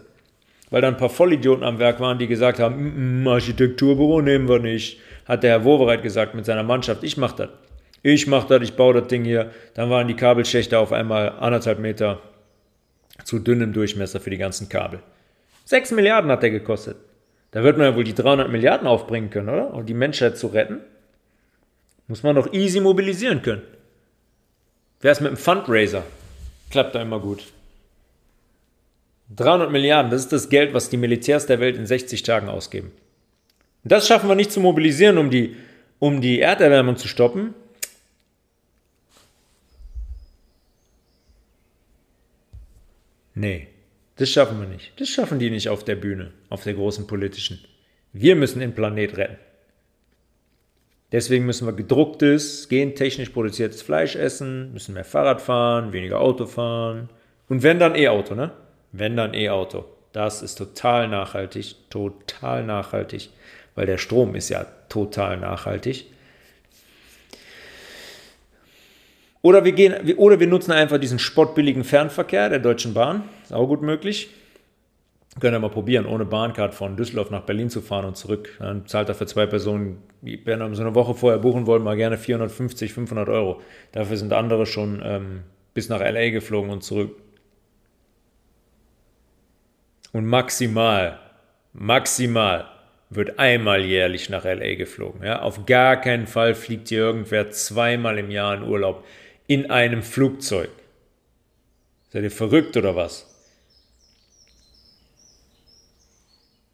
weil 0.72 0.82
da 0.82 0.88
ein 0.88 0.98
paar 0.98 1.10
Vollidioten 1.10 1.64
am 1.64 1.78
Werk 1.78 2.00
waren, 2.00 2.18
die 2.18 2.28
gesagt 2.28 2.60
haben, 2.60 2.76
mm, 2.76 3.24
mm, 3.24 3.28
Architekturbüro 3.28 4.22
nehmen 4.22 4.50
wir 4.50 4.60
nicht. 4.60 5.00
Hat 5.26 5.44
der 5.44 5.52
Herr 5.52 5.64
Wowereit 5.66 6.02
gesagt 6.02 6.34
mit 6.34 6.46
seiner 6.46 6.64
Mannschaft, 6.64 7.04
ich 7.04 7.18
mach 7.18 7.34
das. 7.34 7.50
Ich 8.02 8.26
mach 8.26 8.46
das, 8.46 8.64
ich 8.64 8.76
baue 8.76 8.96
das 8.96 9.08
Ding 9.08 9.24
hier. 9.24 9.52
Dann 9.76 9.92
waren 9.92 10.08
die 10.08 10.16
Kabelschächte 10.16 10.80
auf 10.80 10.92
einmal 10.92 11.30
anderthalb 11.40 11.78
Meter 11.78 12.20
zu 13.24 13.38
dünnem 13.38 13.74
Durchmesser 13.74 14.20
für 14.20 14.32
die 14.32 14.38
ganzen 14.38 14.70
Kabel. 14.70 15.02
6 15.66 15.92
Milliarden 15.92 16.32
hat 16.32 16.42
der 16.42 16.50
gekostet. 16.50 16.98
Da 17.52 17.64
wird 17.64 17.78
man 17.78 17.88
ja 17.88 17.96
wohl 17.96 18.06
die 18.06 18.16
300 18.16 18.50
Milliarden 18.50 18.88
aufbringen 18.88 19.30
können, 19.30 19.50
oder? 19.50 19.74
Um 19.74 19.86
die 19.86 19.94
Menschheit 19.94 20.38
zu 20.38 20.48
retten. 20.48 20.80
Muss 22.08 22.24
man 22.24 22.36
doch 22.36 22.52
easy 22.54 22.80
mobilisieren 22.80 23.42
können. 23.42 23.62
Wer 25.02 25.12
ist 25.12 25.22
mit 25.22 25.28
einem 25.28 25.38
Fundraiser? 25.38 26.04
Klappt 26.72 26.96
da 26.96 27.02
immer 27.02 27.20
gut. 27.20 27.44
300 29.36 29.72
Milliarden, 29.72 30.12
das 30.12 30.22
ist 30.22 30.34
das 30.34 30.50
Geld, 30.50 30.74
was 30.74 30.90
die 30.90 30.98
Militärs 30.98 31.46
der 31.46 31.60
Welt 31.60 31.78
in 31.78 31.86
60 31.86 32.24
Tagen 32.24 32.50
ausgeben. 32.50 32.92
Das 33.84 34.08
schaffen 34.08 34.30
wir 34.30 34.36
nicht 34.36 34.52
zu 34.52 34.60
mobilisieren, 34.60 35.18
um 35.18 35.30
die, 35.30 35.56
um 36.00 36.22
die 36.22 36.40
Erderwärmung 36.40 36.98
zu 36.98 37.08
stoppen. 37.08 37.54
Nee, 43.34 43.68
das 44.18 44.30
schaffen 44.30 44.60
wir 44.60 44.68
nicht. 44.68 45.00
Das 45.00 45.10
schaffen 45.10 45.40
die 45.40 45.50
nicht 45.50 45.70
auf 45.70 45.84
der 45.84 45.96
Bühne, 45.96 46.32
auf 46.50 46.64
der 46.64 46.74
großen 46.74 47.08
politischen. 47.08 47.64
Wir 48.14 48.36
müssen 48.36 48.60
den 48.60 48.76
Planet 48.76 49.18
retten. 49.18 49.38
Deswegen 51.12 51.46
müssen 51.46 51.66
wir 51.66 51.74
gedrucktes, 51.74 52.70
gentechnisch 52.70 53.30
produziertes 53.30 53.82
Fleisch 53.82 54.16
essen, 54.16 54.72
müssen 54.74 54.94
mehr 54.94 55.04
Fahrrad 55.04 55.42
fahren, 55.42 55.92
weniger 55.92 56.22
Auto 56.22 56.46
fahren. 56.46 57.10
Und 57.50 57.64
wenn 57.64 57.80
dann 57.80 57.96
E-Auto, 57.96 58.36
ne? 58.36 58.52
Wenn 58.92 59.16
dann 59.16 59.34
E-Auto. 59.34 59.86
Das 60.14 60.42
ist 60.42 60.56
total 60.56 61.08
nachhaltig, 61.08 61.76
total 61.90 62.64
nachhaltig, 62.66 63.30
weil 63.76 63.86
der 63.86 63.98
Strom 63.98 64.36
ist 64.36 64.50
ja 64.50 64.66
total 64.90 65.38
nachhaltig. 65.38 66.06
Oder 69.42 69.66
wir, 69.66 69.72
gehen, 69.72 70.16
oder 70.18 70.40
wir 70.40 70.48
nutzen 70.48 70.72
einfach 70.72 71.00
diesen 71.00 71.18
spottbilligen 71.18 71.84
Fernverkehr 71.84 72.50
der 72.50 72.60
Deutschen 72.60 72.94
Bahn. 72.94 73.24
Ist 73.44 73.54
auch 73.54 73.66
gut 73.66 73.82
möglich. 73.82 74.30
Können 75.40 75.54
wir 75.54 75.60
mal 75.60 75.70
probieren, 75.70 76.06
ohne 76.06 76.26
Bahncard 76.26 76.76
von 76.76 76.98
Düsseldorf 76.98 77.32
nach 77.32 77.44
Berlin 77.44 77.70
zu 77.70 77.82
fahren 77.82 78.06
und 78.06 78.18
zurück. 78.18 78.58
Dann 78.60 78.86
zahlt 78.86 79.08
er 79.08 79.16
für 79.16 79.26
zwei 79.26 79.46
Personen, 79.46 80.04
wenn 80.22 80.60
wir 80.60 80.76
so 80.76 80.82
eine 80.82 80.94
Woche 80.94 81.16
vorher 81.16 81.40
buchen 81.40 81.66
wollen, 81.66 81.84
mal 81.84 81.96
gerne 81.96 82.18
450, 82.18 82.94
500 82.94 83.30
Euro. 83.30 83.62
Dafür 83.94 84.18
sind 84.18 84.34
andere 84.34 84.66
schon 84.66 85.02
ähm, 85.04 85.42
bis 85.74 85.88
nach 85.88 86.02
LA 86.02 86.32
geflogen 86.32 86.70
und 86.70 86.84
zurück. 86.84 87.16
Und 90.12 90.26
maximal, 90.26 91.20
maximal 91.74 92.68
wird 93.10 93.40
einmal 93.40 93.86
jährlich 93.86 94.30
nach 94.30 94.46
LA 94.46 94.76
geflogen. 94.76 95.24
Ja? 95.24 95.42
Auf 95.42 95.66
gar 95.66 96.00
keinen 96.00 96.28
Fall 96.28 96.56
fliegt 96.56 96.90
hier 96.90 97.00
irgendwer 97.00 97.52
zweimal 97.52 98.18
im 98.18 98.32
Jahr 98.32 98.56
in 98.56 98.64
Urlaub 98.64 99.06
in 99.48 99.70
einem 99.70 100.04
Flugzeug. 100.04 100.70
Seid 102.10 102.24
ihr 102.24 102.32
verrückt 102.32 102.78
oder 102.78 102.96
was? 102.96 103.28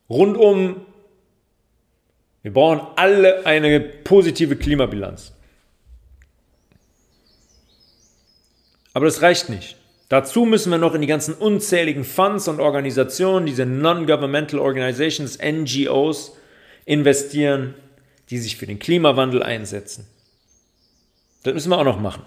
Rundum, 0.10 0.86
wir 2.44 2.54
brauchen 2.54 2.88
alle 2.96 3.46
eine 3.46 3.80
positive 3.80 4.56
Klimabilanz. 4.56 5.34
Aber 8.94 9.06
das 9.06 9.22
reicht 9.22 9.50
nicht. 9.50 9.77
Dazu 10.10 10.46
müssen 10.46 10.72
wir 10.72 10.78
noch 10.78 10.94
in 10.94 11.02
die 11.02 11.08
ganzen 11.08 11.34
unzähligen 11.34 12.06
Funds 12.06 12.48
und 12.48 12.62
Organisationen, 12.62 13.46
diese 13.46 13.66
Non-Governmental 13.66 14.60
Organizations, 14.60 15.38
NGOs, 15.38 16.38
investieren, 16.86 17.74
die 18.30 18.38
sich 18.38 18.56
für 18.56 18.66
den 18.66 18.80
Klimawandel 18.80 19.44
einsetzen. 19.44 20.08
Das 21.44 21.54
müssen 21.54 21.70
wir 21.70 21.78
auch 21.78 21.84
noch 21.84 22.00
machen. 22.00 22.24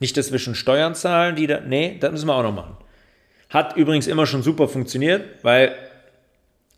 Nicht, 0.00 0.16
dass 0.16 0.32
wir 0.32 0.38
schon 0.38 0.54
Steuern 0.54 0.94
zahlen, 0.94 1.36
die 1.36 1.46
da. 1.46 1.60
Nee, 1.60 1.96
das 2.00 2.12
müssen 2.12 2.26
wir 2.26 2.34
auch 2.34 2.42
noch 2.42 2.54
machen. 2.54 2.76
Hat 3.48 3.76
übrigens 3.76 4.06
immer 4.06 4.26
schon 4.26 4.42
super 4.42 4.68
funktioniert, 4.68 5.24
weil 5.42 5.74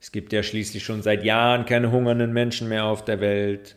es 0.00 0.12
gibt 0.12 0.32
ja 0.32 0.42
schließlich 0.42 0.84
schon 0.84 1.02
seit 1.02 1.24
Jahren 1.24 1.66
keine 1.66 1.90
hungernden 1.90 2.32
Menschen 2.32 2.68
mehr 2.68 2.84
auf 2.84 3.04
der 3.04 3.20
Welt. 3.20 3.76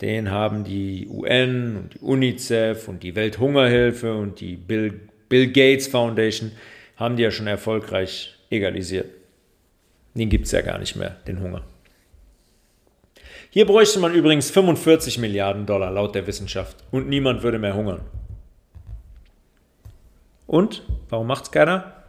Den 0.00 0.30
haben 0.30 0.64
die 0.64 1.08
UN 1.08 1.76
und 1.76 1.94
die 1.94 1.98
UNICEF 1.98 2.88
und 2.88 3.02
die 3.02 3.14
Welthungerhilfe 3.14 4.14
und 4.14 4.40
die 4.40 4.56
Bill, 4.56 5.00
Bill 5.28 5.48
Gates 5.48 5.88
Foundation 5.88 6.52
haben 6.96 7.16
die 7.16 7.22
ja 7.22 7.30
schon 7.30 7.46
erfolgreich 7.46 8.34
egalisiert. 8.50 9.10
Den 10.14 10.28
gibt 10.28 10.46
es 10.46 10.52
ja 10.52 10.62
gar 10.62 10.78
nicht 10.78 10.96
mehr, 10.96 11.16
den 11.26 11.40
Hunger. 11.40 11.62
Hier 13.50 13.66
bräuchte 13.66 13.98
man 13.98 14.14
übrigens 14.14 14.50
45 14.50 15.18
Milliarden 15.18 15.66
Dollar 15.66 15.90
laut 15.90 16.14
der 16.14 16.26
Wissenschaft 16.26 16.76
und 16.90 17.08
niemand 17.08 17.42
würde 17.42 17.58
mehr 17.58 17.74
hungern. 17.74 18.00
Und? 20.46 20.82
Warum 21.08 21.26
macht 21.26 21.44
es 21.44 21.50
keiner? 21.50 22.04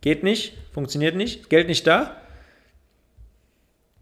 Geht 0.00 0.22
nicht? 0.22 0.56
Funktioniert 0.72 1.16
nicht? 1.16 1.50
Geld 1.50 1.68
nicht 1.68 1.86
da? 1.86 2.20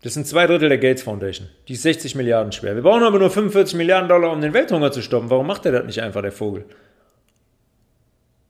Das 0.05 0.13
sind 0.13 0.27
zwei 0.27 0.47
Drittel 0.47 0.69
der 0.69 0.77
Gates 0.77 1.03
Foundation. 1.03 1.49
Die 1.67 1.73
ist 1.73 1.83
60 1.83 2.15
Milliarden 2.15 2.53
schwer. 2.53 2.75
Wir 2.75 2.83
brauchen 2.83 3.03
aber 3.03 3.19
nur 3.19 3.31
45 3.31 3.75
Milliarden 3.75 4.07
Dollar, 4.07 4.33
um 4.33 4.43
den 4.43 4.53
Welthunger 4.53 4.93
zu 4.93 5.01
stoppen. 5.01 5.31
Warum 5.31 5.47
macht 5.47 5.65
er 5.65 5.73
das 5.73 5.87
nicht 5.87 6.03
einfach, 6.03 6.21
der 6.21 6.31
Vogel? 6.31 6.67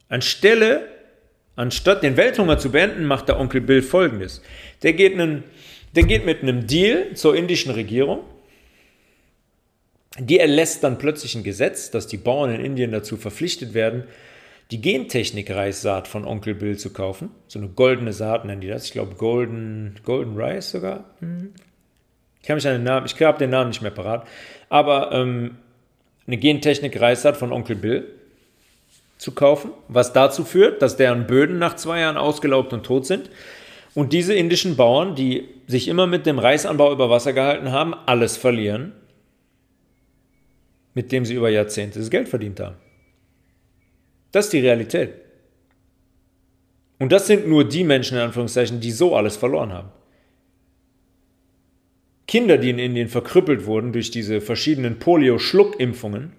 Anstelle, 0.09 0.89
anstatt 1.55 2.03
den 2.03 2.17
Welthunger 2.17 2.59
zu 2.59 2.73
beenden, 2.73 3.05
macht 3.07 3.29
der 3.29 3.39
Onkel 3.39 3.61
Bill 3.61 3.83
folgendes. 3.83 4.43
Der 4.83 4.95
geht, 4.95 5.13
einen, 5.13 5.45
der 5.95 6.03
geht 6.03 6.27
mit 6.27 6.43
einem 6.43 6.67
Deal 6.67 7.15
zur 7.15 7.37
indischen 7.37 7.71
Regierung. 7.71 8.25
Die 10.19 10.41
erlässt 10.41 10.83
dann 10.83 10.99
plötzlich 10.99 11.37
ein 11.37 11.45
Gesetz, 11.45 11.89
dass 11.93 12.09
die 12.09 12.17
Bauern 12.17 12.53
in 12.53 12.65
Indien 12.65 12.91
dazu 12.91 13.17
verpflichtet 13.17 13.75
werden, 13.75 14.03
die 14.71 14.81
Gentechnik-Reissaat 14.81 16.09
von 16.09 16.25
Onkel 16.25 16.55
Bill 16.55 16.77
zu 16.77 16.93
kaufen. 16.93 17.31
So 17.49 17.59
eine 17.59 17.69
goldene 17.69 18.13
Saat 18.13 18.45
nennen 18.45 18.61
die 18.61 18.69
das. 18.69 18.87
Ich 18.87 18.93
glaube 18.93 19.15
Golden, 19.17 19.97
Golden 20.05 20.37
Rice 20.37 20.71
sogar. 20.71 21.05
Ich 22.41 22.47
kann 22.47 22.57
mich 22.57 22.67
an 22.67 22.75
den 22.75 22.85
Namen, 22.85 23.07
ich 23.07 23.21
habe 23.21 23.39
den 23.39 23.51
Namen 23.51 23.69
nicht 23.69 23.83
mehr 23.83 23.91
parat. 23.91 24.27
Aber 24.69 25.13
ähm, 25.13 25.57
eine 26.27 26.37
Gentechnik-Reissaat 26.39 27.37
von 27.37 27.53
Onkel 27.53 27.77
Bill 27.77 28.09
zu 29.19 29.33
kaufen, 29.33 29.71
was 29.89 30.13
dazu 30.13 30.45
führt, 30.45 30.83
dass 30.83 30.97
deren 30.97 31.27
Böden 31.27 31.59
nach 31.59 31.77
zwei 31.77 32.01
Jahren 32.01 32.17
ausgelaugt 32.17 32.73
und 32.73 32.85
tot 32.85 33.07
sind. 33.07 33.31
Und 33.95 34.13
diese 34.13 34.35
indischen 34.35 34.77
Bauern, 34.77 35.15
die 35.15 35.49
sich 35.67 35.89
immer 35.89 36.07
mit 36.07 36.27
dem 36.27 36.39
Reisanbau 36.39 36.93
über 36.93 37.11
Wasser 37.11 37.33
gehalten 37.33 37.71
haben, 37.71 37.95
alles 38.07 38.37
verlieren, 38.37 38.93
mit 40.95 41.13
dem 41.13 41.25
sie 41.25 41.35
über 41.35 41.49
Jahrzehnte 41.49 42.01
das 42.01 42.11
Geld 42.11 42.29
verdient 42.29 42.61
haben. 42.61 42.77
Das 44.35 44.47
ist 44.47 44.53
die 44.53 44.59
Realität. 44.59 45.15
Und 46.99 47.13
das 47.13 47.29
sind 47.29 47.47
nur 47.47 47.69
die 47.69 47.85
Menschen, 47.85 48.17
in 48.17 48.25
Anführungszeichen, 48.25 48.81
die 48.81 48.91
so 48.91 49.15
alles 49.15 49.37
verloren 49.37 49.73
haben. 49.73 49.91
Kinder, 52.27 52.59
die 52.59 52.71
in 52.71 52.81
Indien 52.81 53.07
verkrüppelt 53.07 53.65
wurden 53.67 53.93
durch 53.93 54.11
diese 54.11 54.41
verschiedenen 54.41 54.99
Polio-Schluckimpfungen, 54.99 56.33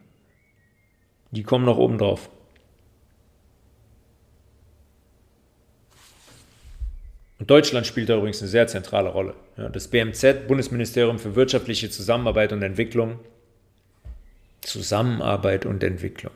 die 1.32 1.44
kommen 1.44 1.64
noch 1.64 1.78
oben 1.78 1.98
drauf. 1.98 2.30
Und 7.40 7.50
Deutschland 7.50 7.88
spielt 7.88 8.10
da 8.10 8.18
übrigens 8.18 8.42
eine 8.42 8.50
sehr 8.50 8.68
zentrale 8.68 9.08
Rolle. 9.08 9.36
Das 9.72 9.88
BMZ, 9.88 10.50
Bundesministerium 10.50 11.18
für 11.18 11.36
wirtschaftliche 11.36 11.90
Zusammenarbeit 11.90 12.52
und 12.52 12.62
Entwicklung. 12.62 13.20
Zusammenarbeit 14.60 15.66
und 15.66 15.82
Entwicklung 15.82 16.34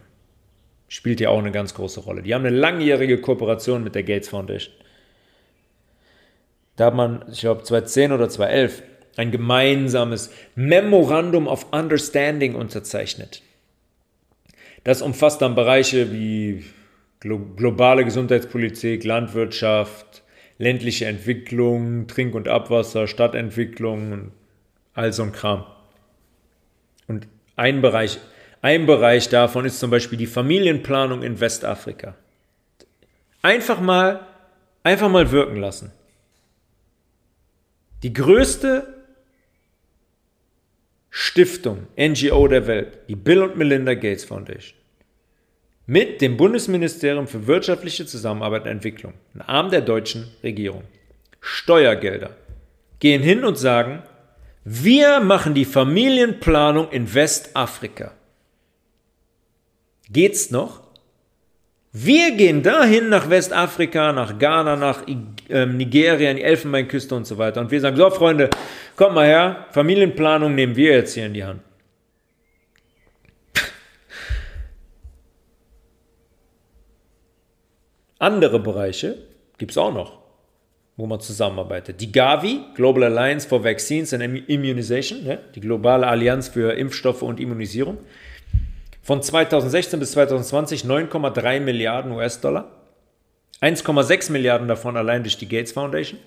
spielt 0.89 1.21
ja 1.21 1.29
auch 1.29 1.39
eine 1.39 1.51
ganz 1.51 1.73
große 1.73 2.01
Rolle. 2.01 2.21
Die 2.21 2.33
haben 2.33 2.45
eine 2.45 2.55
langjährige 2.55 3.21
Kooperation 3.21 3.83
mit 3.83 3.95
der 3.95 4.03
Gates 4.03 4.27
Foundation. 4.27 4.73
Da 6.75 6.87
hat 6.87 6.95
man, 6.95 7.23
ich 7.31 7.41
glaube, 7.41 7.63
2010 7.63 8.11
oder 8.11 8.27
2011 8.27 8.83
ein 9.15 9.31
gemeinsames 9.31 10.31
Memorandum 10.55 11.47
of 11.47 11.71
Understanding 11.71 12.55
unterzeichnet. 12.55 13.41
Das 14.83 15.01
umfasst 15.01 15.41
dann 15.41 15.55
Bereiche 15.55 16.11
wie 16.11 16.65
globale 17.19 18.05
Gesundheitspolitik, 18.05 19.03
Landwirtschaft, 19.03 20.23
ländliche 20.57 21.05
Entwicklung, 21.05 22.07
Trink- 22.07 22.35
und 22.35 22.47
Abwasser, 22.47 23.07
Stadtentwicklung 23.07 24.11
und 24.11 24.31
all 24.93 25.11
so 25.11 25.23
ein 25.23 25.33
Kram. 25.33 25.65
Und 27.07 27.27
ein 27.55 27.81
Bereich 27.81 28.19
ein 28.61 28.85
Bereich 28.85 29.29
davon 29.29 29.65
ist 29.65 29.79
zum 29.79 29.89
Beispiel 29.89 30.17
die 30.17 30.27
Familienplanung 30.27 31.23
in 31.23 31.39
Westafrika. 31.39 32.15
Einfach 33.41 33.79
mal, 33.79 34.27
einfach 34.83 35.09
mal 35.09 35.31
wirken 35.31 35.55
lassen. 35.55 35.91
Die 38.03 38.13
größte 38.13 38.99
Stiftung, 41.09 41.87
NGO 41.97 42.47
der 42.47 42.67
Welt, 42.67 42.99
die 43.07 43.15
Bill 43.15 43.41
und 43.43 43.57
Melinda 43.57 43.93
Gates 43.93 44.25
Foundation, 44.25 44.77
mit 45.85 46.21
dem 46.21 46.37
Bundesministerium 46.37 47.27
für 47.27 47.47
wirtschaftliche 47.47 48.05
Zusammenarbeit 48.05 48.63
und 48.63 48.69
Entwicklung, 48.69 49.13
ein 49.33 49.41
Arm 49.41 49.71
der 49.71 49.81
deutschen 49.81 50.27
Regierung, 50.43 50.83
Steuergelder, 51.41 52.35
gehen 52.99 53.23
hin 53.23 53.43
und 53.43 53.57
sagen, 53.57 54.03
wir 54.63 55.19
machen 55.19 55.55
die 55.55 55.65
Familienplanung 55.65 56.91
in 56.91 57.11
Westafrika. 57.13 58.13
Geht's 60.11 60.49
noch? 60.49 60.89
Wir 61.91 62.35
gehen 62.35 62.61
dahin 62.61 63.09
nach 63.09 63.29
Westafrika, 63.31 64.13
nach 64.13 64.37
Ghana, 64.37 64.75
nach 64.75 65.03
ähm, 65.49 65.77
Nigeria, 65.77 66.29
in 66.29 66.37
die 66.37 66.43
Elfenbeinküste 66.43 67.15
und 67.15 67.25
so 67.25 67.39
weiter. 67.39 67.61
Und 67.61 67.71
wir 67.71 67.81
sagen, 67.81 67.97
so 67.97 68.11
Freunde, 68.11 68.51
kommt 68.95 69.15
mal 69.15 69.25
her, 69.25 69.65
Familienplanung 69.71 70.53
nehmen 70.53 70.75
wir 70.75 70.93
jetzt 70.93 71.15
hier 71.15 71.25
in 71.25 71.33
die 71.33 71.43
Hand. 71.43 71.61
Andere 78.19 78.59
Bereiche 78.59 79.17
gibt 79.57 79.71
es 79.71 79.77
auch 79.79 79.91
noch, 79.93 80.19
wo 80.95 81.07
man 81.07 81.19
zusammenarbeitet. 81.19 82.01
Die 82.01 82.11
GAVI, 82.11 82.65
Global 82.75 83.03
Alliance 83.03 83.47
for 83.47 83.63
Vaccines 83.63 84.13
and 84.13 84.47
Immunization, 84.47 85.23
ne? 85.23 85.39
die 85.55 85.61
globale 85.61 86.05
Allianz 86.05 86.49
für 86.49 86.73
Impfstoffe 86.73 87.23
und 87.23 87.39
Immunisierung, 87.39 87.97
von 89.01 89.21
2016 89.21 89.99
bis 89.99 90.11
2020 90.11 90.83
9,3 90.83 91.59
Milliarden 91.59 92.11
US-Dollar. 92.11 92.71
1,6 93.61 94.31
Milliarden 94.31 94.67
davon 94.67 94.95
allein 94.95 95.23
durch 95.23 95.37
die 95.37 95.47
Gates 95.47 95.71
Foundation. 95.71 96.19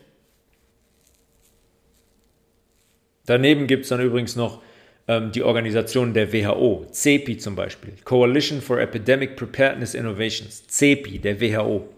Daneben 3.27 3.67
gibt 3.67 3.85
es 3.85 3.89
dann 3.89 4.01
übrigens 4.01 4.37
noch 4.37 4.63
ähm, 5.09 5.33
die 5.33 5.43
Organisation 5.43 6.13
der 6.13 6.33
WHO, 6.33 6.87
CEPI 6.91 7.39
zum 7.39 7.57
Beispiel, 7.57 7.95
Coalition 8.05 8.61
for 8.61 8.81
Epidemic 8.81 9.37
Preparedness 9.37 9.95
Innovations, 9.95 10.67
CEPI 10.67 11.19
der 11.19 11.41
WHO. 11.41 11.89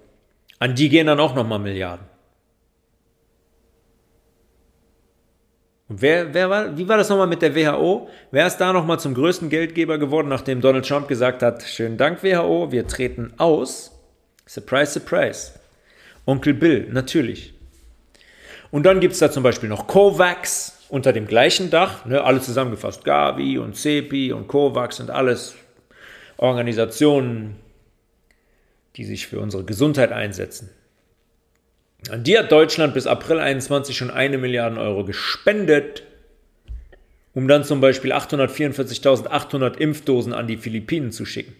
An 0.58 0.74
die 0.74 0.88
gehen 0.88 1.06
dann 1.06 1.20
auch 1.20 1.34
nochmal 1.34 1.58
Milliarden. 1.58 2.06
Wer, 6.00 6.32
wer 6.34 6.50
war, 6.50 6.78
wie 6.78 6.88
war 6.88 6.96
das 6.96 7.08
nochmal 7.08 7.26
mit 7.26 7.42
der 7.42 7.54
WHO? 7.54 8.08
Wer 8.30 8.46
ist 8.46 8.58
da 8.58 8.72
nochmal 8.72 9.00
zum 9.00 9.14
größten 9.14 9.48
Geldgeber 9.48 9.98
geworden, 9.98 10.28
nachdem 10.28 10.60
Donald 10.60 10.86
Trump 10.86 11.08
gesagt 11.08 11.42
hat, 11.42 11.62
schönen 11.62 11.96
Dank 11.96 12.22
WHO, 12.22 12.72
wir 12.72 12.86
treten 12.86 13.32
aus? 13.38 13.92
Surprise, 14.46 14.92
surprise. 14.92 15.52
Onkel 16.26 16.54
Bill, 16.54 16.88
natürlich. 16.90 17.54
Und 18.70 18.84
dann 18.84 19.00
gibt 19.00 19.12
es 19.14 19.20
da 19.20 19.30
zum 19.30 19.42
Beispiel 19.42 19.68
noch 19.68 19.86
COVAX 19.86 20.86
unter 20.88 21.12
dem 21.12 21.26
gleichen 21.26 21.70
Dach, 21.70 22.04
ne, 22.04 22.22
alle 22.22 22.40
zusammengefasst, 22.40 23.04
Gavi 23.04 23.58
und 23.58 23.76
CEPI 23.76 24.32
und 24.32 24.48
COVAX 24.48 25.00
und 25.00 25.10
alles 25.10 25.54
Organisationen, 26.36 27.56
die 28.96 29.04
sich 29.04 29.26
für 29.26 29.40
unsere 29.40 29.64
Gesundheit 29.64 30.12
einsetzen. 30.12 30.70
An 32.10 32.22
die 32.22 32.38
hat 32.38 32.52
Deutschland 32.52 32.94
bis 32.94 33.06
April 33.06 33.38
21 33.38 33.96
schon 33.96 34.10
eine 34.10 34.36
Milliarde 34.36 34.78
Euro 34.78 35.04
gespendet, 35.04 36.02
um 37.32 37.48
dann 37.48 37.64
zum 37.64 37.80
Beispiel 37.80 38.12
844.800 38.12 39.78
Impfdosen 39.78 40.32
an 40.32 40.46
die 40.46 40.56
Philippinen 40.56 41.12
zu 41.12 41.24
schicken. 41.24 41.56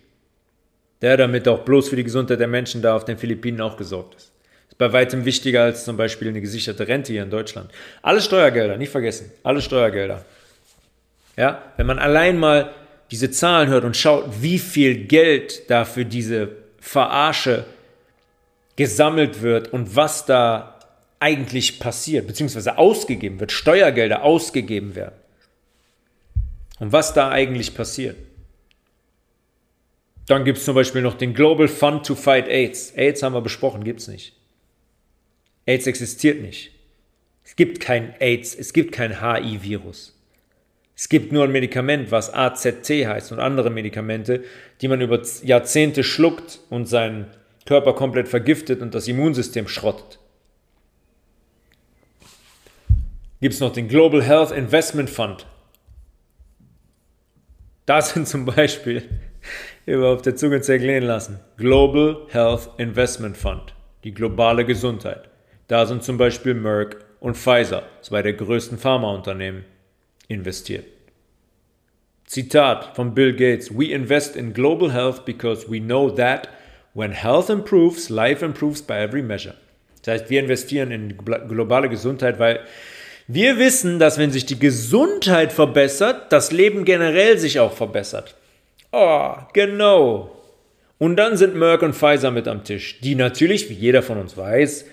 Der 1.00 1.16
damit 1.16 1.48
auch 1.48 1.60
bloß 1.60 1.88
für 1.88 1.96
die 1.96 2.04
Gesundheit 2.04 2.40
der 2.40 2.48
Menschen 2.48 2.82
da 2.82 2.94
auf 2.94 3.04
den 3.04 3.18
Philippinen 3.18 3.60
auch 3.60 3.76
gesorgt 3.76 4.14
ist. 4.14 4.32
Ist 4.68 4.78
bei 4.78 4.92
weitem 4.92 5.24
wichtiger 5.24 5.62
als 5.64 5.84
zum 5.84 5.96
Beispiel 5.96 6.28
eine 6.28 6.40
gesicherte 6.40 6.86
Rente 6.86 7.12
hier 7.12 7.22
in 7.22 7.30
Deutschland. 7.30 7.70
Alle 8.02 8.20
Steuergelder, 8.20 8.76
nicht 8.76 8.90
vergessen, 8.90 9.32
alle 9.42 9.60
Steuergelder. 9.60 10.24
Ja, 11.36 11.62
wenn 11.76 11.86
man 11.86 11.98
allein 11.98 12.38
mal 12.38 12.70
diese 13.10 13.30
Zahlen 13.30 13.68
hört 13.68 13.84
und 13.84 13.96
schaut, 13.96 14.24
wie 14.40 14.58
viel 14.58 15.06
Geld 15.06 15.68
da 15.70 15.84
für 15.84 16.04
diese 16.04 16.48
Verarsche 16.80 17.64
gesammelt 18.76 19.42
wird 19.42 19.72
und 19.72 19.96
was 19.96 20.26
da 20.26 20.78
eigentlich 21.20 21.78
passiert, 21.80 22.26
beziehungsweise 22.26 22.76
ausgegeben 22.76 23.40
wird, 23.40 23.52
Steuergelder 23.52 24.22
ausgegeben 24.22 24.94
werden. 24.94 25.14
Und 26.80 26.92
was 26.92 27.14
da 27.14 27.30
eigentlich 27.30 27.74
passiert. 27.74 28.16
Dann 30.26 30.44
gibt 30.44 30.58
es 30.58 30.64
zum 30.64 30.74
Beispiel 30.74 31.02
noch 31.02 31.14
den 31.14 31.34
Global 31.34 31.68
Fund 31.68 32.04
to 32.04 32.14
Fight 32.14 32.48
AIDS. 32.48 32.92
AIDS 32.96 33.22
haben 33.22 33.34
wir 33.34 33.42
besprochen, 33.42 33.84
gibt 33.84 34.00
es 34.00 34.08
nicht. 34.08 34.34
AIDS 35.66 35.86
existiert 35.86 36.40
nicht. 36.42 36.72
Es 37.44 37.56
gibt 37.56 37.80
kein 37.80 38.14
AIDS, 38.20 38.54
es 38.54 38.72
gibt 38.72 38.92
kein 38.92 39.20
HI-Virus. 39.20 40.18
Es 40.96 41.08
gibt 41.08 41.32
nur 41.32 41.44
ein 41.44 41.52
Medikament, 41.52 42.10
was 42.10 42.32
AZT 42.32 42.88
heißt 42.88 43.32
und 43.32 43.40
andere 43.40 43.70
Medikamente, 43.70 44.44
die 44.80 44.88
man 44.88 45.00
über 45.00 45.20
Jahrzehnte 45.42 46.04
schluckt 46.04 46.60
und 46.70 46.86
seinen 46.86 47.26
Körper 47.66 47.94
komplett 47.94 48.28
vergiftet 48.28 48.82
und 48.82 48.94
das 48.94 49.08
Immunsystem 49.08 49.68
schrottet. 49.68 50.18
Gibt 53.40 53.54
es 53.54 53.60
noch 53.60 53.72
den 53.72 53.88
Global 53.88 54.22
Health 54.22 54.50
Investment 54.50 55.10
Fund. 55.10 55.46
Da 57.86 58.00
sind 58.00 58.26
zum 58.26 58.46
Beispiel, 58.46 59.02
überhaupt 59.86 60.24
der 60.26 60.36
Zunge 60.36 60.60
zergehen 60.62 61.04
lassen, 61.04 61.40
Global 61.56 62.26
Health 62.30 62.70
Investment 62.78 63.36
Fund, 63.36 63.74
die 64.04 64.14
globale 64.14 64.64
Gesundheit. 64.64 65.28
Da 65.68 65.86
sind 65.86 66.02
zum 66.02 66.16
Beispiel 66.16 66.54
Merck 66.54 67.04
und 67.20 67.36
Pfizer, 67.36 67.84
zwei 68.00 68.22
der 68.22 68.34
größten 68.34 68.78
Pharmaunternehmen, 68.78 69.64
investiert. 70.28 70.86
Zitat 72.26 72.96
von 72.96 73.14
Bill 73.14 73.34
Gates: 73.34 73.70
We 73.76 73.92
invest 73.92 74.36
in 74.36 74.54
global 74.54 74.92
health 74.92 75.24
because 75.24 75.70
we 75.70 75.80
know 75.80 76.10
that 76.10 76.48
When 76.94 77.12
health 77.12 77.50
improves, 77.50 78.08
life 78.08 78.44
improves 78.44 78.80
by 78.80 78.94
every 78.94 79.22
measure. 79.22 79.54
Das 80.02 80.14
heißt, 80.14 80.30
wir 80.30 80.40
investieren 80.40 80.90
in 80.90 81.16
globale 81.16 81.88
Gesundheit, 81.88 82.38
weil 82.38 82.60
wir 83.26 83.58
wissen, 83.58 83.98
dass 83.98 84.18
wenn 84.18 84.30
sich 84.30 84.46
die 84.46 84.58
Gesundheit 84.58 85.52
verbessert, 85.52 86.30
das 86.30 86.52
Leben 86.52 86.84
generell 86.84 87.38
sich 87.38 87.58
auch 87.58 87.72
verbessert. 87.72 88.36
Oh, 88.92 89.32
genau. 89.52 90.30
Und 90.98 91.16
dann 91.16 91.36
sind 91.36 91.56
Merck 91.56 91.82
und 91.82 91.94
Pfizer 91.94 92.30
mit 92.30 92.46
am 92.46 92.64
Tisch, 92.64 93.00
die 93.00 93.14
natürlich, 93.14 93.68
wie 93.70 93.74
jeder 93.74 94.02
von 94.02 94.18
uns 94.18 94.36
weiß, 94.36 94.84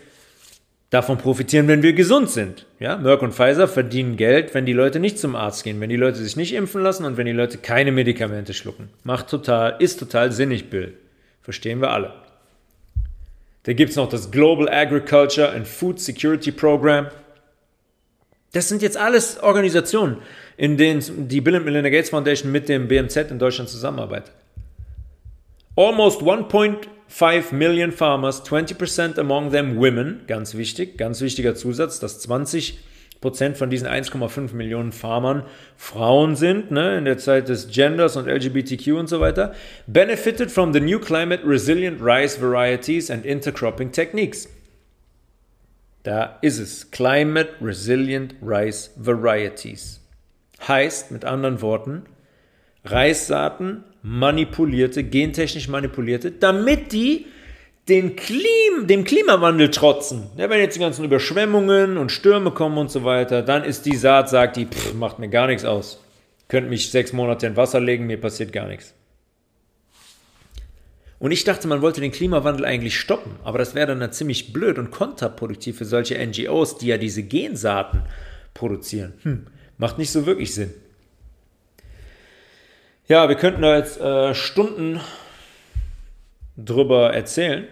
davon 0.89 1.17
profitieren, 1.17 1.67
wenn 1.67 1.83
wir 1.83 1.93
gesund 1.93 2.29
sind. 2.29 2.65
Ja, 2.79 2.97
Merck 2.97 3.21
und 3.21 3.33
Pfizer 3.33 3.67
verdienen 3.67 4.17
Geld, 4.17 4.53
wenn 4.53 4.65
die 4.65 4.73
Leute 4.73 4.99
nicht 4.99 5.19
zum 5.19 5.35
Arzt 5.35 5.63
gehen, 5.63 5.79
wenn 5.79 5.89
die 5.89 5.97
Leute 5.97 6.17
sich 6.17 6.35
nicht 6.35 6.53
impfen 6.53 6.81
lassen 6.81 7.05
und 7.05 7.17
wenn 7.17 7.27
die 7.27 7.31
Leute 7.31 7.57
keine 7.59 7.91
Medikamente 7.91 8.53
schlucken. 8.53 8.89
Macht 9.03 9.29
total, 9.29 9.75
ist 9.79 9.99
total 9.99 10.31
sinnig, 10.31 10.69
Bill. 10.69 10.93
Verstehen 11.41 11.81
wir 11.81 11.91
alle. 11.91 12.13
Da 13.63 13.73
gibt 13.73 13.91
es 13.91 13.95
noch 13.95 14.09
das 14.09 14.31
Global 14.31 14.67
Agriculture 14.69 15.51
and 15.51 15.67
Food 15.67 15.99
Security 15.99 16.51
Program. 16.51 17.07
Das 18.53 18.67
sind 18.67 18.81
jetzt 18.81 18.97
alles 18.97 19.39
Organisationen, 19.41 20.17
in 20.57 20.77
denen 20.77 21.27
die 21.27 21.41
Bill 21.41 21.55
and 21.55 21.65
Melinda 21.65 21.89
Gates 21.89 22.09
Foundation 22.09 22.51
mit 22.51 22.67
dem 22.69 22.87
BMZ 22.87 23.29
in 23.29 23.39
Deutschland 23.39 23.69
zusammenarbeitet. 23.69 24.33
Almost 25.75 26.21
1.5 26.21 27.53
million 27.53 27.91
farmers, 27.91 28.43
20% 28.43 29.17
among 29.19 29.51
them 29.51 29.77
women, 29.77 30.21
ganz 30.27 30.55
wichtig, 30.55 30.97
ganz 30.97 31.21
wichtiger 31.21 31.55
Zusatz, 31.55 31.99
dass 31.99 32.19
20 32.19 32.77
Prozent 33.21 33.55
von 33.55 33.69
diesen 33.69 33.87
1,5 33.87 34.55
Millionen 34.55 34.91
Farmern 34.91 35.43
Frauen 35.77 36.35
sind, 36.35 36.71
ne, 36.71 36.97
in 36.97 37.05
der 37.05 37.19
Zeit 37.19 37.49
des 37.49 37.69
Genders 37.69 38.17
und 38.17 38.27
LGBTQ 38.27 38.97
und 38.97 39.07
so 39.07 39.19
weiter, 39.19 39.53
benefited 39.85 40.51
from 40.51 40.73
the 40.73 40.79
new 40.79 40.99
climate 40.99 41.43
resilient 41.45 42.01
rice 42.01 42.41
varieties 42.41 43.11
and 43.11 43.23
intercropping 43.23 43.91
techniques. 43.91 44.49
Da 46.03 46.39
ist 46.41 46.57
es. 46.57 46.89
Climate 46.89 47.49
Resilient 47.61 48.33
Rice 48.41 48.91
Varieties. 48.95 50.01
Heißt 50.67 51.11
mit 51.11 51.23
anderen 51.23 51.61
Worten, 51.61 52.03
Reissaaten 52.83 53.83
manipulierte, 54.01 55.03
gentechnisch 55.03 55.67
manipulierte, 55.67 56.31
damit 56.31 56.91
die 56.91 57.27
den 57.89 58.15
Klim, 58.15 58.87
dem 58.87 59.03
Klimawandel 59.03 59.71
trotzen, 59.71 60.29
ja, 60.37 60.49
wenn 60.49 60.59
jetzt 60.59 60.75
die 60.75 60.79
ganzen 60.79 61.03
Überschwemmungen 61.03 61.97
und 61.97 62.11
Stürme 62.11 62.51
kommen 62.51 62.77
und 62.77 62.91
so 62.91 63.03
weiter, 63.03 63.41
dann 63.41 63.63
ist 63.63 63.85
die 63.85 63.95
Saat, 63.95 64.29
sagt 64.29 64.57
die, 64.57 64.65
pff, 64.65 64.93
macht 64.93 65.19
mir 65.19 65.29
gar 65.29 65.47
nichts 65.47 65.65
aus. 65.65 66.03
Könnt 66.47 66.69
mich 66.69 66.91
sechs 66.91 67.13
Monate 67.13 67.47
in 67.47 67.55
Wasser 67.55 67.79
legen, 67.79 68.07
mir 68.07 68.19
passiert 68.19 68.53
gar 68.53 68.67
nichts. 68.67 68.93
Und 71.17 71.31
ich 71.31 71.43
dachte, 71.43 71.67
man 71.67 71.81
wollte 71.81 72.01
den 72.01 72.11
Klimawandel 72.11 72.65
eigentlich 72.65 72.99
stoppen, 72.99 73.35
aber 73.43 73.59
das 73.59 73.75
wäre 73.75 73.95
dann 73.95 74.11
ziemlich 74.11 74.53
blöd 74.53 74.79
und 74.79 74.89
kontraproduktiv 74.89 75.77
für 75.77 75.85
solche 75.85 76.17
NGOs, 76.17 76.77
die 76.77 76.87
ja 76.87 76.97
diese 76.97 77.23
Gensaaten 77.23 78.01
produzieren. 78.53 79.13
Hm, 79.21 79.47
macht 79.77 79.97
nicht 79.97 80.11
so 80.11 80.25
wirklich 80.25 80.53
Sinn. 80.53 80.73
Ja, 83.07 83.29
wir 83.29 83.35
könnten 83.35 83.61
da 83.61 83.77
jetzt 83.77 83.99
äh, 83.99 84.33
Stunden 84.33 84.99
drüber 86.57 87.13
erzählen. 87.13 87.67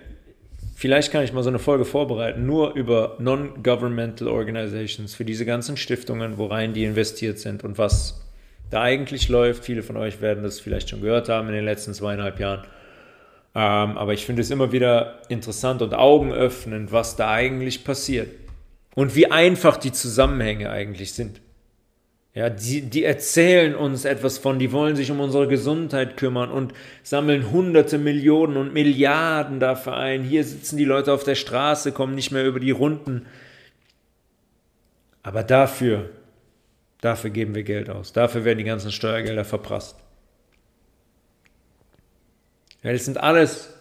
Vielleicht 0.75 1.11
kann 1.11 1.23
ich 1.23 1.33
mal 1.33 1.43
so 1.43 1.49
eine 1.49 1.59
Folge 1.59 1.83
vorbereiten, 1.83 2.45
nur 2.45 2.73
über 2.73 3.17
Non-Governmental 3.19 4.29
Organizations, 4.29 5.13
für 5.13 5.25
diese 5.25 5.45
ganzen 5.45 5.75
Stiftungen, 5.75 6.37
worein 6.37 6.73
die 6.73 6.85
investiert 6.85 7.37
sind 7.37 7.63
und 7.65 7.77
was 7.77 8.25
da 8.69 8.81
eigentlich 8.81 9.27
läuft. 9.27 9.65
Viele 9.65 9.83
von 9.83 9.97
euch 9.97 10.21
werden 10.21 10.43
das 10.43 10.59
vielleicht 10.59 10.89
schon 10.89 11.01
gehört 11.01 11.27
haben 11.27 11.49
in 11.49 11.55
den 11.55 11.65
letzten 11.65 11.93
zweieinhalb 11.93 12.39
Jahren. 12.39 12.61
Ähm, 13.55 13.97
aber 13.97 14.13
ich 14.13 14.25
finde 14.25 14.41
es 14.41 14.51
immer 14.51 14.71
wieder 14.71 15.19
interessant 15.27 15.81
und 15.81 15.93
augenöffnend, 15.93 16.91
was 16.91 17.15
da 17.15 17.31
eigentlich 17.31 17.83
passiert 17.83 18.29
und 18.95 19.15
wie 19.15 19.31
einfach 19.31 19.75
die 19.77 19.91
Zusammenhänge 19.91 20.69
eigentlich 20.69 21.13
sind. 21.13 21.41
Ja, 22.35 22.49
die, 22.49 22.81
die 22.81 23.03
erzählen 23.03 23.73
uns 23.75 24.05
etwas 24.05 24.37
von, 24.37 24.59
die 24.59 24.71
wollen 24.71 24.95
sich 24.95 25.09
um 25.09 25.19
unsere 25.19 25.47
Gesundheit 25.47 26.15
kümmern 26.15 26.51
und 26.51 26.73
sammeln 27.01 27.51
hunderte 27.51 27.97
Millionen 27.97 28.55
und 28.55 28.71
Milliarden 28.71 29.59
dafür 29.59 29.97
ein. 29.97 30.23
Hier 30.23 30.43
sitzen 30.43 30.77
die 30.77 30.85
Leute 30.85 31.11
auf 31.11 31.23
der 31.23 31.35
Straße, 31.35 31.91
kommen 31.91 32.13
nicht 32.13 32.31
mehr 32.31 32.45
über 32.45 32.59
die 32.59 32.71
Runden. 32.71 33.25
Aber 35.23 35.43
dafür, 35.43 36.11
dafür 37.01 37.31
geben 37.31 37.55
wir 37.55 37.63
Geld 37.63 37.89
aus. 37.89 38.13
Dafür 38.13 38.45
werden 38.45 38.59
die 38.59 38.63
ganzen 38.63 38.91
Steuergelder 38.91 39.43
verprasst. 39.43 39.97
Ja, 42.83 42.93
das 42.93 43.05
sind 43.05 43.17
alles, 43.17 43.73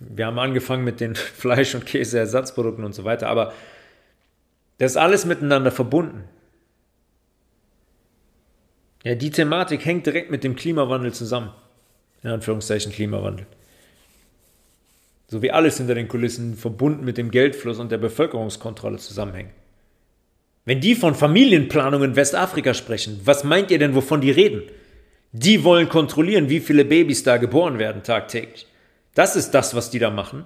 Wir 0.00 0.26
haben 0.26 0.38
angefangen 0.38 0.84
mit 0.84 1.00
den 1.00 1.14
Fleisch- 1.14 1.76
und 1.76 1.86
Käseersatzprodukten 1.86 2.84
und 2.84 2.94
so 2.94 3.04
weiter, 3.04 3.28
aber 3.28 3.52
das 4.78 4.92
ist 4.92 4.96
alles 4.96 5.26
miteinander 5.26 5.70
verbunden. 5.70 6.24
Ja, 9.02 9.14
die 9.14 9.30
Thematik 9.30 9.84
hängt 9.84 10.06
direkt 10.06 10.30
mit 10.30 10.44
dem 10.44 10.56
Klimawandel 10.56 11.12
zusammen. 11.12 11.50
In 12.22 12.30
Anführungszeichen 12.30 12.92
Klimawandel. 12.92 13.46
So 15.28 15.42
wie 15.42 15.52
alles 15.52 15.78
hinter 15.78 15.94
den 15.94 16.08
Kulissen 16.08 16.56
verbunden 16.56 17.04
mit 17.04 17.16
dem 17.16 17.30
Geldfluss 17.30 17.78
und 17.78 17.90
der 17.92 17.98
Bevölkerungskontrolle 17.98 18.98
zusammenhängt. 18.98 19.52
Wenn 20.64 20.80
die 20.80 20.94
von 20.94 21.14
Familienplanung 21.14 22.02
in 22.02 22.16
Westafrika 22.16 22.74
sprechen, 22.74 23.20
was 23.24 23.44
meint 23.44 23.70
ihr 23.70 23.78
denn, 23.78 23.94
wovon 23.94 24.20
die 24.20 24.30
reden? 24.30 24.62
Die 25.32 25.64
wollen 25.64 25.88
kontrollieren, 25.88 26.48
wie 26.48 26.60
viele 26.60 26.84
Babys 26.84 27.22
da 27.22 27.38
geboren 27.38 27.78
werden 27.78 28.02
tagtäglich. 28.02 28.66
Das 29.14 29.36
ist 29.36 29.52
das, 29.52 29.74
was 29.74 29.90
die 29.90 29.98
da 29.98 30.10
machen. 30.10 30.44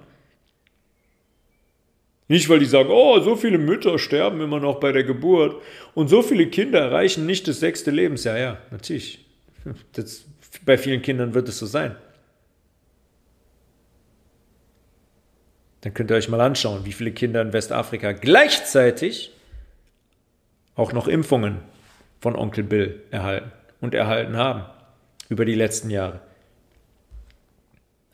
Nicht, 2.27 2.49
weil 2.49 2.59
die 2.59 2.65
sagen, 2.65 2.89
oh, 2.91 3.19
so 3.19 3.35
viele 3.35 3.59
Mütter 3.59 3.99
sterben 3.99 4.41
immer 4.41 4.59
noch 4.59 4.79
bei 4.79 4.91
der 4.91 5.03
Geburt 5.03 5.61
und 5.93 6.07
so 6.07 6.23
viele 6.23 6.47
Kinder 6.47 6.79
erreichen 6.79 7.25
nicht 7.25 7.47
das 7.47 7.59
sechste 7.59 7.91
Lebensjahr. 7.91 8.37
Ja, 8.37 8.57
natürlich. 8.71 9.25
Das, 9.93 10.25
bei 10.65 10.77
vielen 10.77 11.01
Kindern 11.01 11.33
wird 11.33 11.49
es 11.49 11.59
so 11.59 11.65
sein. 11.65 11.95
Dann 15.81 15.93
könnt 15.93 16.09
ihr 16.09 16.15
euch 16.15 16.29
mal 16.29 16.41
anschauen, 16.41 16.83
wie 16.85 16.93
viele 16.93 17.11
Kinder 17.11 17.43
in 17.43 17.53
Westafrika 17.53 18.13
gleichzeitig 18.13 19.31
auch 20.73 20.93
noch 20.93 21.07
Impfungen 21.07 21.59
von 22.19 22.35
Onkel 22.35 22.63
Bill 22.63 23.03
erhalten 23.11 23.51
und 23.81 23.93
erhalten 23.93 24.35
haben 24.35 24.65
über 25.29 25.45
die 25.45 25.53
letzten 25.53 25.91
Jahre. 25.91 26.21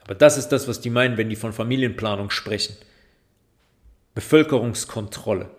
Aber 0.04 0.16
das 0.16 0.38
ist 0.38 0.50
das, 0.50 0.68
was 0.68 0.82
die 0.82 0.90
meinen, 0.90 1.16
wenn 1.16 1.30
die 1.30 1.38
von 1.38 1.54
Familienplanung 1.54 2.30
sprechen. 2.30 2.76
Bevölkerungskontrolle. 4.14 5.50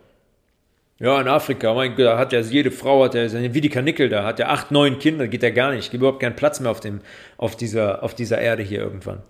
Ja, 0.99 1.21
in 1.21 1.27
Afrika, 1.27 1.75
mein 1.75 1.97
Gott, 1.97 2.07
da 2.07 2.19
hat 2.19 2.33
ja 2.33 2.41
jede 2.41 2.71
Frau, 2.71 3.05
hat 3.05 3.15
ja 3.15 3.33
wie 3.33 3.61
die 3.61 3.69
Kanickel 3.69 4.09
da, 4.09 4.25
hat 4.25 4.39
ja 4.39 4.49
acht, 4.49 4.71
neun 4.71 4.99
Kinder, 5.01 5.27
geht 5.27 5.43
ja 5.43 5.51
gar 5.51 5.73
nicht, 5.73 5.91
gibt 5.91 6.01
überhaupt 6.01 6.21
keinen 6.21 6.37
Platz 6.37 6.61
mehr 6.61 6.71
auf, 6.71 6.81
dem, 6.81 7.01
auf, 7.39 7.57
dieser, 7.57 8.03
auf 8.05 8.15
dieser 8.15 8.41
Erde 8.41 8.63
hier 8.63 8.81
irgendwann. 8.81 9.23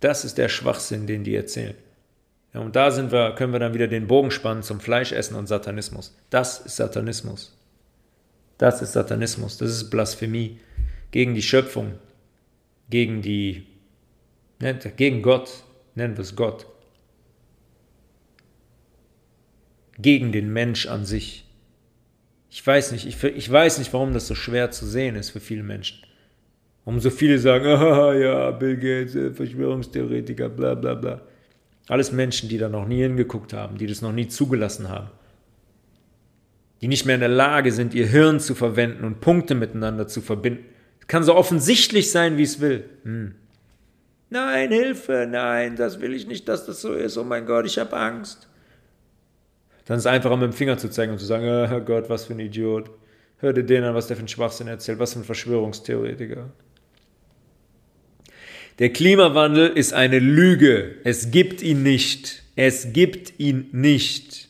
Das 0.00 0.24
ist 0.24 0.36
der 0.36 0.48
Schwachsinn, 0.48 1.06
den 1.06 1.22
die 1.22 1.36
erzählen. 1.36 1.76
Ja, 2.52 2.60
und 2.60 2.74
da 2.74 2.90
sind 2.90 3.12
wir, 3.12 3.34
können 3.36 3.52
wir 3.52 3.60
dann 3.60 3.74
wieder 3.74 3.86
den 3.86 4.08
Bogen 4.08 4.30
spannen 4.30 4.62
zum 4.62 4.80
Fleischessen 4.80 5.36
und 5.36 5.46
Satanismus. 5.46 6.16
Das 6.30 6.58
ist 6.58 6.76
Satanismus. 6.76 7.56
Das 8.58 8.82
ist 8.82 8.92
Satanismus. 8.92 9.58
Das 9.58 9.70
ist 9.70 9.90
Blasphemie 9.90 10.58
gegen 11.12 11.34
die 11.34 11.42
Schöpfung, 11.42 11.94
gegen 12.88 13.22
die, 13.22 13.66
gegen 14.96 15.22
Gott, 15.22 15.62
nennen 15.94 16.16
wir 16.16 16.22
es 16.22 16.34
Gott. 16.34 16.66
Gegen 20.00 20.32
den 20.32 20.52
Mensch 20.52 20.86
an 20.86 21.04
sich. 21.04 21.46
Ich 22.50 22.66
weiß 22.66 22.92
nicht, 22.92 23.06
ich, 23.06 23.22
ich 23.22 23.50
weiß 23.50 23.78
nicht, 23.78 23.92
warum 23.92 24.12
das 24.12 24.26
so 24.26 24.34
schwer 24.34 24.70
zu 24.70 24.86
sehen 24.86 25.16
ist 25.16 25.30
für 25.30 25.40
viele 25.40 25.62
Menschen. 25.62 25.98
Warum 26.84 27.00
so 27.00 27.10
viele 27.10 27.38
sagen, 27.38 27.66
ah 27.66 28.12
ja, 28.14 28.50
Bill 28.50 28.76
Gates, 28.76 29.14
äh, 29.14 29.32
Verschwörungstheoretiker, 29.32 30.48
bla 30.48 30.74
bla 30.74 30.94
bla. 30.94 31.20
Alles 31.88 32.12
Menschen, 32.12 32.48
die 32.48 32.58
da 32.58 32.68
noch 32.68 32.86
nie 32.86 33.02
hingeguckt 33.02 33.52
haben, 33.52 33.78
die 33.78 33.86
das 33.86 34.02
noch 34.02 34.12
nie 34.12 34.28
zugelassen 34.28 34.88
haben. 34.88 35.10
Die 36.80 36.88
nicht 36.88 37.04
mehr 37.04 37.16
in 37.16 37.20
der 37.20 37.28
Lage 37.28 37.72
sind, 37.72 37.94
ihr 37.94 38.06
Hirn 38.06 38.40
zu 38.40 38.54
verwenden 38.54 39.04
und 39.04 39.20
Punkte 39.20 39.54
miteinander 39.54 40.08
zu 40.08 40.20
verbinden. 40.20 40.64
Es 41.00 41.06
kann 41.06 41.24
so 41.24 41.34
offensichtlich 41.34 42.10
sein, 42.10 42.38
wie 42.38 42.42
es 42.42 42.60
will. 42.60 42.84
Hm. 43.02 43.34
Nein, 44.30 44.70
Hilfe, 44.70 45.26
nein, 45.28 45.76
das 45.76 46.00
will 46.00 46.14
ich 46.14 46.26
nicht, 46.26 46.48
dass 46.48 46.64
das 46.64 46.80
so 46.80 46.94
ist. 46.94 47.18
Oh 47.18 47.24
mein 47.24 47.46
Gott, 47.46 47.66
ich 47.66 47.78
habe 47.78 47.96
Angst. 47.96 48.48
Dann 49.90 49.98
ist 49.98 50.04
es 50.04 50.12
einfacher, 50.12 50.36
mit 50.36 50.44
dem 50.44 50.52
Finger 50.52 50.78
zu 50.78 50.88
zeigen 50.88 51.10
und 51.10 51.18
zu 51.18 51.24
sagen, 51.24 51.44
oh 51.48 51.80
Gott, 51.80 52.08
was 52.08 52.26
für 52.26 52.34
ein 52.34 52.38
Idiot. 52.38 52.90
Hör 53.38 53.52
dir 53.52 53.64
den 53.64 53.82
an, 53.82 53.92
was 53.92 54.06
der 54.06 54.16
für 54.16 54.22
ein 54.22 54.28
Schwachsinn 54.28 54.68
erzählt, 54.68 55.00
was 55.00 55.14
für 55.14 55.18
ein 55.18 55.24
Verschwörungstheoretiker. 55.24 56.48
Der 58.78 58.90
Klimawandel 58.90 59.66
ist 59.66 59.92
eine 59.92 60.20
Lüge. 60.20 60.94
Es 61.02 61.32
gibt 61.32 61.60
ihn 61.60 61.82
nicht. 61.82 62.44
Es 62.54 62.92
gibt 62.92 63.40
ihn 63.40 63.68
nicht. 63.72 64.48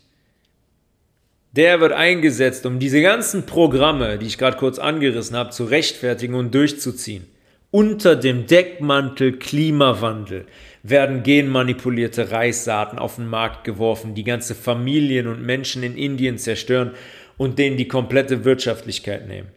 Der 1.52 1.80
wird 1.80 1.92
eingesetzt, 1.92 2.66
um 2.66 2.78
diese 2.78 3.00
ganzen 3.00 3.46
Programme, 3.46 4.18
die 4.18 4.26
ich 4.26 4.36
gerade 4.36 4.58
kurz 4.58 4.78
angerissen 4.78 5.38
habe, 5.38 5.52
zu 5.52 5.64
rechtfertigen 5.64 6.34
und 6.34 6.54
durchzuziehen. 6.54 7.26
Unter 7.70 8.14
dem 8.14 8.46
Deckmantel 8.46 9.38
Klimawandel 9.38 10.44
werden 10.82 11.22
genmanipulierte 11.22 12.30
Reissaaten 12.30 12.98
auf 12.98 13.16
den 13.16 13.26
Markt 13.26 13.64
geworfen, 13.64 14.14
die 14.14 14.24
ganze 14.24 14.54
Familien 14.54 15.26
und 15.26 15.42
Menschen 15.42 15.82
in 15.82 15.96
Indien 15.96 16.38
zerstören 16.38 16.92
und 17.36 17.58
denen 17.58 17.76
die 17.76 17.88
komplette 17.88 18.44
Wirtschaftlichkeit 18.44 19.28
nehmen. 19.28 19.48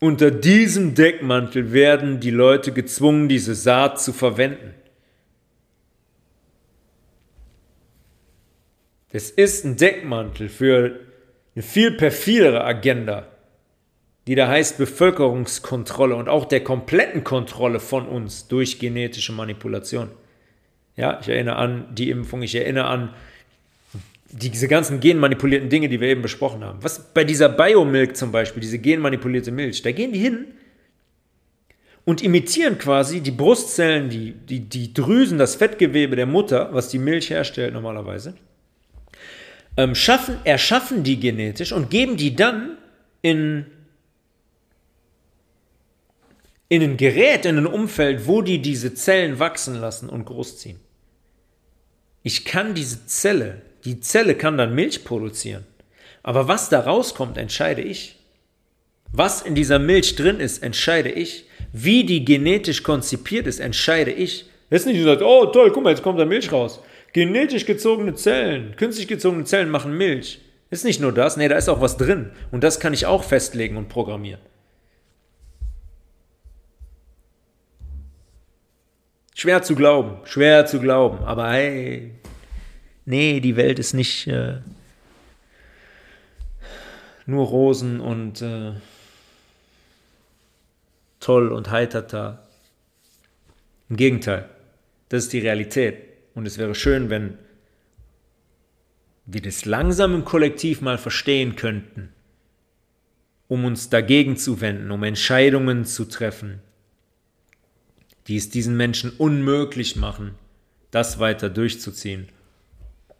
Unter 0.00 0.30
diesem 0.30 0.94
Deckmantel 0.94 1.72
werden 1.72 2.20
die 2.20 2.30
Leute 2.30 2.72
gezwungen, 2.72 3.28
diese 3.28 3.54
Saat 3.54 4.00
zu 4.00 4.14
verwenden. 4.14 4.74
Es 9.12 9.30
ist 9.30 9.64
ein 9.64 9.76
Deckmantel 9.76 10.48
für 10.48 11.00
eine 11.54 11.62
viel 11.62 11.90
perfidere 11.90 12.64
Agenda, 12.64 13.28
die 14.26 14.36
da 14.36 14.48
heißt 14.48 14.78
Bevölkerungskontrolle 14.78 16.14
und 16.14 16.28
auch 16.28 16.44
der 16.44 16.62
kompletten 16.62 17.24
Kontrolle 17.24 17.80
von 17.80 18.06
uns 18.06 18.46
durch 18.48 18.78
genetische 18.78 19.32
Manipulation. 19.32 20.08
Ja, 21.00 21.18
ich 21.18 21.30
erinnere 21.30 21.56
an 21.56 21.86
die 21.94 22.10
Impfung, 22.10 22.42
ich 22.42 22.54
erinnere 22.54 22.84
an 22.84 23.14
diese 24.32 24.68
ganzen 24.68 25.00
genmanipulierten 25.00 25.70
Dinge, 25.70 25.88
die 25.88 25.98
wir 25.98 26.08
eben 26.08 26.20
besprochen 26.20 26.62
haben. 26.62 26.78
Was 26.82 27.12
bei 27.14 27.24
dieser 27.24 27.48
Biomilk 27.48 28.18
zum 28.18 28.30
Beispiel, 28.30 28.60
diese 28.60 28.78
genmanipulierte 28.78 29.50
Milch, 29.50 29.80
da 29.80 29.92
gehen 29.92 30.12
die 30.12 30.18
hin 30.18 30.48
und 32.04 32.22
imitieren 32.22 32.76
quasi 32.76 33.22
die 33.22 33.30
Brustzellen, 33.30 34.10
die, 34.10 34.32
die, 34.32 34.60
die 34.60 34.92
Drüsen, 34.92 35.38
das 35.38 35.54
Fettgewebe 35.54 36.16
der 36.16 36.26
Mutter, 36.26 36.68
was 36.72 36.90
die 36.90 36.98
Milch 36.98 37.30
herstellt 37.30 37.72
normalerweise, 37.72 38.34
ähm, 39.78 39.94
schaffen, 39.94 40.36
erschaffen 40.44 41.02
die 41.02 41.18
genetisch 41.18 41.72
und 41.72 41.88
geben 41.88 42.18
die 42.18 42.36
dann 42.36 42.76
in, 43.22 43.64
in 46.68 46.82
ein 46.82 46.96
Gerät, 46.98 47.46
in 47.46 47.56
ein 47.56 47.66
Umfeld, 47.66 48.26
wo 48.26 48.42
die 48.42 48.60
diese 48.60 48.92
Zellen 48.92 49.38
wachsen 49.38 49.76
lassen 49.76 50.10
und 50.10 50.26
großziehen. 50.26 50.78
Ich 52.22 52.44
kann 52.44 52.74
diese 52.74 53.06
Zelle 53.06 53.62
die 53.84 54.00
Zelle 54.00 54.34
kann 54.34 54.58
dann 54.58 54.74
Milch 54.74 55.04
produzieren. 55.04 55.64
Aber 56.22 56.48
was 56.48 56.68
da 56.68 56.80
rauskommt, 56.80 57.38
entscheide 57.38 57.80
ich. 57.80 58.16
Was 59.12 59.42
in 59.42 59.54
dieser 59.54 59.78
Milch 59.78 60.16
drin 60.16 60.38
ist, 60.38 60.62
entscheide 60.62 61.10
ich. 61.10 61.46
Wie 61.72 62.04
die 62.04 62.24
genetisch 62.24 62.82
konzipiert 62.82 63.46
ist, 63.46 63.58
entscheide 63.58 64.10
ich. 64.10 64.46
Jetzt 64.70 64.86
nicht 64.86 64.98
gesagt, 64.98 65.22
oh 65.22 65.46
toll, 65.46 65.72
guck 65.72 65.82
mal, 65.82 65.90
jetzt 65.90 66.02
kommt 66.02 66.20
da 66.20 66.24
Milch 66.24 66.52
raus. 66.52 66.80
Genetisch 67.12 67.66
gezogene 67.66 68.14
Zellen, 68.14 68.76
künstlich 68.76 69.08
gezogene 69.08 69.44
Zellen 69.44 69.70
machen 69.70 69.96
Milch. 69.96 70.40
Ist 70.68 70.84
nicht 70.84 71.00
nur 71.00 71.12
das, 71.12 71.36
nee, 71.36 71.48
da 71.48 71.56
ist 71.56 71.68
auch 71.68 71.80
was 71.80 71.96
drin. 71.96 72.30
Und 72.52 72.62
das 72.62 72.78
kann 72.78 72.94
ich 72.94 73.06
auch 73.06 73.24
festlegen 73.24 73.76
und 73.76 73.88
programmieren. 73.88 74.40
Schwer 79.40 79.62
zu 79.62 79.74
glauben, 79.74 80.18
schwer 80.26 80.66
zu 80.66 80.80
glauben, 80.80 81.24
aber 81.24 81.50
hey, 81.52 82.12
nee, 83.06 83.40
die 83.40 83.56
Welt 83.56 83.78
ist 83.78 83.94
nicht 83.94 84.26
äh, 84.26 84.58
nur 87.24 87.46
Rosen 87.46 88.00
und 88.00 88.42
äh, 88.42 88.72
toll 91.20 91.52
und 91.52 91.70
heiterter. 91.70 92.46
Im 93.88 93.96
Gegenteil, 93.96 94.46
das 95.08 95.22
ist 95.22 95.32
die 95.32 95.38
Realität. 95.38 96.02
Und 96.34 96.44
es 96.44 96.58
wäre 96.58 96.74
schön, 96.74 97.08
wenn 97.08 97.38
wir 99.24 99.40
das 99.40 99.64
langsam 99.64 100.14
im 100.16 100.26
Kollektiv 100.26 100.82
mal 100.82 100.98
verstehen 100.98 101.56
könnten, 101.56 102.12
um 103.48 103.64
uns 103.64 103.88
dagegen 103.88 104.36
zu 104.36 104.60
wenden, 104.60 104.90
um 104.90 105.02
Entscheidungen 105.02 105.86
zu 105.86 106.04
treffen, 106.04 106.60
die 108.26 108.36
es 108.36 108.50
diesen 108.50 108.76
Menschen 108.76 109.10
unmöglich 109.10 109.96
machen, 109.96 110.34
das 110.90 111.18
weiter 111.18 111.48
durchzuziehen 111.48 112.28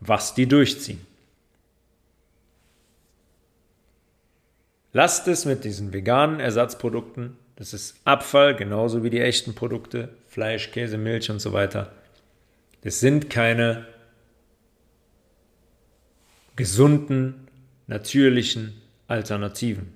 was 0.01 0.35
die 0.35 0.47
durchziehen. 0.47 1.07
Lasst 4.93 5.29
es 5.29 5.45
mit 5.45 5.65
diesen 5.65 5.93
veganen 5.93 6.41
Ersatzprodukten, 6.41 7.37
das 7.55 7.75
ist 7.75 8.01
Abfall, 8.05 8.57
genauso 8.57 9.05
wie 9.05 9.11
die 9.11 9.21
echten 9.21 9.55
Produkte, 9.55 10.09
Fleisch, 10.29 10.73
Käse, 10.73 10.99
Milch 10.99 11.31
und 11.31 11.39
so 11.41 11.53
weiter. 11.53 11.93
Das 12.83 12.99
sind 12.99 13.29
keine 13.29 13.87
gesunden, 16.57 17.47
natürlichen 17.87 18.81
Alternativen. 19.07 19.93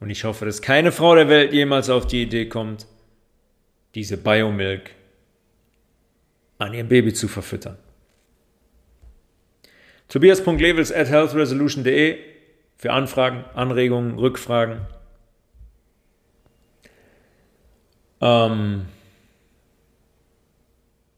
Und 0.00 0.10
ich 0.10 0.24
hoffe, 0.24 0.44
dass 0.44 0.62
keine 0.62 0.92
Frau 0.92 1.14
der 1.14 1.28
Welt 1.28 1.52
jemals 1.52 1.90
auf 1.90 2.06
die 2.06 2.22
Idee 2.22 2.46
kommt, 2.46 2.86
diese 3.94 4.16
Biomilk 4.16 4.90
an 6.58 6.74
ihrem 6.74 6.88
Baby 6.88 7.12
zu 7.12 7.28
verfüttern. 7.28 7.76
Tobias.levels 10.08 10.90
at 10.92 11.08
healthresolution.de 11.08 12.18
für 12.76 12.92
Anfragen, 12.92 13.44
Anregungen, 13.54 14.18
Rückfragen. 14.18 14.80
Ähm, 18.20 18.86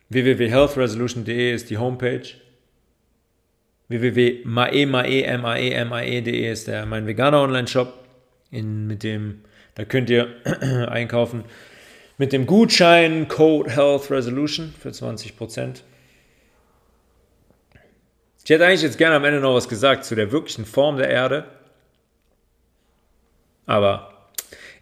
www.healthresolution.de 0.08 1.54
ist 1.54 1.70
die 1.70 1.78
Homepage. 1.78 2.34
www.maemaemaemae.de 3.88 6.50
ist 6.50 6.68
der, 6.68 6.86
mein 6.86 7.06
veganer 7.06 7.42
Online-Shop. 7.42 7.94
mit 8.50 9.04
dem, 9.04 9.42
da 9.76 9.84
könnt 9.84 10.10
ihr 10.10 10.28
einkaufen 10.88 11.44
mit 12.20 12.34
dem 12.34 12.44
Gutschein 12.44 13.28
Code 13.28 13.70
Health 13.70 14.10
Resolution 14.10 14.74
für 14.78 14.90
20%. 14.90 15.80
Ich 18.44 18.50
hätte 18.50 18.66
eigentlich 18.66 18.82
jetzt 18.82 18.98
gerne 18.98 19.16
am 19.16 19.24
Ende 19.24 19.40
noch 19.40 19.54
was 19.54 19.70
gesagt 19.70 20.04
zu 20.04 20.14
der 20.14 20.30
wirklichen 20.30 20.66
Form 20.66 20.98
der 20.98 21.08
Erde. 21.08 21.46
Aber 23.64 24.28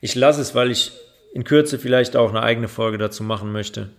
ich 0.01 0.16
lasse 0.16 0.41
es, 0.41 0.57
weil 0.57 0.72
ich 0.72 0.91
in 1.32 1.45
Kürze 1.45 1.78
vielleicht 1.78 2.16
auch 2.16 2.30
eine 2.30 2.43
eigene 2.43 2.66
Folge 2.66 2.99
dazu 2.99 3.22
machen 3.22 3.53
möchte. 3.53 3.91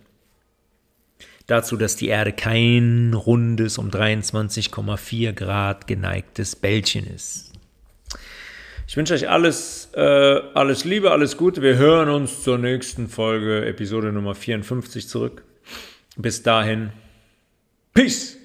Dazu, 1.48 1.78
dass 1.78 1.96
die 1.96 2.10
Erde 2.10 2.34
kein 2.34 3.14
rundes, 3.14 3.78
um 3.78 3.90
23,4 3.90 5.32
Grad 5.32 5.88
geneigtes 5.88 6.58
Bällchen 6.58 7.08
ist. 7.08 7.49
Ich 8.90 8.98
wünsche 8.98 9.14
euch 9.14 9.30
alles, 9.30 9.92
äh, 9.94 10.02
alles 10.02 10.84
Liebe, 10.84 11.12
alles 11.12 11.38
Gute. 11.38 11.62
Wir 11.62 11.78
hören 11.78 12.10
uns 12.10 12.42
zur 12.42 12.58
nächsten 12.58 13.08
Folge, 13.08 13.64
Episode 13.68 14.12
Nummer 14.12 14.34
54 14.34 15.08
zurück. 15.08 15.44
Bis 16.18 16.42
dahin, 16.42 16.90
Peace! 17.94 18.39